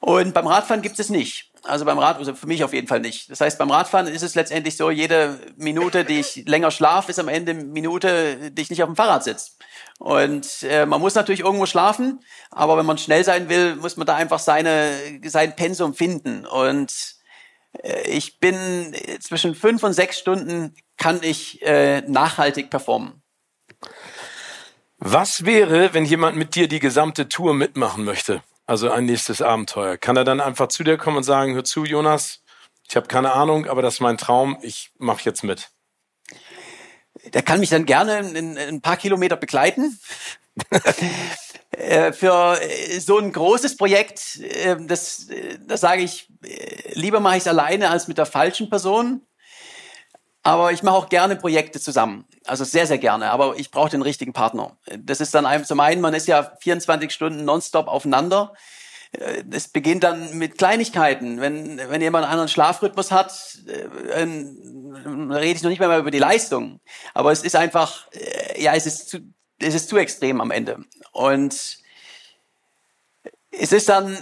Und 0.00 0.34
beim 0.34 0.46
Radfahren 0.46 0.82
gibt 0.82 0.98
es 0.98 1.08
nicht. 1.08 1.52
Also 1.66 1.84
beim 1.86 1.98
Rad, 1.98 2.18
also 2.18 2.34
für 2.34 2.46
mich 2.46 2.62
auf 2.62 2.74
jeden 2.74 2.86
Fall 2.86 3.00
nicht. 3.00 3.30
Das 3.30 3.40
heißt, 3.40 3.58
beim 3.58 3.70
Radfahren 3.70 4.06
ist 4.06 4.22
es 4.22 4.34
letztendlich 4.34 4.76
so, 4.76 4.90
jede 4.90 5.40
Minute, 5.56 6.04
die 6.04 6.20
ich 6.20 6.44
länger 6.46 6.70
schlafe, 6.70 7.10
ist 7.10 7.18
am 7.18 7.28
Ende 7.28 7.54
Minute, 7.54 8.50
die 8.50 8.62
ich 8.62 8.70
nicht 8.70 8.82
auf 8.82 8.88
dem 8.88 8.96
Fahrrad 8.96 9.24
sitze. 9.24 9.52
Und 9.98 10.62
äh, 10.62 10.84
man 10.84 11.00
muss 11.00 11.14
natürlich 11.14 11.40
irgendwo 11.40 11.64
schlafen, 11.66 12.20
aber 12.50 12.76
wenn 12.76 12.84
man 12.84 12.98
schnell 12.98 13.24
sein 13.24 13.48
will, 13.48 13.76
muss 13.76 13.96
man 13.96 14.06
da 14.06 14.14
einfach 14.14 14.40
seine, 14.40 14.90
sein 15.24 15.56
Pensum 15.56 15.94
finden. 15.94 16.44
Und 16.44 16.92
äh, 17.82 18.10
ich 18.10 18.40
bin 18.40 18.94
zwischen 19.20 19.54
fünf 19.54 19.82
und 19.82 19.94
sechs 19.94 20.18
Stunden 20.18 20.74
kann 20.98 21.20
ich 21.22 21.62
äh, 21.62 22.02
nachhaltig 22.02 22.68
performen. 22.68 23.22
Was 24.98 25.44
wäre, 25.44 25.94
wenn 25.94 26.04
jemand 26.04 26.36
mit 26.36 26.54
dir 26.54 26.68
die 26.68 26.80
gesamte 26.80 27.28
Tour 27.28 27.54
mitmachen 27.54 28.04
möchte? 28.04 28.42
Also 28.66 28.90
ein 28.90 29.04
nächstes 29.04 29.42
Abenteuer. 29.42 29.96
Kann 29.98 30.16
er 30.16 30.24
dann 30.24 30.40
einfach 30.40 30.68
zu 30.68 30.84
dir 30.84 30.96
kommen 30.96 31.18
und 31.18 31.22
sagen, 31.22 31.54
hör 31.54 31.64
zu, 31.64 31.84
Jonas, 31.84 32.42
ich 32.88 32.96
habe 32.96 33.08
keine 33.08 33.32
Ahnung, 33.32 33.66
aber 33.66 33.82
das 33.82 33.94
ist 33.94 34.00
mein 34.00 34.18
Traum, 34.18 34.58
ich 34.62 34.90
mache 34.98 35.24
jetzt 35.24 35.44
mit. 35.44 35.70
Der 37.32 37.42
kann 37.42 37.60
mich 37.60 37.70
dann 37.70 37.86
gerne 37.86 38.18
in, 38.18 38.58
ein 38.58 38.80
paar 38.80 38.96
Kilometer 38.96 39.36
begleiten. 39.36 39.98
Äh, 41.78 42.12
für 42.12 42.60
äh, 42.60 43.00
so 43.00 43.18
ein 43.18 43.32
großes 43.32 43.76
Projekt, 43.76 44.38
äh, 44.40 44.76
das, 44.78 45.26
das 45.66 45.80
sage 45.80 46.02
ich, 46.02 46.28
lieber 46.92 47.20
mache 47.20 47.36
ich 47.36 47.42
es 47.42 47.48
alleine 47.48 47.90
als 47.90 48.06
mit 48.06 48.18
der 48.18 48.26
falschen 48.26 48.70
Person. 48.70 49.22
Aber 50.46 50.72
ich 50.72 50.82
mache 50.82 50.94
auch 50.94 51.08
gerne 51.08 51.36
Projekte 51.36 51.80
zusammen. 51.80 52.26
Also 52.44 52.64
sehr, 52.64 52.86
sehr 52.86 52.98
gerne. 52.98 53.30
Aber 53.30 53.56
ich 53.56 53.70
brauche 53.70 53.88
den 53.88 54.02
richtigen 54.02 54.34
Partner. 54.34 54.76
Das 54.98 55.20
ist 55.20 55.34
dann 55.34 55.46
einem, 55.46 55.64
zum 55.64 55.80
einen, 55.80 56.02
man 56.02 56.12
ist 56.12 56.28
ja 56.28 56.52
24 56.60 57.10
Stunden 57.10 57.46
nonstop 57.46 57.88
aufeinander. 57.88 58.52
Es 59.50 59.68
beginnt 59.68 60.04
dann 60.04 60.36
mit 60.36 60.58
Kleinigkeiten. 60.58 61.40
Wenn, 61.40 61.78
wenn 61.88 62.02
jemand 62.02 62.24
einen 62.24 62.32
anderen 62.32 62.48
Schlafrhythmus 62.50 63.10
hat, 63.10 63.58
dann 64.14 65.32
rede 65.32 65.56
ich 65.56 65.62
noch 65.62 65.70
nicht 65.70 65.78
mehr 65.78 65.98
über 65.98 66.10
die 66.10 66.18
Leistung. 66.18 66.80
Aber 67.14 67.32
es 67.32 67.42
ist 67.42 67.56
einfach, 67.56 68.06
ja, 68.58 68.74
es 68.74 68.84
ist 68.84 69.08
zu, 69.08 69.20
es 69.58 69.74
ist 69.74 69.88
zu 69.88 69.96
extrem 69.96 70.42
am 70.42 70.50
Ende. 70.50 70.84
Und 71.12 71.78
es 73.58 73.72
ist 73.72 73.88
dann, 73.88 74.18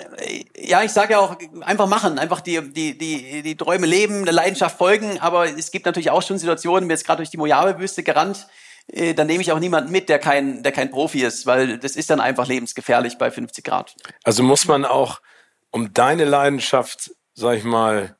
ja, 0.56 0.82
ich 0.82 0.92
sage 0.92 1.12
ja 1.12 1.18
auch, 1.18 1.36
einfach 1.60 1.86
machen, 1.86 2.18
einfach 2.18 2.40
die, 2.40 2.60
die, 2.72 2.96
die, 2.96 3.42
die 3.42 3.56
Träume 3.56 3.86
leben, 3.86 4.24
der 4.24 4.34
Leidenschaft 4.34 4.78
folgen, 4.78 5.18
aber 5.20 5.46
es 5.46 5.70
gibt 5.70 5.86
natürlich 5.86 6.10
auch 6.10 6.22
schon 6.22 6.38
Situationen, 6.38 6.86
mir 6.86 6.94
jetzt 6.94 7.06
gerade 7.06 7.18
durch 7.18 7.30
die 7.30 7.36
Mojave-Wüste 7.36 8.02
gerannt, 8.02 8.46
äh, 8.88 9.14
dann 9.14 9.26
nehme 9.26 9.42
ich 9.42 9.52
auch 9.52 9.58
niemanden 9.58 9.90
mit, 9.92 10.08
der 10.08 10.18
kein, 10.18 10.62
der 10.62 10.72
kein 10.72 10.90
Profi 10.90 11.22
ist, 11.22 11.46
weil 11.46 11.78
das 11.78 11.96
ist 11.96 12.10
dann 12.10 12.20
einfach 12.20 12.46
lebensgefährlich 12.46 13.18
bei 13.18 13.30
50 13.30 13.64
Grad. 13.64 13.94
Also 14.24 14.42
muss 14.42 14.66
man 14.66 14.84
auch, 14.84 15.20
um 15.70 15.92
deine 15.92 16.24
Leidenschaft, 16.24 17.12
sag 17.34 17.56
ich 17.56 17.64
mal, 17.64 18.16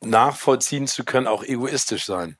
nachvollziehen 0.00 0.86
zu 0.86 1.04
können, 1.04 1.26
auch 1.26 1.42
egoistisch 1.42 2.04
sein. 2.04 2.36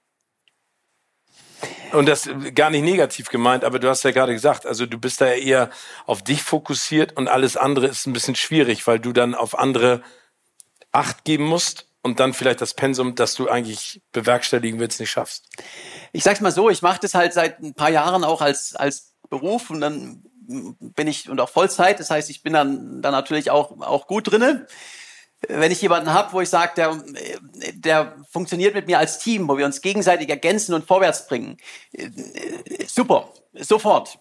Und 1.95 2.07
das 2.07 2.29
gar 2.55 2.71
nicht 2.71 2.83
negativ 2.83 3.29
gemeint, 3.29 3.65
aber 3.65 3.79
du 3.79 3.89
hast 3.89 4.03
ja 4.03 4.11
gerade 4.11 4.33
gesagt, 4.33 4.67
also 4.67 4.85
du 4.85 4.99
bist 4.99 5.21
da 5.21 5.27
eher 5.27 5.71
auf 6.07 6.23
dich 6.23 6.43
fokussiert 6.43 7.17
und 7.17 7.29
alles 7.29 7.57
andere 7.57 7.87
ist 7.87 8.07
ein 8.07 8.13
bisschen 8.13 8.35
schwierig, 8.35 8.87
weil 8.87 8.99
du 8.99 9.13
dann 9.13 9.35
auf 9.35 9.59
andere 9.59 10.03
Acht 10.93 11.25
geben 11.25 11.45
musst 11.45 11.87
und 12.03 12.21
dann 12.21 12.35
vielleicht 12.35 12.61
das 12.61 12.75
Pensum, 12.75 13.15
das 13.15 13.35
du 13.35 13.49
eigentlich 13.49 14.03
bewerkstelligen 14.13 14.79
willst, 14.79 15.01
nicht 15.01 15.11
schaffst. 15.11 15.49
Ich 16.13 16.23
sag's 16.23 16.41
mal 16.41 16.53
so, 16.53 16.69
ich 16.69 16.83
mache 16.83 17.01
das 17.01 17.15
halt 17.15 17.33
seit 17.33 17.61
ein 17.61 17.75
paar 17.75 17.91
Jahren 17.91 18.25
auch 18.25 18.43
als, 18.43 18.77
als 18.77 19.15
Beruf 19.31 19.71
und 19.71 19.81
dann 19.81 20.23
bin 20.47 21.07
ich 21.07 21.29
und 21.29 21.41
auch 21.41 21.49
Vollzeit. 21.49 22.01
Das 22.01 22.11
heißt, 22.11 22.29
ich 22.29 22.43
bin 22.43 22.53
dann, 22.53 23.03
dann 23.03 23.13
natürlich 23.13 23.51
auch, 23.51 23.81
auch 23.81 24.07
gut 24.07 24.31
drinne. 24.31 24.67
Wenn 25.49 25.73
ich 25.73 25.83
jemanden 25.83 26.13
habe, 26.13 26.33
wo 26.33 26.41
ich 26.41 26.49
sage, 26.49 26.73
der, 26.77 27.03
der 27.75 28.17
funktioniert 28.31 28.75
mit 28.75 28.87
mir 28.87 28.99
als 28.99 29.19
Team, 29.19 29.49
wo 29.49 29.57
wir 29.57 29.67
uns 29.67 29.81
gegenseitig 29.81 30.29
ergänzen 30.29 30.75
und 30.75 30.87
vorwärts 30.87 31.27
bringen, 31.27 31.57
super, 32.87 33.33
sofort. 33.55 34.19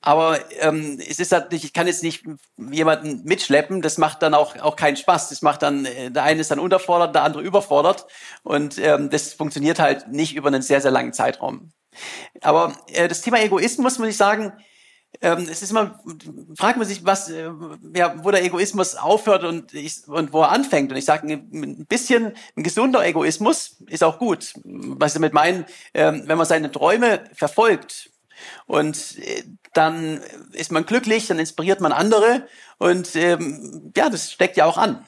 Aber 0.00 0.38
ähm, 0.60 0.98
es 1.06 1.18
ist 1.18 1.32
halt 1.32 1.52
nicht, 1.52 1.64
ich 1.64 1.72
kann 1.72 1.86
jetzt 1.86 2.02
nicht 2.02 2.24
jemanden 2.56 3.22
mitschleppen, 3.24 3.82
das 3.82 3.98
macht 3.98 4.22
dann 4.22 4.34
auch, 4.34 4.56
auch 4.58 4.76
keinen 4.76 4.96
Spaß. 4.96 5.28
Das 5.28 5.42
macht 5.42 5.62
dann, 5.62 5.84
äh, 5.84 6.10
der 6.10 6.22
eine 6.22 6.40
ist 6.40 6.50
dann 6.50 6.58
unterfordert, 6.58 7.14
der 7.14 7.24
andere 7.24 7.42
überfordert. 7.42 8.06
Und 8.42 8.78
ähm, 8.78 9.10
das 9.10 9.34
funktioniert 9.34 9.78
halt 9.78 10.08
nicht 10.08 10.34
über 10.34 10.48
einen 10.48 10.62
sehr, 10.62 10.80
sehr 10.80 10.90
langen 10.90 11.12
Zeitraum. 11.12 11.72
Aber 12.40 12.74
äh, 12.92 13.08
das 13.08 13.22
Thema 13.22 13.40
Egoismus, 13.40 13.98
muss 13.98 14.08
ich 14.08 14.16
sagen, 14.16 14.52
ähm, 15.20 15.48
es 15.50 15.62
ist 15.62 15.70
immer, 15.70 15.98
fragt 16.56 16.78
man 16.78 16.86
sich, 16.86 17.04
was, 17.04 17.28
äh, 17.28 17.50
ja, 17.94 18.14
wo 18.22 18.30
der 18.30 18.44
Egoismus 18.44 18.94
aufhört 18.94 19.44
und, 19.44 19.74
ich, 19.74 20.06
und 20.06 20.32
wo 20.32 20.42
er 20.42 20.50
anfängt. 20.50 20.92
Und 20.92 20.98
ich 20.98 21.04
sage, 21.04 21.26
ein 21.26 21.86
bisschen 21.86 22.34
ein 22.56 22.62
gesunder 22.62 23.04
Egoismus 23.04 23.78
ist 23.88 24.04
auch 24.04 24.18
gut. 24.18 24.54
Was 24.64 25.12
ich 25.12 25.14
damit 25.14 25.32
meine, 25.32 25.66
ähm, 25.94 26.22
wenn 26.26 26.38
man 26.38 26.46
seine 26.46 26.70
Träume 26.70 27.24
verfolgt 27.34 28.10
und 28.66 29.18
äh, 29.18 29.42
dann 29.72 30.20
ist 30.52 30.70
man 30.70 30.86
glücklich, 30.86 31.26
dann 31.26 31.40
inspiriert 31.40 31.80
man 31.80 31.92
andere 31.92 32.46
und 32.78 33.16
ähm, 33.16 33.92
ja, 33.96 34.10
das 34.10 34.32
steckt 34.32 34.56
ja 34.56 34.66
auch 34.66 34.78
an. 34.78 35.04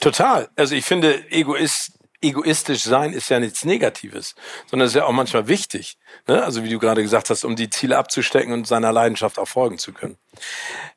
Total. 0.00 0.48
Also 0.56 0.74
ich 0.74 0.84
finde, 0.84 1.30
Egoist, 1.30 1.98
egoistisch 2.24 2.82
sein 2.82 3.12
ist 3.12 3.28
ja 3.28 3.38
nichts 3.38 3.64
Negatives, 3.64 4.34
sondern 4.70 4.88
ist 4.88 4.94
ja 4.94 5.04
auch 5.04 5.12
manchmal 5.12 5.48
wichtig. 5.48 5.98
Ne? 6.26 6.42
Also 6.42 6.64
wie 6.64 6.68
du 6.68 6.78
gerade 6.78 7.02
gesagt 7.02 7.30
hast, 7.30 7.44
um 7.44 7.56
die 7.56 7.70
Ziele 7.70 7.98
abzustecken 7.98 8.52
und 8.52 8.66
seiner 8.66 8.92
Leidenschaft 8.92 9.38
auch 9.38 9.48
folgen 9.48 9.78
zu 9.78 9.92
können. 9.92 10.16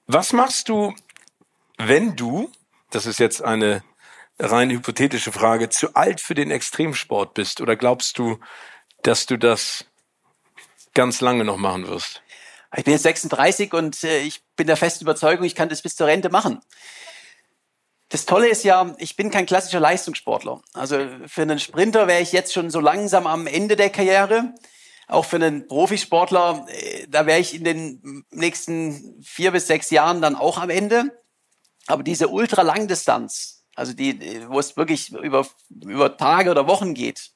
Was 0.07 0.33
machst 0.33 0.69
du, 0.69 0.95
wenn 1.77 2.15
du, 2.15 2.51
das 2.89 3.05
ist 3.05 3.19
jetzt 3.19 3.43
eine 3.43 3.83
rein 4.39 4.69
hypothetische 4.69 5.31
Frage, 5.31 5.69
zu 5.69 5.95
alt 5.95 6.21
für 6.21 6.33
den 6.33 6.51
Extremsport 6.51 7.33
bist? 7.33 7.61
Oder 7.61 7.75
glaubst 7.75 8.17
du, 8.17 8.39
dass 9.03 9.25
du 9.25 9.37
das 9.37 9.85
ganz 10.93 11.21
lange 11.21 11.43
noch 11.43 11.57
machen 11.57 11.87
wirst? 11.87 12.21
Ich 12.75 12.83
bin 12.83 12.93
jetzt 12.93 13.03
36 13.03 13.73
und 13.73 14.03
äh, 14.03 14.19
ich 14.19 14.41
bin 14.55 14.67
der 14.67 14.77
festen 14.77 15.05
Überzeugung, 15.05 15.45
ich 15.45 15.55
kann 15.55 15.69
das 15.69 15.81
bis 15.81 15.95
zur 15.95 16.07
Rente 16.07 16.29
machen. 16.29 16.61
Das 18.09 18.25
Tolle 18.25 18.47
ist 18.47 18.63
ja, 18.63 18.95
ich 18.99 19.15
bin 19.17 19.31
kein 19.31 19.45
klassischer 19.45 19.79
Leistungssportler. 19.79 20.61
Also 20.73 20.97
für 21.27 21.41
einen 21.41 21.59
Sprinter 21.59 22.07
wäre 22.07 22.21
ich 22.21 22.31
jetzt 22.31 22.53
schon 22.53 22.69
so 22.69 22.79
langsam 22.79 23.27
am 23.27 23.47
Ende 23.47 23.75
der 23.75 23.89
Karriere. 23.89 24.53
Auch 25.07 25.25
für 25.25 25.37
einen 25.37 25.67
Profisportler, 25.67 26.65
äh, 26.69 27.07
da 27.07 27.25
wäre 27.25 27.39
ich 27.39 27.53
in 27.53 27.63
den 27.63 28.25
nächsten 28.31 29.21
vier 29.23 29.51
bis 29.51 29.67
sechs 29.67 29.89
Jahren 29.89 30.21
dann 30.21 30.35
auch 30.35 30.57
am 30.57 30.69
Ende. 30.69 31.23
Aber 31.87 32.03
diese 32.03 32.27
Ultralangdistanz, 32.27 33.65
also 33.75 33.93
die, 33.93 34.45
wo 34.49 34.59
es 34.59 34.75
wirklich 34.75 35.11
über, 35.11 35.47
über 35.69 36.17
Tage 36.17 36.51
oder 36.51 36.67
Wochen 36.67 36.93
geht, 36.93 37.31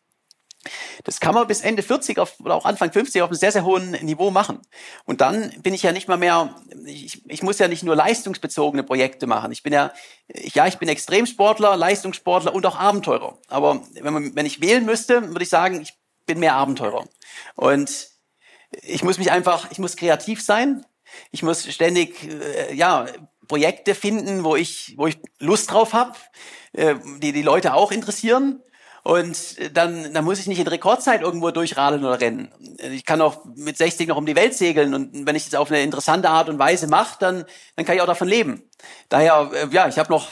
das 1.03 1.19
kann 1.19 1.33
man 1.33 1.47
bis 1.47 1.61
Ende 1.61 1.83
40 1.83 2.19
auf, 2.19 2.39
oder 2.39 2.55
auch 2.55 2.65
Anfang 2.65 2.91
50 2.91 3.21
auf 3.21 3.29
einem 3.29 3.37
sehr, 3.37 3.51
sehr 3.51 3.65
hohen 3.65 3.91
Niveau 4.03 4.31
machen. 4.31 4.59
Und 5.05 5.21
dann 5.21 5.49
bin 5.61 5.73
ich 5.73 5.83
ja 5.83 5.91
nicht 5.91 6.07
mal 6.07 6.17
mehr, 6.17 6.55
ich, 6.85 7.21
ich 7.29 7.43
muss 7.43 7.59
ja 7.59 7.67
nicht 7.67 7.83
nur 7.83 7.95
leistungsbezogene 7.95 8.83
Projekte 8.83 9.27
machen. 9.27 9.51
Ich 9.51 9.63
bin 9.63 9.73
ja, 9.73 9.91
ja, 10.33 10.67
ich 10.67 10.77
bin 10.77 10.89
Extremsportler, 10.89 11.75
Leistungssportler 11.75 12.53
und 12.53 12.65
auch 12.65 12.77
Abenteurer. 12.77 13.37
Aber 13.47 13.81
wenn, 13.93 14.13
man, 14.13 14.35
wenn 14.35 14.45
ich 14.45 14.61
wählen 14.61 14.85
müsste, 14.85 15.29
würde 15.29 15.43
ich 15.43 15.49
sagen, 15.49 15.81
ich 15.81 15.93
bin 16.25 16.39
mehr 16.39 16.55
Abenteurer. 16.55 17.07
Und 17.55 18.09
ich 18.83 19.03
muss 19.03 19.17
mich 19.17 19.31
einfach, 19.31 19.69
ich 19.71 19.79
muss 19.79 19.95
kreativ 19.95 20.41
sein. 20.41 20.85
Ich 21.31 21.43
muss 21.43 21.71
ständig, 21.73 22.23
äh, 22.23 22.73
ja, 22.73 23.05
Projekte 23.47 23.95
finden, 23.95 24.45
wo 24.45 24.55
ich, 24.55 24.93
wo 24.95 25.07
ich 25.07 25.17
Lust 25.39 25.71
drauf 25.71 25.91
habe, 25.91 26.13
äh, 26.71 26.95
die 27.19 27.33
die 27.33 27.41
Leute 27.41 27.73
auch 27.73 27.91
interessieren. 27.91 28.63
Und 29.03 29.75
dann, 29.75 30.13
dann 30.13 30.23
muss 30.23 30.39
ich 30.39 30.47
nicht 30.47 30.59
in 30.59 30.67
Rekordzeit 30.67 31.21
irgendwo 31.21 31.49
durchradeln 31.49 32.05
oder 32.05 32.21
rennen. 32.21 32.51
Ich 32.77 33.05
kann 33.05 33.21
auch 33.21 33.43
mit 33.55 33.77
60 33.77 34.07
noch 34.07 34.17
um 34.17 34.27
die 34.27 34.35
Welt 34.35 34.53
segeln 34.53 34.93
und 34.93 35.25
wenn 35.25 35.35
ich 35.35 35.45
das 35.45 35.59
auf 35.59 35.71
eine 35.71 35.81
interessante 35.81 36.29
Art 36.29 36.49
und 36.49 36.59
Weise 36.59 36.87
mache, 36.87 37.17
dann, 37.19 37.45
dann 37.75 37.85
kann 37.85 37.95
ich 37.95 38.01
auch 38.01 38.07
davon 38.07 38.27
leben. 38.27 38.63
Daher, 39.09 39.49
äh, 39.53 39.67
ja, 39.73 39.87
ich 39.87 39.97
habe 39.97 40.11
noch, 40.11 40.27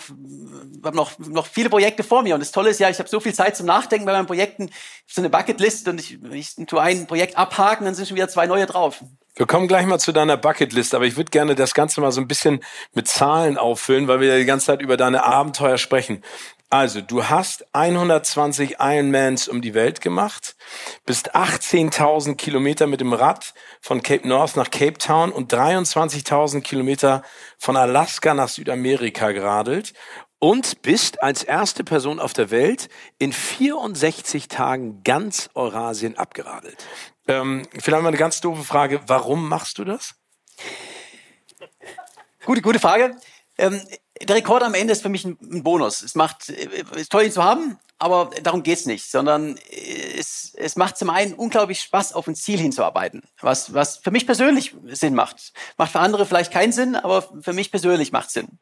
hab 0.83 0.93
noch, 0.93 1.17
noch 1.17 1.47
viele 1.47 1.69
Projekte 1.69 2.03
vor 2.03 2.21
mir 2.21 2.35
und 2.35 2.41
das 2.41 2.51
Tolle 2.51 2.69
ist 2.69 2.79
ja, 2.79 2.89
ich 2.89 2.99
habe 2.99 3.09
so 3.09 3.19
viel 3.19 3.33
Zeit 3.33 3.55
zum 3.55 3.65
Nachdenken 3.65 4.05
bei 4.05 4.13
meinen 4.13 4.27
Projekten, 4.27 4.69
so 5.07 5.21
eine 5.21 5.29
Bucketlist 5.29 5.87
und 5.87 5.99
ich, 5.99 6.19
ich 6.31 6.55
tue 6.67 6.81
ein 6.81 7.07
Projekt 7.07 7.37
abhaken, 7.37 7.85
dann 7.85 7.95
sind 7.95 8.07
schon 8.07 8.17
wieder 8.17 8.29
zwei 8.29 8.45
neue 8.45 8.67
drauf. 8.67 9.03
Wir 9.35 9.47
kommen 9.47 9.67
gleich 9.67 9.85
mal 9.85 9.99
zu 9.99 10.11
deiner 10.11 10.37
Bucketlist, 10.37 10.93
aber 10.93 11.05
ich 11.05 11.15
würde 11.15 11.31
gerne 11.31 11.55
das 11.55 11.73
Ganze 11.73 12.01
mal 12.01 12.11
so 12.11 12.19
ein 12.19 12.27
bisschen 12.27 12.59
mit 12.93 13.07
Zahlen 13.07 13.57
auffüllen, 13.57 14.07
weil 14.07 14.19
wir 14.19 14.27
ja 14.27 14.37
die 14.37 14.45
ganze 14.45 14.67
Zeit 14.67 14.81
über 14.81 14.97
deine 14.97 15.23
Abenteuer 15.23 15.77
sprechen. 15.77 16.23
Also, 16.71 17.01
du 17.01 17.27
hast 17.27 17.65
120 17.73 18.75
Ironmans 18.79 19.47
um 19.47 19.59
die 19.63 19.73
Welt 19.73 20.01
gemacht, 20.01 20.55
bist 21.03 21.35
18.000 21.35 22.35
Kilometer 22.35 22.85
mit 22.85 23.01
dem 23.01 23.11
Rad 23.11 23.55
von 23.81 24.03
Cape 24.03 24.27
North 24.27 24.55
nach 24.55 24.69
Cape 24.69 24.99
Town 24.99 25.31
und 25.31 25.51
23.000 25.51 26.61
Kilometer 26.61 27.23
von 27.57 27.75
Alaska 27.75 28.35
nach 28.35 28.49
Südamerika 28.49 29.31
geradelt 29.31 29.93
und 30.37 30.83
bist 30.83 31.23
als 31.23 31.43
erste 31.43 31.83
Person 31.83 32.19
auf 32.19 32.33
der 32.33 32.51
Welt 32.51 32.87
in 33.17 33.33
64 33.33 34.47
Tagen 34.47 35.01
ganz 35.03 35.49
Eurasien 35.55 36.19
abgeradelt. 36.19 36.85
Ähm, 37.27 37.67
vielleicht 37.79 38.03
mal 38.03 38.09
eine 38.09 38.17
ganz 38.17 38.41
doofe 38.41 38.63
Frage. 38.63 39.01
Warum 39.07 39.49
machst 39.49 39.79
du 39.79 39.85
das? 39.85 40.13
Gute, 42.45 42.61
gute 42.61 42.79
Frage. 42.79 43.17
Ähm, 43.57 43.81
der 44.21 44.35
Rekord 44.35 44.63
am 44.63 44.73
Ende 44.73 44.93
ist 44.93 45.01
für 45.01 45.09
mich 45.09 45.25
ein, 45.25 45.37
ein 45.41 45.63
Bonus. 45.63 46.01
Es 46.01 46.15
macht, 46.15 46.49
äh, 46.49 46.83
ist 46.95 47.11
toll, 47.11 47.23
ihn 47.23 47.31
zu 47.31 47.43
haben, 47.43 47.77
aber 47.97 48.29
darum 48.43 48.63
geht's 48.63 48.85
nicht, 48.85 49.09
sondern 49.09 49.57
es, 50.17 50.53
es 50.55 50.75
macht 50.75 50.97
zum 50.97 51.09
einen 51.09 51.33
unglaublich 51.33 51.81
Spaß, 51.81 52.13
auf 52.13 52.27
ein 52.27 52.35
Ziel 52.35 52.59
hinzuarbeiten, 52.59 53.23
was, 53.41 53.73
was 53.73 53.97
für 53.97 54.11
mich 54.11 54.25
persönlich 54.25 54.75
Sinn 54.87 55.15
macht. 55.15 55.53
Macht 55.77 55.91
für 55.91 55.99
andere 55.99 56.25
vielleicht 56.25 56.51
keinen 56.51 56.71
Sinn, 56.71 56.95
aber 56.95 57.29
für 57.41 57.53
mich 57.53 57.71
persönlich 57.71 58.11
macht 58.11 58.31
Sinn. 58.31 58.59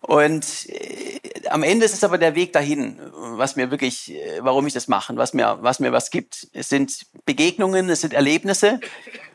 Und 0.00 0.68
äh, 0.68 1.20
am 1.48 1.62
Ende 1.62 1.84
ist 1.84 1.94
es 1.94 2.04
aber 2.04 2.18
der 2.18 2.34
Weg 2.34 2.52
dahin, 2.52 2.98
was 3.12 3.54
mir 3.56 3.70
wirklich, 3.70 4.12
äh, 4.12 4.38
warum 4.40 4.66
ich 4.66 4.74
das 4.74 4.88
mache, 4.88 5.16
was 5.16 5.32
mir, 5.32 5.58
was 5.60 5.78
mir 5.78 5.92
was 5.92 6.10
gibt. 6.10 6.48
Es 6.52 6.68
sind 6.68 7.06
Begegnungen, 7.24 7.88
es 7.88 8.00
sind 8.00 8.12
Erlebnisse. 8.12 8.80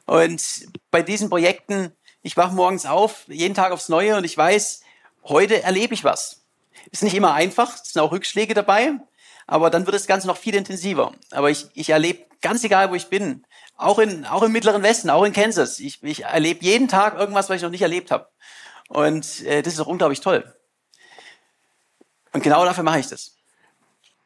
Und 0.05 0.67
bei 0.91 1.01
diesen 1.01 1.29
Projekten, 1.29 1.93
ich 2.21 2.35
wache 2.35 2.53
morgens 2.53 2.85
auf, 2.85 3.23
jeden 3.27 3.55
Tag 3.55 3.71
aufs 3.71 3.87
Neue 3.87 4.17
und 4.17 4.25
ich 4.25 4.37
weiß, 4.37 4.81
heute 5.28 5.63
erlebe 5.63 5.93
ich 5.93 6.03
was. 6.03 6.45
Ist 6.91 7.03
nicht 7.03 7.15
immer 7.15 7.34
einfach, 7.34 7.75
es 7.75 7.93
sind 7.93 8.01
auch 8.01 8.11
Rückschläge 8.11 8.53
dabei, 8.53 8.93
aber 9.45 9.69
dann 9.69 9.86
wird 9.86 9.95
das 9.95 10.07
Ganze 10.07 10.28
noch 10.28 10.38
viel 10.38 10.55
intensiver. 10.55 11.13
Aber 11.32 11.49
ich, 11.49 11.67
ich 11.73 11.89
erlebe, 11.89 12.25
ganz 12.41 12.63
egal 12.63 12.91
wo 12.91 12.95
ich 12.95 13.07
bin, 13.07 13.45
auch, 13.75 13.99
in, 13.99 14.25
auch 14.25 14.43
im 14.43 14.51
Mittleren 14.51 14.84
Westen, 14.84 15.09
auch 15.09 15.23
in 15.23 15.34
Kansas, 15.34 15.80
ich, 15.80 16.03
ich 16.03 16.23
erlebe 16.23 16.63
jeden 16.63 16.88
Tag 16.88 17.17
irgendwas, 17.17 17.49
was 17.49 17.57
ich 17.57 17.61
noch 17.61 17.69
nicht 17.69 17.82
erlebt 17.82 18.11
habe. 18.11 18.28
Und 18.89 19.43
äh, 19.45 19.61
das 19.61 19.73
ist 19.73 19.80
auch 19.80 19.88
unglaublich 19.88 20.21
toll. 20.21 20.53
Und 22.34 22.43
genau 22.43 22.65
dafür 22.65 22.84
mache 22.84 22.99
ich 22.99 23.07
das. 23.07 23.36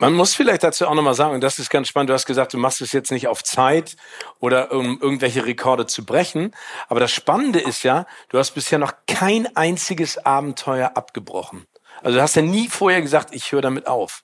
Man 0.02 0.14
muss 0.14 0.34
vielleicht 0.34 0.64
dazu 0.64 0.88
auch 0.88 0.96
nochmal 0.96 1.14
sagen, 1.14 1.36
und 1.36 1.42
das 1.42 1.60
ist 1.60 1.70
ganz 1.70 1.88
spannend, 1.88 2.10
du 2.10 2.16
hast 2.16 2.26
gesagt, 2.26 2.56
du 2.56 2.58
machst 2.58 2.82
es 2.82 2.92
jetzt 2.92 3.12
nicht 3.12 3.28
auf 3.28 3.44
Zeit 3.44 3.96
oder 4.40 4.72
um 4.72 5.00
irgendwelche 5.00 5.46
Rekorde 5.46 5.86
zu 5.86 6.04
brechen. 6.04 6.56
Aber 6.88 7.00
das 7.00 7.12
Spannende 7.12 7.60
ist 7.60 7.84
ja, 7.84 8.08
du 8.30 8.40
hast 8.40 8.50
bisher 8.56 8.80
noch 8.80 8.94
kein 9.06 9.56
einziges 9.56 10.18
Abenteuer 10.18 10.94
abgebrochen. 10.96 11.68
Also 12.02 12.18
du 12.18 12.24
hast 12.24 12.36
ja 12.36 12.42
nie 12.42 12.68
vorher 12.68 13.04
gesagt, 13.04 13.36
ich 13.36 13.52
höre 13.52 13.62
damit 13.62 13.86
auf. 13.86 14.24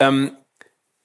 Ähm, 0.00 0.36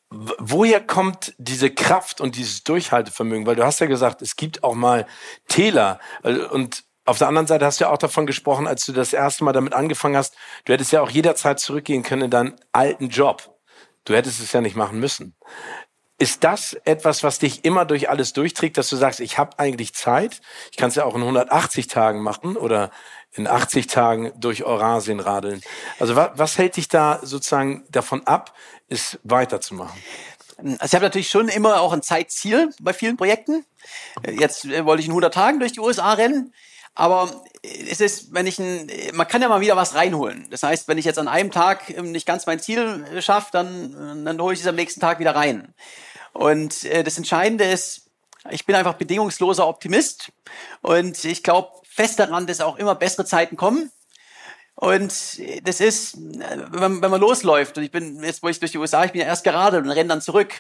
woher 0.10 0.82
kommt 0.82 1.36
diese 1.38 1.70
Kraft 1.70 2.20
und 2.20 2.36
dieses 2.36 2.64
Durchhaltevermögen? 2.64 3.46
Weil 3.46 3.58
du 3.58 3.64
hast 3.64 3.80
ja 3.80 3.86
gesagt, 3.86 4.24
es 4.24 4.36
gibt 4.36 4.64
auch 4.64 4.74
mal 4.74 5.06
Täler 5.48 6.00
also, 6.24 6.50
und 6.50 6.84
auf 7.06 7.20
der 7.20 7.28
anderen 7.28 7.46
Seite 7.46 7.64
hast 7.64 7.80
du 7.80 7.84
ja 7.84 7.92
auch 7.92 8.00
davon 8.00 8.26
gesprochen, 8.26 8.66
als 8.66 8.88
du 8.88 8.92
das 8.92 9.14
erste 9.14 9.44
Mal 9.44 9.54
damit 9.54 9.74
angefangen 9.74 10.18
hast, 10.18 10.36
du 10.66 10.74
hättest 10.74 10.92
ja 10.94 11.02
auch 11.02 11.12
jederzeit 11.12 11.60
zurückgehen 11.60 12.02
können 12.02 12.24
in 12.24 12.32
deinen 12.32 12.56
alten 12.72 13.10
Job. 13.10 13.59
Du 14.06 14.16
hättest 14.16 14.40
es 14.40 14.52
ja 14.52 14.62
nicht 14.62 14.76
machen 14.76 15.00
müssen. 15.00 15.36
Ist 16.18 16.44
das 16.44 16.74
etwas, 16.84 17.24
was 17.24 17.40
dich 17.40 17.64
immer 17.64 17.86
durch 17.86 18.10
alles 18.10 18.34
durchträgt, 18.34 18.78
dass 18.78 18.90
du 18.90 18.98
sagst, 18.98 19.22
ich 19.22 19.38
habe 19.38 19.58
eigentlich 19.58 19.94
Zeit, 19.94 20.42
ich 20.70 20.78
kann 20.78 20.90
es 20.90 20.96
ja 20.96 21.06
auch 21.06 21.16
in 21.16 21.22
180 21.22 21.88
Tagen 21.88 22.22
machen 22.22 22.58
oder 22.58 22.92
in 23.34 23.48
80 23.48 23.88
Tagen 23.88 24.34
durch 24.36 24.64
Eurasien 24.64 25.20
radeln. 25.20 25.62
Also 26.00 26.16
was, 26.16 26.32
was 26.36 26.58
hält 26.58 26.76
dich 26.76 26.90
da 26.90 27.20
sozusagen 27.24 27.86
davon 27.90 28.28
ab, 28.28 28.54
es 28.90 29.20
weiterzumachen? 29.24 29.98
Also 30.58 30.86
ich 30.86 30.94
habe 30.96 31.06
natürlich 31.06 31.30
schon 31.30 31.48
immer 31.48 31.80
auch 31.80 31.94
ein 31.94 32.02
Zeitziel 32.02 32.70
bei 32.82 32.94
vielen 32.94 33.16
Projekten. 33.16 33.66
Jetzt 34.30 34.66
äh, 34.66 34.86
wollte 34.86 35.02
ich 35.02 35.08
in 35.08 35.12
100 35.12 35.34
Tagen 35.34 35.60
durch 35.60 35.72
die 35.72 35.80
USA 35.80 36.14
rennen. 36.14 36.54
Aber 37.00 37.30
es 37.64 38.02
ist, 38.02 38.34
wenn 38.34 38.46
ich 38.46 38.60
ein, 38.60 38.92
man 39.14 39.26
kann 39.26 39.42
ja 39.42 39.48
mal 39.48 39.62
wieder 39.62 39.78
was 39.78 39.96
reinholen. 39.96 40.48
Das 40.52 40.64
heißt, 40.64 40.90
wenn 40.90 40.98
ich 40.98 41.06
jetzt 41.06 41.18
an 41.18 41.30
einem 41.30 41.50
Tag 41.50 41.90
ähm, 41.92 42.12
nicht 42.12 42.26
ganz 42.26 42.46
mein 42.46 42.60
Ziel 42.60 43.06
schaffe, 43.22 43.52
dann, 43.54 44.26
dann 44.26 44.42
hole 44.42 44.54
ich 44.54 44.60
es 44.60 44.68
am 44.68 44.76
nächsten 44.76 45.00
Tag 45.00 45.20
wieder 45.20 45.34
rein. 45.34 45.74
Und 46.34 46.84
äh, 46.84 47.06
das 47.06 47.18
Entscheidende 47.18 47.64
ist, 47.64 48.10
ich 48.50 48.66
bin 48.66 48.76
einfach 48.76 48.96
bedingungsloser 48.96 49.66
Optimist 49.66 50.34
und 50.82 51.24
ich 51.24 51.42
glaube 51.42 51.70
fest 51.88 52.20
daran, 52.20 52.48
dass 52.48 52.60
auch 52.60 52.78
immer 52.78 52.96
bessere 52.96 53.24
Zeiten 53.24 53.56
kommen. 53.56 53.90
Und 54.82 55.12
das 55.66 55.82
ist, 55.82 56.16
wenn, 56.18 57.02
wenn 57.02 57.12
man 57.12 57.20
losläuft, 57.20 57.78
und 57.78 57.84
ich 57.84 57.92
bin 57.92 58.24
jetzt, 58.24 58.42
wo 58.42 58.48
ich 58.48 58.62
durch 58.62 58.72
die 58.72 58.78
USA, 58.78 59.04
ich 59.04 59.12
bin 59.12 59.20
ja 59.20 59.28
erst 59.28 59.44
gerade 59.44 59.78
und 59.78 59.90
renne 59.90 60.08
dann 60.08 60.22
zurück. 60.22 60.54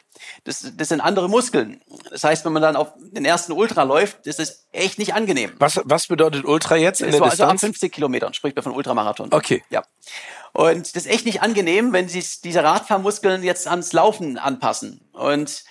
Das, 0.43 0.73
das 0.75 0.89
sind 0.89 0.99
andere 0.99 1.29
Muskeln. 1.29 1.79
Das 2.09 2.25
heißt, 2.25 2.43
wenn 2.43 2.51
man 2.51 2.61
dann 2.61 2.75
auf 2.75 2.91
den 2.97 3.23
ersten 3.23 3.53
Ultra 3.53 3.83
läuft, 3.83 4.27
das 4.27 4.37
ist 4.39 4.67
echt 4.73 4.99
nicht 4.99 5.13
angenehm. 5.13 5.53
Was, 5.59 5.79
was 5.85 6.07
bedeutet 6.07 6.43
Ultra 6.43 6.75
jetzt 6.75 6.99
in 6.99 7.07
das 7.07 7.13
der 7.13 7.21
war 7.21 7.29
Distanz? 7.29 7.49
also 7.49 7.67
ab 7.67 7.71
50 7.71 7.93
Kilometern, 7.93 8.33
spricht 8.33 8.57
man 8.57 8.63
von 8.63 8.73
Ultramarathon. 8.73 9.31
Okay. 9.31 9.63
Ja. 9.69 9.83
Und 10.51 10.97
das 10.97 11.05
ist 11.05 11.07
echt 11.09 11.25
nicht 11.25 11.41
angenehm, 11.41 11.93
wenn 11.93 12.09
sich 12.09 12.41
diese 12.41 12.61
Radfahrmuskeln 12.61 13.41
jetzt 13.41 13.69
ans 13.69 13.93
Laufen 13.93 14.37
anpassen. 14.37 14.99
Und 15.13 15.63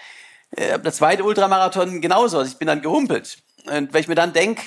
äh, 0.53 0.79
der 0.79 0.93
zweite 0.95 1.23
Ultramarathon 1.23 2.01
genauso. 2.01 2.39
Also 2.39 2.51
ich 2.51 2.57
bin 2.57 2.69
dann 2.69 2.81
gehumpelt. 2.81 3.43
Und 3.67 3.93
wenn 3.93 4.01
ich 4.01 4.09
mir 4.09 4.15
dann 4.15 4.33
denke, 4.33 4.63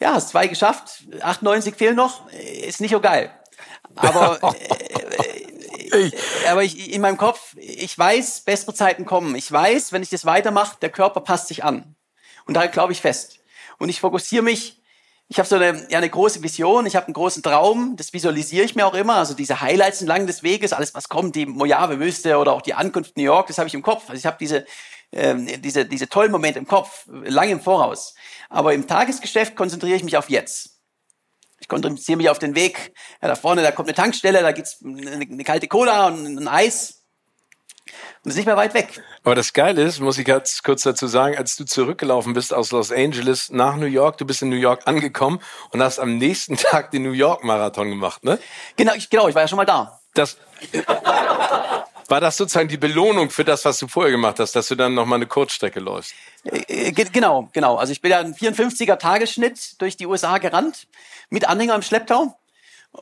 ja, 0.00 0.14
hast 0.14 0.30
zwei 0.30 0.46
geschafft, 0.46 1.04
98 1.20 1.74
fehlen 1.74 1.96
noch, 1.96 2.30
ist 2.30 2.80
nicht 2.80 2.90
so 2.90 3.00
geil. 3.00 3.30
Aber, 3.94 4.38
äh, 5.92 6.10
aber 6.48 6.62
ich, 6.64 6.92
in 6.92 7.00
meinem 7.00 7.16
Kopf, 7.16 7.54
ich 7.56 7.98
weiß, 7.98 8.42
bessere 8.42 8.74
Zeiten 8.74 9.06
kommen. 9.06 9.34
Ich 9.34 9.50
weiß, 9.50 9.92
wenn 9.92 10.02
ich 10.02 10.10
das 10.10 10.26
weitermache, 10.26 10.76
der 10.80 10.90
Körper 10.90 11.20
passt 11.20 11.48
sich 11.48 11.64
an. 11.64 11.96
Und 12.46 12.54
da 12.54 12.66
glaube 12.66 12.92
ich 12.92 13.00
fest. 13.00 13.40
Und 13.78 13.88
ich 13.88 14.00
fokussiere 14.00 14.42
mich, 14.42 14.82
ich 15.28 15.38
habe 15.38 15.48
so 15.48 15.56
eine, 15.56 15.86
ja, 15.90 15.98
eine 15.98 16.08
große 16.08 16.42
Vision, 16.42 16.86
ich 16.86 16.94
habe 16.94 17.06
einen 17.06 17.14
großen 17.14 17.42
Traum, 17.42 17.96
das 17.96 18.12
visualisiere 18.12 18.64
ich 18.64 18.76
mir 18.76 18.86
auch 18.86 18.94
immer. 18.94 19.16
Also 19.16 19.34
diese 19.34 19.60
Highlights 19.60 20.00
entlang 20.00 20.26
des 20.26 20.42
Weges, 20.42 20.72
alles 20.72 20.94
was 20.94 21.08
kommt, 21.08 21.34
die 21.34 21.46
Mojave-Wüste 21.46 22.38
oder 22.38 22.52
auch 22.52 22.62
die 22.62 22.74
Ankunft 22.74 23.16
New 23.16 23.24
York, 23.24 23.48
das 23.48 23.58
habe 23.58 23.66
ich 23.66 23.74
im 23.74 23.82
Kopf. 23.82 24.04
Also 24.08 24.20
ich 24.20 24.26
habe 24.26 24.36
diese, 24.38 24.66
ähm, 25.10 25.48
diese, 25.62 25.84
diese 25.84 26.08
tollen 26.08 26.30
Momente 26.30 26.60
im 26.60 26.66
Kopf, 26.66 27.06
lange 27.08 27.52
im 27.52 27.60
Voraus. 27.60 28.14
Aber 28.48 28.72
im 28.72 28.86
Tagesgeschäft 28.86 29.56
konzentriere 29.56 29.96
ich 29.96 30.04
mich 30.04 30.16
auf 30.16 30.30
jetzt. 30.30 30.76
Ich 31.58 31.68
konzentriere 31.68 32.18
mich 32.18 32.30
auf 32.30 32.38
den 32.38 32.54
Weg. 32.54 32.92
Ja, 33.20 33.28
da 33.28 33.34
vorne, 33.34 33.62
da 33.62 33.72
kommt 33.72 33.88
eine 33.88 33.96
Tankstelle, 33.96 34.42
da 34.42 34.52
gibt's 34.52 34.78
eine, 34.84 35.10
eine 35.10 35.44
kalte 35.44 35.66
Cola 35.66 36.06
und 36.06 36.38
ein 36.38 36.48
Eis. 36.48 37.05
Und 38.24 38.30
ist 38.30 38.36
nicht 38.36 38.46
mehr 38.46 38.56
weit 38.56 38.74
weg. 38.74 39.00
Aber 39.24 39.34
das 39.34 39.52
Geile 39.52 39.82
ist, 39.82 40.00
muss 40.00 40.18
ich 40.18 40.24
ganz 40.24 40.62
kurz 40.62 40.82
dazu 40.82 41.06
sagen, 41.06 41.36
als 41.38 41.56
du 41.56 41.64
zurückgelaufen 41.64 42.32
bist 42.34 42.52
aus 42.52 42.72
Los 42.72 42.90
Angeles 42.92 43.50
nach 43.50 43.76
New 43.76 43.86
York, 43.86 44.18
du 44.18 44.24
bist 44.24 44.42
in 44.42 44.48
New 44.48 44.56
York 44.56 44.82
angekommen 44.86 45.40
und 45.70 45.82
hast 45.82 45.98
am 45.98 46.18
nächsten 46.18 46.56
Tag 46.56 46.90
den 46.90 47.02
New 47.04 47.12
York 47.12 47.44
Marathon 47.44 47.88
gemacht, 47.90 48.24
ne? 48.24 48.38
Genau, 48.76 48.94
ich, 48.94 49.08
genau, 49.10 49.28
ich 49.28 49.34
war 49.34 49.42
ja 49.42 49.48
schon 49.48 49.56
mal 49.58 49.64
da. 49.64 50.00
Das 50.14 50.36
war 52.08 52.20
das 52.20 52.36
sozusagen 52.36 52.68
die 52.68 52.76
Belohnung 52.76 53.30
für 53.30 53.44
das, 53.44 53.64
was 53.64 53.78
du 53.78 53.88
vorher 53.88 54.12
gemacht 54.12 54.38
hast, 54.38 54.54
dass 54.56 54.68
du 54.68 54.74
dann 54.76 54.94
noch 54.94 55.06
mal 55.06 55.16
eine 55.16 55.26
Kurzstrecke 55.26 55.80
läufst. 55.80 56.14
Äh, 56.44 56.92
ge- 56.92 57.08
Genau, 57.12 57.48
genau. 57.52 57.76
Also 57.76 57.92
ich 57.92 58.00
bin 58.00 58.10
ja 58.12 58.20
einen 58.20 58.34
54er 58.34 58.96
Tagesschnitt 58.98 59.80
durch 59.80 59.96
die 59.96 60.06
USA 60.06 60.38
gerannt, 60.38 60.86
mit 61.30 61.48
Anhänger 61.48 61.74
im 61.74 61.82
Schlepptau. 61.82 62.36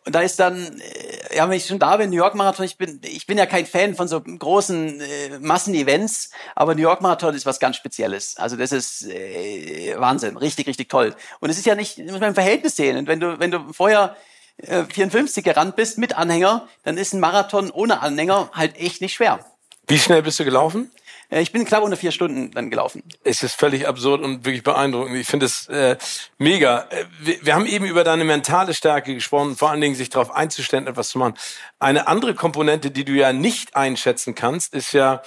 Und 0.05 0.15
da 0.15 0.21
ist 0.21 0.39
dann, 0.41 0.81
äh, 0.81 1.37
ja, 1.37 1.49
wenn 1.49 1.57
ich 1.57 1.67
schon 1.67 1.79
da 1.79 1.97
bin, 1.97 2.11
New 2.11 2.17
York 2.17 2.35
Marathon, 2.35 2.65
ich 2.65 2.77
bin, 2.77 3.01
ich 3.03 3.27
bin 3.27 3.39
ja 3.39 3.47
kein 3.47 3.67
Fan 3.67 3.95
von 3.95 4.09
so 4.09 4.21
großen 4.21 5.01
äh, 5.01 5.39
Massenevents, 5.41 6.31
aber 6.55 6.75
New 6.75 6.83
York 6.83 7.01
Marathon 7.01 7.35
ist 7.35 7.47
was 7.47 7.61
ganz 7.61 7.77
Spezielles. 7.77 8.37
Also 8.37 8.57
das 8.57 8.73
ist 8.73 9.07
äh, 9.07 9.95
Wahnsinn, 9.99 10.37
richtig, 10.37 10.67
richtig 10.67 10.89
toll. 10.89 11.15
Und 11.41 11.51
es 11.51 11.59
ist 11.59 11.67
ja 11.67 11.75
nicht, 11.75 11.99
muss 11.99 12.21
man 12.21 12.31
im 12.31 12.35
Verhältnis 12.35 12.77
sehen. 12.77 12.97
Und 12.97 13.07
wenn 13.07 13.21
du, 13.21 13.39
wenn 13.39 13.51
du 13.51 13.73
vorher 13.73 14.17
äh, 14.59 14.85
54 14.85 15.45
gerannt 15.45 15.77
bist 15.77 15.99
mit 15.99 16.17
Anhänger, 16.17 16.69
dann 16.83 16.99
ist 16.99 17.13
ein 17.13 17.21
Marathon 17.21 17.71
ohne 17.71 18.01
Anhänger 18.01 18.51
halt 18.53 18.77
echt 18.77 19.01
nicht 19.01 19.15
schwer. 19.15 19.41
Wie 19.87 19.99
schnell 19.99 20.23
bist 20.23 20.39
du 20.41 20.45
gelaufen? 20.45 20.91
Äh, 21.31 21.41
Ich 21.43 21.53
bin 21.53 21.65
knapp 21.65 21.83
unter 21.83 21.97
vier 21.97 22.13
Stunden 22.13 22.51
dann 22.51 22.71
gelaufen. 22.71 23.03
Es 23.23 23.43
ist 23.43 23.55
völlig 23.55 23.87
absurd 23.87 24.23
und 24.23 24.45
wirklich 24.45 24.63
beeindruckend. 24.63 25.17
Ich 25.17 25.27
finde 25.27 25.47
es 25.47 25.67
äh, 25.69 25.97
mega. 26.39 26.87
Äh, 26.91 27.05
Wir, 27.21 27.47
wir 27.47 27.55
haben 27.55 27.67
eben 27.67 27.85
über 27.85 28.05
deine 28.05 28.25
mentale 28.25 28.75
Stärke 28.75 29.15
gesprochen, 29.15 29.57
vor 29.57 29.71
allen 29.71 29.81
Dingen 29.81 29.95
sich 29.95 30.11
darauf 30.11 30.31
einzustellen, 30.31 30.87
etwas 30.87 31.09
zu 31.09 31.19
machen. 31.19 31.35
Eine 31.79 32.07
andere 32.09 32.35
Komponente, 32.35 32.91
die 32.91 33.05
du 33.05 33.13
ja 33.13 33.33
nicht 33.33 33.77
einschätzen 33.77 34.35
kannst, 34.35 34.75
ist 34.75 34.93
ja 34.93 35.23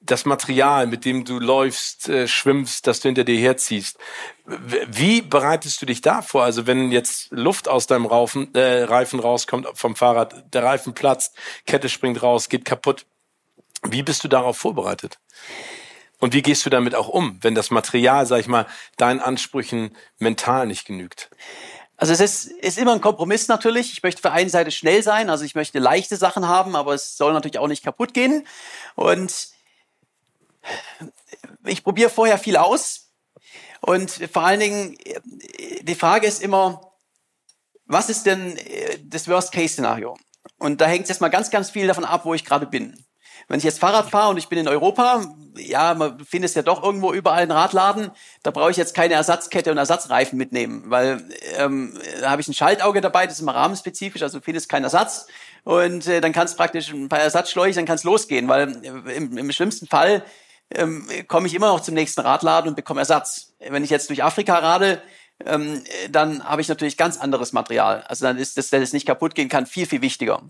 das 0.00 0.24
Material, 0.24 0.86
mit 0.86 1.04
dem 1.04 1.24
du 1.24 1.40
läufst, 1.40 2.08
äh, 2.08 2.28
schwimmst, 2.28 2.86
das 2.86 3.00
du 3.00 3.08
hinter 3.08 3.24
dir 3.24 3.38
herziehst. 3.38 3.98
Wie 4.46 5.22
bereitest 5.22 5.82
du 5.82 5.86
dich 5.86 6.00
da 6.00 6.22
vor? 6.22 6.44
Also 6.44 6.66
wenn 6.66 6.92
jetzt 6.92 7.32
Luft 7.32 7.68
aus 7.68 7.86
deinem 7.86 8.06
Raufen, 8.06 8.54
äh, 8.54 8.84
Reifen 8.84 9.18
rauskommt 9.20 9.66
vom 9.74 9.96
Fahrrad, 9.96 10.54
der 10.54 10.62
Reifen 10.62 10.94
platzt, 10.94 11.34
Kette 11.66 11.88
springt 11.88 12.22
raus, 12.22 12.48
geht 12.48 12.64
kaputt. 12.64 13.06
Wie 13.84 14.02
bist 14.02 14.24
du 14.24 14.28
darauf 14.28 14.56
vorbereitet? 14.56 15.18
Und 16.18 16.32
wie 16.32 16.42
gehst 16.42 16.66
du 16.66 16.70
damit 16.70 16.94
auch 16.94 17.08
um, 17.08 17.38
wenn 17.42 17.54
das 17.54 17.70
Material, 17.70 18.26
sag 18.26 18.40
ich 18.40 18.48
mal, 18.48 18.66
deinen 18.96 19.20
Ansprüchen 19.20 19.96
mental 20.18 20.66
nicht 20.66 20.84
genügt? 20.84 21.30
Also 21.96 22.12
es 22.12 22.20
ist, 22.20 22.46
ist 22.46 22.78
immer 22.78 22.92
ein 22.92 23.00
Kompromiss 23.00 23.48
natürlich. 23.48 23.92
Ich 23.92 24.02
möchte 24.02 24.22
für 24.22 24.32
eine 24.32 24.50
Seite 24.50 24.70
schnell 24.70 25.02
sein, 25.02 25.30
also 25.30 25.44
ich 25.44 25.54
möchte 25.54 25.78
leichte 25.78 26.16
Sachen 26.16 26.46
haben, 26.46 26.76
aber 26.76 26.94
es 26.94 27.16
soll 27.16 27.32
natürlich 27.32 27.58
auch 27.58 27.68
nicht 27.68 27.84
kaputt 27.84 28.14
gehen. 28.14 28.46
Und 28.94 29.48
ich 31.64 31.84
probiere 31.84 32.10
vorher 32.10 32.38
viel 32.38 32.56
aus. 32.56 33.10
Und 33.80 34.10
vor 34.32 34.42
allen 34.42 34.60
Dingen, 34.60 34.98
die 35.82 35.94
Frage 35.94 36.26
ist 36.26 36.42
immer, 36.42 36.92
was 37.86 38.10
ist 38.10 38.26
denn 38.26 38.56
äh, 38.56 38.98
das 39.02 39.28
Worst-Case-Szenario? 39.28 40.16
Und 40.58 40.80
da 40.80 40.86
hängt 40.86 41.04
es 41.04 41.08
jetzt 41.08 41.20
mal 41.20 41.28
ganz, 41.28 41.50
ganz 41.50 41.70
viel 41.70 41.86
davon 41.86 42.04
ab, 42.04 42.24
wo 42.24 42.34
ich 42.34 42.44
gerade 42.44 42.66
bin. 42.66 43.04
Wenn 43.48 43.58
ich 43.58 43.64
jetzt 43.64 43.80
Fahrrad 43.80 44.10
fahre 44.10 44.30
und 44.30 44.36
ich 44.36 44.48
bin 44.48 44.58
in 44.58 44.68
Europa, 44.68 45.24
ja, 45.56 45.94
man 45.94 46.22
findet 46.24 46.54
ja 46.54 46.62
doch 46.62 46.82
irgendwo 46.82 47.12
überall 47.12 47.42
einen 47.42 47.50
Radladen, 47.50 48.10
da 48.42 48.50
brauche 48.50 48.70
ich 48.70 48.76
jetzt 48.76 48.94
keine 48.94 49.14
Ersatzkette 49.14 49.70
und 49.70 49.78
Ersatzreifen 49.78 50.38
mitnehmen, 50.38 50.84
weil 50.86 51.24
ähm, 51.56 51.98
da 52.20 52.30
habe 52.30 52.42
ich 52.42 52.48
ein 52.48 52.54
Schaltauge 52.54 53.00
dabei, 53.00 53.26
das 53.26 53.36
ist 53.36 53.40
immer 53.40 53.54
rahmenspezifisch, 53.54 54.22
also 54.22 54.40
findest 54.40 54.68
keinen 54.68 54.84
Ersatz. 54.84 55.26
Und 55.64 56.06
äh, 56.06 56.20
dann 56.20 56.32
kannst 56.32 56.56
praktisch 56.56 56.92
ein 56.92 57.08
paar 57.08 57.20
Ersatzschläuche, 57.20 57.74
dann 57.74 57.86
kann 57.86 57.96
es 57.96 58.04
losgehen, 58.04 58.48
weil 58.48 58.84
äh, 58.84 59.16
im, 59.16 59.36
im 59.36 59.52
schlimmsten 59.52 59.86
Fall 59.86 60.22
ähm, 60.74 61.08
komme 61.26 61.46
ich 61.46 61.54
immer 61.54 61.68
noch 61.68 61.80
zum 61.80 61.94
nächsten 61.94 62.20
Radladen 62.20 62.68
und 62.68 62.76
bekomme 62.76 63.00
Ersatz. 63.00 63.54
Wenn 63.58 63.82
ich 63.82 63.90
jetzt 63.90 64.10
durch 64.10 64.22
Afrika 64.22 64.58
radel, 64.58 65.02
ähm, 65.44 65.82
dann 66.10 66.44
habe 66.44 66.60
ich 66.60 66.68
natürlich 66.68 66.96
ganz 66.96 67.18
anderes 67.18 67.52
Material. 67.52 68.02
Also 68.02 68.26
dann 68.26 68.38
ist 68.38 68.58
das, 68.58 68.70
dass 68.70 68.82
es 68.82 68.92
nicht 68.92 69.06
kaputt 69.06 69.34
gehen 69.34 69.48
kann, 69.48 69.66
viel, 69.66 69.86
viel 69.86 70.02
wichtiger. 70.02 70.42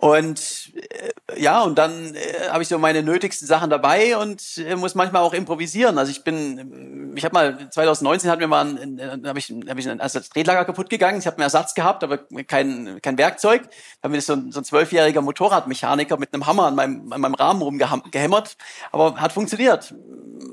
Und 0.00 0.72
äh, 0.74 1.40
ja, 1.40 1.62
und 1.62 1.78
dann 1.78 2.16
äh, 2.16 2.48
habe 2.50 2.62
ich 2.62 2.68
so 2.68 2.78
meine 2.78 3.02
nötigsten 3.02 3.46
Sachen 3.46 3.70
dabei 3.70 4.16
und 4.16 4.58
äh, 4.58 4.74
muss 4.74 4.96
manchmal 4.96 5.22
auch 5.22 5.32
improvisieren. 5.32 5.98
Also 5.98 6.10
ich 6.10 6.24
bin, 6.24 7.14
ich 7.16 7.24
habe 7.24 7.32
mal 7.32 7.70
2019 7.70 8.28
hatten 8.28 8.40
wir 8.40 8.48
mal, 8.48 8.66
ein, 8.66 9.22
habe 9.24 9.38
ich, 9.38 9.54
hab 9.68 9.78
ich 9.78 9.88
ein, 9.88 10.00
also 10.00 10.18
das 10.18 10.30
kaputt 10.30 10.90
gegangen. 10.90 11.20
Ich 11.20 11.26
habe 11.26 11.36
einen 11.36 11.44
Ersatz 11.44 11.74
gehabt, 11.74 12.02
aber 12.02 12.18
kein 12.46 13.00
kein 13.02 13.18
Werkzeug. 13.18 13.62
Da 14.00 14.08
haben 14.08 14.14
wir 14.14 14.20
so 14.20 14.32
ein 14.32 14.50
so 14.50 14.60
ein 14.60 14.64
zwölfjähriger 14.64 15.20
Motorradmechaniker 15.20 16.16
mit 16.16 16.34
einem 16.34 16.46
Hammer 16.46 16.66
an 16.66 16.74
meinem 16.74 17.12
an 17.12 17.20
meinem 17.20 17.34
Rahmen 17.34 17.62
rumgehämmert, 17.62 18.56
aber 18.90 19.20
hat 19.20 19.32
funktioniert. 19.32 19.94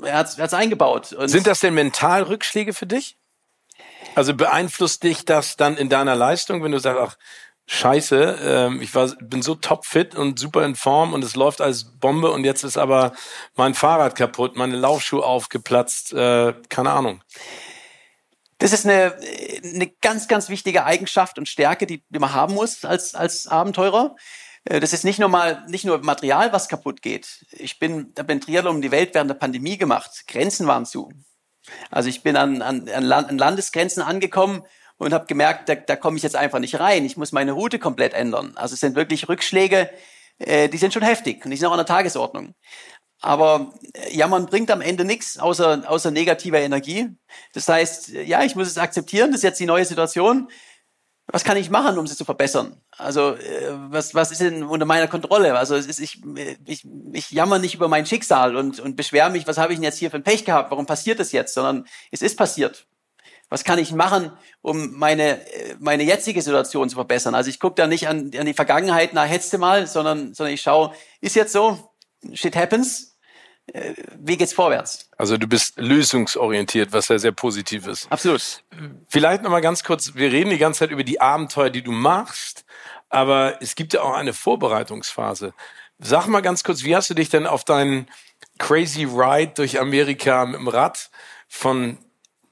Er 0.04 0.18
hat 0.18 0.38
es 0.38 0.54
eingebaut. 0.54 1.12
Und 1.12 1.28
Sind 1.28 1.48
das 1.48 1.58
denn 1.58 1.74
mental 1.74 2.22
Rückschläge 2.22 2.74
für 2.74 2.86
dich? 2.86 3.18
Also 4.14 4.34
beeinflusst 4.34 5.02
dich 5.02 5.24
das 5.24 5.56
dann 5.56 5.76
in 5.76 5.88
deiner 5.88 6.14
Leistung, 6.14 6.62
wenn 6.62 6.72
du 6.72 6.78
sagst, 6.78 7.00
ach, 7.00 7.16
scheiße, 7.66 8.38
ähm, 8.42 8.82
ich 8.82 8.94
war, 8.94 9.08
bin 9.20 9.42
so 9.42 9.54
topfit 9.54 10.14
und 10.14 10.38
super 10.38 10.64
in 10.64 10.74
Form 10.74 11.12
und 11.12 11.24
es 11.24 11.36
läuft 11.36 11.60
als 11.60 11.84
Bombe 11.84 12.30
und 12.30 12.44
jetzt 12.44 12.64
ist 12.64 12.76
aber 12.76 13.12
mein 13.54 13.74
Fahrrad 13.74 14.16
kaputt, 14.16 14.56
meine 14.56 14.76
Laufschuhe 14.76 15.24
aufgeplatzt, 15.24 16.12
äh, 16.12 16.54
keine 16.68 16.90
Ahnung. 16.90 17.22
Das 18.58 18.72
ist 18.72 18.86
eine, 18.86 19.16
eine 19.64 19.88
ganz, 20.00 20.28
ganz 20.28 20.48
wichtige 20.48 20.84
Eigenschaft 20.84 21.38
und 21.38 21.48
Stärke, 21.48 21.86
die, 21.86 22.04
die 22.08 22.18
man 22.18 22.32
haben 22.32 22.54
muss 22.54 22.84
als, 22.84 23.14
als 23.14 23.48
Abenteurer. 23.48 24.14
Äh, 24.64 24.80
Das 24.80 24.92
ist 24.92 25.04
nicht 25.04 25.18
nur 25.18 25.28
mal, 25.28 25.64
nicht 25.66 25.84
nur 25.84 25.98
Material, 25.98 26.52
was 26.52 26.68
kaputt 26.68 27.02
geht. 27.02 27.44
Ich 27.50 27.78
bin, 27.78 28.12
habe 28.18 28.28
den 28.28 28.40
Triathlon 28.40 28.76
um 28.76 28.82
die 28.82 28.92
Welt 28.92 29.14
während 29.14 29.30
der 29.30 29.34
Pandemie 29.34 29.78
gemacht. 29.78 30.28
Grenzen 30.28 30.66
waren 30.66 30.86
zu. 30.86 31.10
Also 31.90 32.08
ich 32.08 32.22
bin 32.22 32.36
an, 32.36 32.62
an, 32.62 32.88
an 32.88 33.38
Landesgrenzen 33.38 34.02
angekommen 34.02 34.64
und 35.02 35.12
habe 35.12 35.26
gemerkt, 35.26 35.68
da, 35.68 35.74
da 35.74 35.96
komme 35.96 36.16
ich 36.16 36.22
jetzt 36.22 36.36
einfach 36.36 36.60
nicht 36.60 36.78
rein. 36.78 37.04
Ich 37.04 37.16
muss 37.16 37.32
meine 37.32 37.52
Route 37.52 37.78
komplett 37.78 38.14
ändern. 38.14 38.52
Also 38.54 38.74
es 38.74 38.80
sind 38.80 38.94
wirklich 38.94 39.28
Rückschläge, 39.28 39.90
äh, 40.38 40.68
die 40.68 40.78
sind 40.78 40.92
schon 40.94 41.02
heftig 41.02 41.44
und 41.44 41.50
die 41.50 41.56
sind 41.56 41.66
auch 41.66 41.72
an 41.72 41.78
der 41.78 41.86
Tagesordnung. 41.86 42.54
Aber 43.20 43.72
äh, 43.94 44.16
jammern 44.16 44.46
bringt 44.46 44.70
am 44.70 44.80
Ende 44.80 45.04
nichts 45.04 45.38
außer, 45.38 45.82
außer 45.86 46.10
negativer 46.12 46.60
Energie. 46.60 47.08
Das 47.52 47.68
heißt, 47.68 48.14
äh, 48.14 48.22
ja, 48.22 48.44
ich 48.44 48.54
muss 48.54 48.68
es 48.68 48.78
akzeptieren, 48.78 49.32
das 49.32 49.38
ist 49.40 49.44
jetzt 49.44 49.60
die 49.60 49.66
neue 49.66 49.84
Situation. 49.84 50.48
was 51.26 51.44
kann 51.44 51.56
ich 51.56 51.70
machen, 51.70 51.98
um 51.98 52.06
sie 52.06 52.16
zu 52.16 52.24
verbessern? 52.24 52.80
Also 52.96 53.34
äh, 53.34 53.72
was, 53.90 54.14
was 54.14 54.30
ist 54.32 54.40
denn 54.40 54.62
unter 54.64 54.86
meiner 54.86 55.08
Kontrolle? 55.08 55.58
Also 55.58 55.74
es 55.76 55.86
ist, 55.86 56.00
ich, 56.00 56.22
ich, 56.66 56.86
ich 57.12 57.30
jammer 57.32 57.58
nicht 57.58 57.74
über 57.74 57.88
mein 57.88 58.06
Schicksal 58.06 58.56
und, 58.56 58.80
und 58.80 58.96
beschwere 58.96 59.30
mich, 59.30 59.46
was 59.48 59.58
habe 59.58 59.72
ich 59.72 59.78
denn 59.78 59.84
jetzt 59.84 59.98
hier 59.98 60.10
für 60.10 60.18
ein 60.18 60.24
Pech 60.24 60.44
gehabt? 60.44 60.70
Warum 60.70 60.86
passiert 60.86 61.18
das 61.20 61.32
jetzt? 61.32 61.54
Sondern 61.54 61.86
es 62.12 62.22
ist 62.22 62.36
passiert. 62.36 62.86
Was 63.52 63.64
kann 63.64 63.78
ich 63.78 63.92
machen, 63.92 64.32
um 64.62 64.98
meine, 64.98 65.38
meine 65.78 66.04
jetzige 66.04 66.40
Situation 66.40 66.88
zu 66.88 66.94
verbessern? 66.94 67.34
Also 67.34 67.50
ich 67.50 67.60
gucke 67.60 67.74
da 67.74 67.86
nicht 67.86 68.08
an, 68.08 68.30
an 68.34 68.46
die 68.46 68.54
Vergangenheit, 68.54 69.10
na, 69.12 69.24
hetzte 69.24 69.58
mal, 69.58 69.86
sondern, 69.86 70.32
sondern 70.32 70.54
ich 70.54 70.62
schaue, 70.62 70.94
ist 71.20 71.36
jetzt 71.36 71.52
so, 71.52 71.92
shit 72.32 72.56
happens, 72.56 73.18
äh, 73.66 73.92
wie 74.18 74.38
geht's 74.38 74.54
vorwärts? 74.54 75.10
Also 75.18 75.36
du 75.36 75.46
bist 75.46 75.78
lösungsorientiert, 75.78 76.94
was 76.94 77.08
ja 77.08 77.18
sehr 77.18 77.32
positiv 77.32 77.86
ist. 77.86 78.10
Absolut. 78.10 78.64
Vielleicht 79.06 79.42
noch 79.42 79.50
mal 79.50 79.60
ganz 79.60 79.84
kurz, 79.84 80.14
wir 80.14 80.32
reden 80.32 80.48
die 80.48 80.56
ganze 80.56 80.78
Zeit 80.78 80.90
über 80.90 81.04
die 81.04 81.20
Abenteuer, 81.20 81.68
die 81.68 81.82
du 81.82 81.92
machst, 81.92 82.64
aber 83.10 83.58
es 83.60 83.74
gibt 83.74 83.92
ja 83.92 84.00
auch 84.00 84.14
eine 84.14 84.32
Vorbereitungsphase. 84.32 85.52
Sag 85.98 86.26
mal 86.26 86.40
ganz 86.40 86.64
kurz, 86.64 86.84
wie 86.84 86.96
hast 86.96 87.10
du 87.10 87.14
dich 87.14 87.28
denn 87.28 87.46
auf 87.46 87.64
deinen 87.64 88.06
crazy 88.58 89.04
Ride 89.04 89.52
durch 89.56 89.78
Amerika 89.78 90.46
mit 90.46 90.58
dem 90.58 90.68
Rad 90.68 91.10
von 91.48 91.98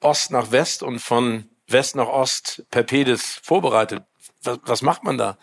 Ost 0.00 0.30
nach 0.30 0.50
West 0.50 0.82
und 0.82 0.98
von 0.98 1.48
West 1.66 1.96
nach 1.96 2.08
Ost 2.08 2.64
per 2.70 2.82
Pedis 2.82 3.40
vorbereitet? 3.42 4.04
Was, 4.42 4.58
was 4.64 4.82
macht 4.82 5.04
man 5.04 5.18
da? 5.18 5.38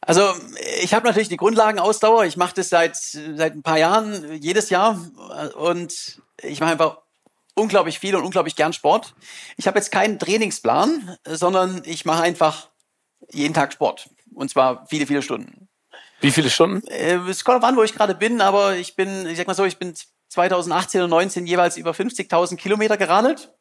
Also 0.00 0.34
ich 0.82 0.92
habe 0.92 1.06
natürlich 1.06 1.28
die 1.28 1.36
Grundlagenausdauer. 1.36 2.24
Ich 2.24 2.36
mache 2.36 2.54
das 2.54 2.68
seit 2.68 2.96
seit 2.96 3.54
ein 3.54 3.62
paar 3.62 3.78
Jahren 3.78 4.34
jedes 4.40 4.70
Jahr 4.70 5.00
und 5.56 6.20
ich 6.42 6.60
mache 6.60 6.72
einfach 6.72 6.98
unglaublich 7.54 7.98
viel 7.98 8.14
und 8.14 8.24
unglaublich 8.24 8.56
gern 8.56 8.72
Sport. 8.72 9.14
Ich 9.56 9.66
habe 9.66 9.78
jetzt 9.78 9.90
keinen 9.90 10.18
Trainingsplan, 10.18 11.16
sondern 11.24 11.82
ich 11.84 12.04
mache 12.04 12.22
einfach 12.22 12.68
jeden 13.30 13.54
Tag 13.54 13.72
Sport 13.72 14.10
und 14.34 14.50
zwar 14.50 14.86
viele 14.86 15.06
viele 15.06 15.22
Stunden. 15.22 15.68
Wie 16.20 16.30
viele 16.30 16.50
Stunden? 16.50 16.86
Äh, 16.88 17.16
es 17.28 17.44
kommt 17.44 17.64
an, 17.64 17.76
wo 17.76 17.82
ich 17.82 17.94
gerade 17.94 18.14
bin, 18.14 18.40
aber 18.40 18.76
ich 18.76 18.96
bin, 18.96 19.26
ich 19.26 19.36
sag 19.36 19.46
mal 19.46 19.54
so, 19.54 19.64
ich 19.64 19.78
bin 19.78 19.94
2018 20.34 21.02
und 21.02 21.10
19 21.10 21.46
jeweils 21.46 21.76
über 21.76 21.92
50.000 21.92 22.56
Kilometer 22.56 22.96
geradelt. 22.96 23.52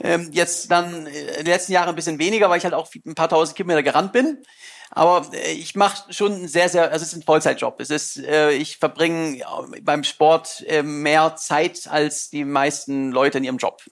Ähm, 0.00 0.30
jetzt 0.32 0.70
dann 0.70 1.06
äh, 1.06 1.20
in 1.20 1.44
den 1.44 1.46
letzten 1.46 1.72
Jahren 1.72 1.90
ein 1.90 1.94
bisschen 1.94 2.18
weniger, 2.18 2.50
weil 2.50 2.58
ich 2.58 2.64
halt 2.64 2.74
auch 2.74 2.88
ein 3.06 3.14
paar 3.14 3.28
tausend 3.28 3.56
Kilometer 3.56 3.82
gerannt 3.82 4.12
bin. 4.12 4.42
Aber 4.90 5.30
äh, 5.32 5.52
ich 5.52 5.74
mache 5.74 6.12
schon 6.12 6.48
sehr, 6.48 6.68
sehr, 6.68 6.90
also 6.90 7.04
es 7.04 7.12
ist 7.12 7.18
ein 7.18 7.22
Vollzeitjob. 7.22 7.80
Es 7.80 7.90
ist, 7.90 8.16
äh, 8.18 8.52
ich 8.52 8.78
verbringe 8.78 9.44
beim 9.82 10.04
Sport 10.04 10.64
äh, 10.66 10.82
mehr 10.82 11.36
Zeit 11.36 11.86
als 11.86 12.30
die 12.30 12.44
meisten 12.44 13.12
Leute 13.12 13.38
in 13.38 13.44
ihrem 13.44 13.58
Job. 13.58 13.82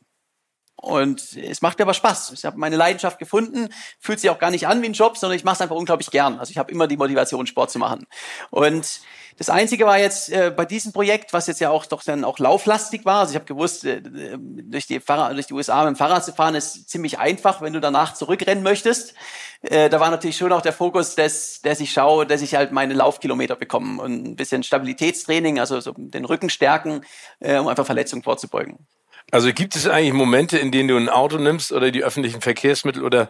Und 0.80 1.36
es 1.36 1.60
macht 1.60 1.78
mir 1.78 1.84
aber 1.84 1.92
Spaß. 1.92 2.32
Ich 2.32 2.46
habe 2.46 2.56
meine 2.56 2.76
Leidenschaft 2.76 3.18
gefunden, 3.18 3.68
fühlt 3.98 4.18
sich 4.18 4.30
auch 4.30 4.38
gar 4.38 4.50
nicht 4.50 4.66
an 4.66 4.80
wie 4.80 4.86
ein 4.86 4.94
Job, 4.94 5.18
sondern 5.18 5.36
ich 5.36 5.44
mache 5.44 5.56
es 5.56 5.60
einfach 5.60 5.76
unglaublich 5.76 6.10
gern. 6.10 6.38
Also 6.38 6.50
ich 6.50 6.58
habe 6.58 6.72
immer 6.72 6.86
die 6.86 6.96
Motivation, 6.96 7.46
Sport 7.46 7.70
zu 7.70 7.78
machen. 7.78 8.06
Und 8.50 9.00
das 9.36 9.50
Einzige 9.50 9.84
war 9.84 9.98
jetzt 9.98 10.30
äh, 10.30 10.50
bei 10.54 10.64
diesem 10.64 10.92
Projekt, 10.92 11.34
was 11.34 11.46
jetzt 11.48 11.60
ja 11.60 11.68
auch 11.68 11.84
doch 11.84 12.02
dann 12.02 12.24
auch 12.24 12.38
lauflastig 12.38 13.04
war. 13.04 13.20
Also 13.20 13.32
ich 13.32 13.34
habe 13.36 13.44
gewusst, 13.44 13.84
äh, 13.84 14.00
durch, 14.02 14.86
die 14.86 15.00
Fahrrad, 15.00 15.34
durch 15.34 15.48
die 15.48 15.54
USA 15.54 15.84
mit 15.84 15.94
dem 15.94 15.96
Fahrrad 15.96 16.24
zu 16.24 16.32
fahren 16.32 16.54
ist 16.54 16.88
ziemlich 16.88 17.18
einfach, 17.18 17.60
wenn 17.60 17.74
du 17.74 17.80
danach 17.80 18.14
zurückrennen 18.14 18.64
möchtest. 18.64 19.12
Äh, 19.60 19.90
da 19.90 20.00
war 20.00 20.10
natürlich 20.10 20.38
schon 20.38 20.52
auch 20.52 20.62
der 20.62 20.72
Fokus, 20.72 21.14
dass, 21.14 21.60
dass 21.60 21.80
ich 21.80 21.92
schaue, 21.92 22.26
dass 22.26 22.40
ich 22.40 22.54
halt 22.54 22.72
meine 22.72 22.94
Laufkilometer 22.94 23.56
bekomme 23.56 24.02
und 24.02 24.26
ein 24.28 24.36
bisschen 24.36 24.62
Stabilitätstraining, 24.62 25.58
also 25.60 25.78
so 25.80 25.92
den 25.94 26.24
Rücken 26.24 26.48
stärken, 26.48 27.02
äh, 27.40 27.58
um 27.58 27.68
einfach 27.68 27.84
Verletzungen 27.84 28.22
vorzubeugen. 28.22 28.86
Also 29.30 29.52
gibt 29.52 29.76
es 29.76 29.86
eigentlich 29.86 30.12
Momente, 30.12 30.58
in 30.58 30.72
denen 30.72 30.88
du 30.88 30.96
ein 30.96 31.08
Auto 31.08 31.38
nimmst 31.38 31.72
oder 31.72 31.90
die 31.90 32.02
öffentlichen 32.02 32.40
Verkehrsmittel 32.40 33.04
oder 33.04 33.28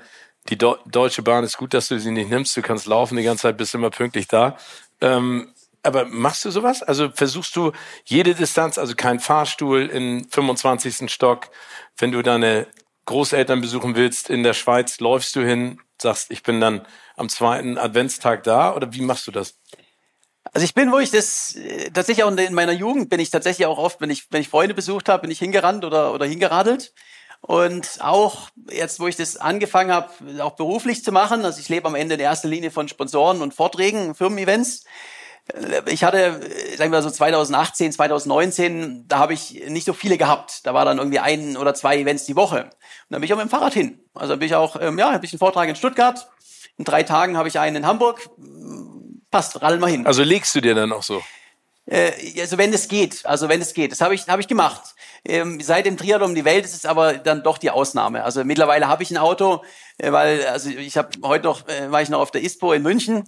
die 0.49 0.57
Do 0.57 0.79
Deutsche 0.87 1.23
Bahn 1.23 1.45
ist 1.45 1.59
gut, 1.59 1.75
dass 1.75 1.89
du 1.89 1.99
sie 2.01 2.11
nicht 2.11 2.31
nimmst. 2.31 2.57
Du 2.57 2.63
kannst 2.63 2.87
laufen 2.87 3.17
die 3.17 3.23
ganze 3.23 3.43
Zeit, 3.43 3.57
bist 3.59 3.75
immer 3.75 3.91
pünktlich 3.91 4.27
da. 4.27 4.57
Ähm, 5.01 5.53
aber 5.83 6.07
machst 6.07 6.45
du 6.45 6.51
sowas? 6.51 6.83
Also 6.83 7.11
versuchst 7.11 7.55
du 7.57 7.73
jede 8.05 8.35
Distanz, 8.35 8.79
also 8.79 8.95
kein 8.95 9.21
Fahrstuhl 9.21 9.87
im 9.87 10.27
25. 10.31 11.11
Stock, 11.11 11.49
wenn 11.97 12.13
du 12.13 12.23
deine 12.23 12.67
Großeltern 13.07 13.61
besuchen 13.61 13.97
willst 13.97 14.31
in 14.31 14.43
der 14.43 14.55
Schweiz, 14.55 15.01
läufst 15.01 15.37
du 15.37 15.45
hin, 15.45 15.81
sagst, 16.01 16.31
ich 16.31 16.43
bin 16.43 16.61
dann 16.61 16.87
am 17.17 17.29
zweiten 17.29 17.79
Adventstag 17.79 18.45
da 18.45 18.75
oder 18.75 18.93
wie 18.93 19.03
machst 19.03 19.27
du 19.27 19.31
das? 19.31 19.60
Also 20.53 20.65
ich 20.65 20.75
bin, 20.75 20.91
wo 20.91 20.99
ich 20.99 21.11
das 21.11 21.55
äh, 21.55 21.91
tatsächlich 21.91 22.25
auch 22.25 22.37
in 22.37 22.55
meiner 22.55 22.73
Jugend 22.73 23.09
bin 23.09 23.21
ich 23.21 23.31
tatsächlich 23.31 23.67
auch 23.67 23.79
oft, 23.79 24.01
wenn 24.01 24.11
ich 24.11 24.27
wenn 24.31 24.41
ich 24.41 24.49
Freunde 24.49 24.75
besucht 24.75 25.09
habe, 25.09 25.23
bin 25.23 25.31
ich 25.31 25.39
hingerannt 25.39 25.85
oder 25.85 26.13
oder 26.13 26.27
hingeradelt. 26.27 26.93
Und 27.43 27.99
auch 28.01 28.51
jetzt, 28.71 29.01
wo 29.01 29.07
ich 29.07 29.17
das 29.17 29.37
angefangen 29.39 29.93
habe, 29.93 30.11
auch 30.41 30.57
beruflich 30.57 31.03
zu 31.03 31.11
machen, 31.11 31.45
also 31.45 31.59
ich 31.59 31.69
lebe 31.71 31.89
am 31.89 31.95
Ende 31.95 32.17
in 32.17 32.21
erster 32.21 32.49
Linie 32.49 32.71
von 32.71 32.87
Sponsoren 32.87 33.41
und 33.41 33.55
Vorträgen, 33.55 34.15
Firmen-Events. 34.15 34.85
Ich 35.87 36.05
hatte, 36.05 36.39
sagen 36.77 36.93
wir 36.93 37.03
so 37.03 37.11
2018, 37.11 37.93
2019, 37.93 39.09
da 39.09 39.19
habe 39.19 39.33
ich 39.33 39.69
nicht 39.69 39.87
so 39.87 39.95
viele 39.95 40.19
gehabt. 40.19 40.67
Da 40.67 40.75
war 40.75 40.85
dann 40.85 40.99
irgendwie 40.99 41.19
ein 41.19 41.57
oder 41.57 41.75
zwei 41.75 41.99
Events 41.99 42.27
die 42.27 42.37
Woche. 42.37 42.65
Und 42.65 42.71
dann 43.09 43.21
bin 43.21 43.25
ich 43.25 43.33
auch 43.33 43.39
mit 43.39 43.47
dem 43.47 43.51
Fahrrad 43.51 43.73
hin. 43.73 43.99
Also 44.15 44.37
bin 44.37 44.47
ich 44.47 44.55
auch, 44.55 44.77
ähm, 44.81 44.99
ja, 44.99 45.13
habe 45.13 45.25
ich 45.25 45.33
einen 45.33 45.39
Vortrag 45.39 45.69
in 45.69 45.77
Stuttgart. 45.77 46.29
In 46.77 46.85
drei 46.85 47.03
Tagen 47.03 47.37
habe 47.37 47.49
ich 47.49 47.59
einen 47.59 47.77
in 47.77 47.87
Hamburg. 47.87 48.29
Passt, 49.31 49.61
radel 49.63 49.79
mal 49.79 49.91
hin. 49.91 50.07
Also 50.07 50.23
legst 50.23 50.55
du 50.55 50.61
dir 50.61 50.75
dann 50.75 50.93
auch 50.93 51.03
so? 51.03 51.23
Äh, 51.87 52.13
also 52.41 52.59
wenn 52.59 52.73
es 52.73 52.89
geht, 52.89 53.25
also 53.27 53.49
wenn 53.49 53.61
es 53.61 53.75
geht. 53.75 53.93
Das 53.93 54.01
habe 54.01 54.15
ich, 54.15 54.27
hab 54.29 54.41
ich 54.41 54.49
gemacht. 54.49 54.95
Ähm, 55.25 55.61
seit 55.61 55.87
dem 55.87 55.97
Triathlon 55.97 56.31
um 56.31 56.35
die 56.35 56.45
Welt 56.45 56.65
ist 56.65 56.75
es 56.75 56.87
aber 56.87 57.15
dann 57.15 57.43
doch 57.43 57.59
die 57.59 57.71
Ausnahme. 57.71 58.25
Also 58.25 58.45
mittlerweile 58.45 58.89
habe 58.89 59.03
ich 59.03 59.11
ein 59.11 59.19
Auto, 59.19 59.63
äh, 59.99 60.13
weil 60.13 60.47
also 60.47 60.71
ich 60.71 60.97
habe 60.97 61.11
heute 61.23 61.45
noch 61.45 61.69
äh, 61.69 61.91
war 61.91 62.01
ich 62.01 62.09
noch 62.09 62.21
auf 62.21 62.31
der 62.31 62.43
ISPO 62.43 62.73
in 62.73 62.83
München 62.83 63.25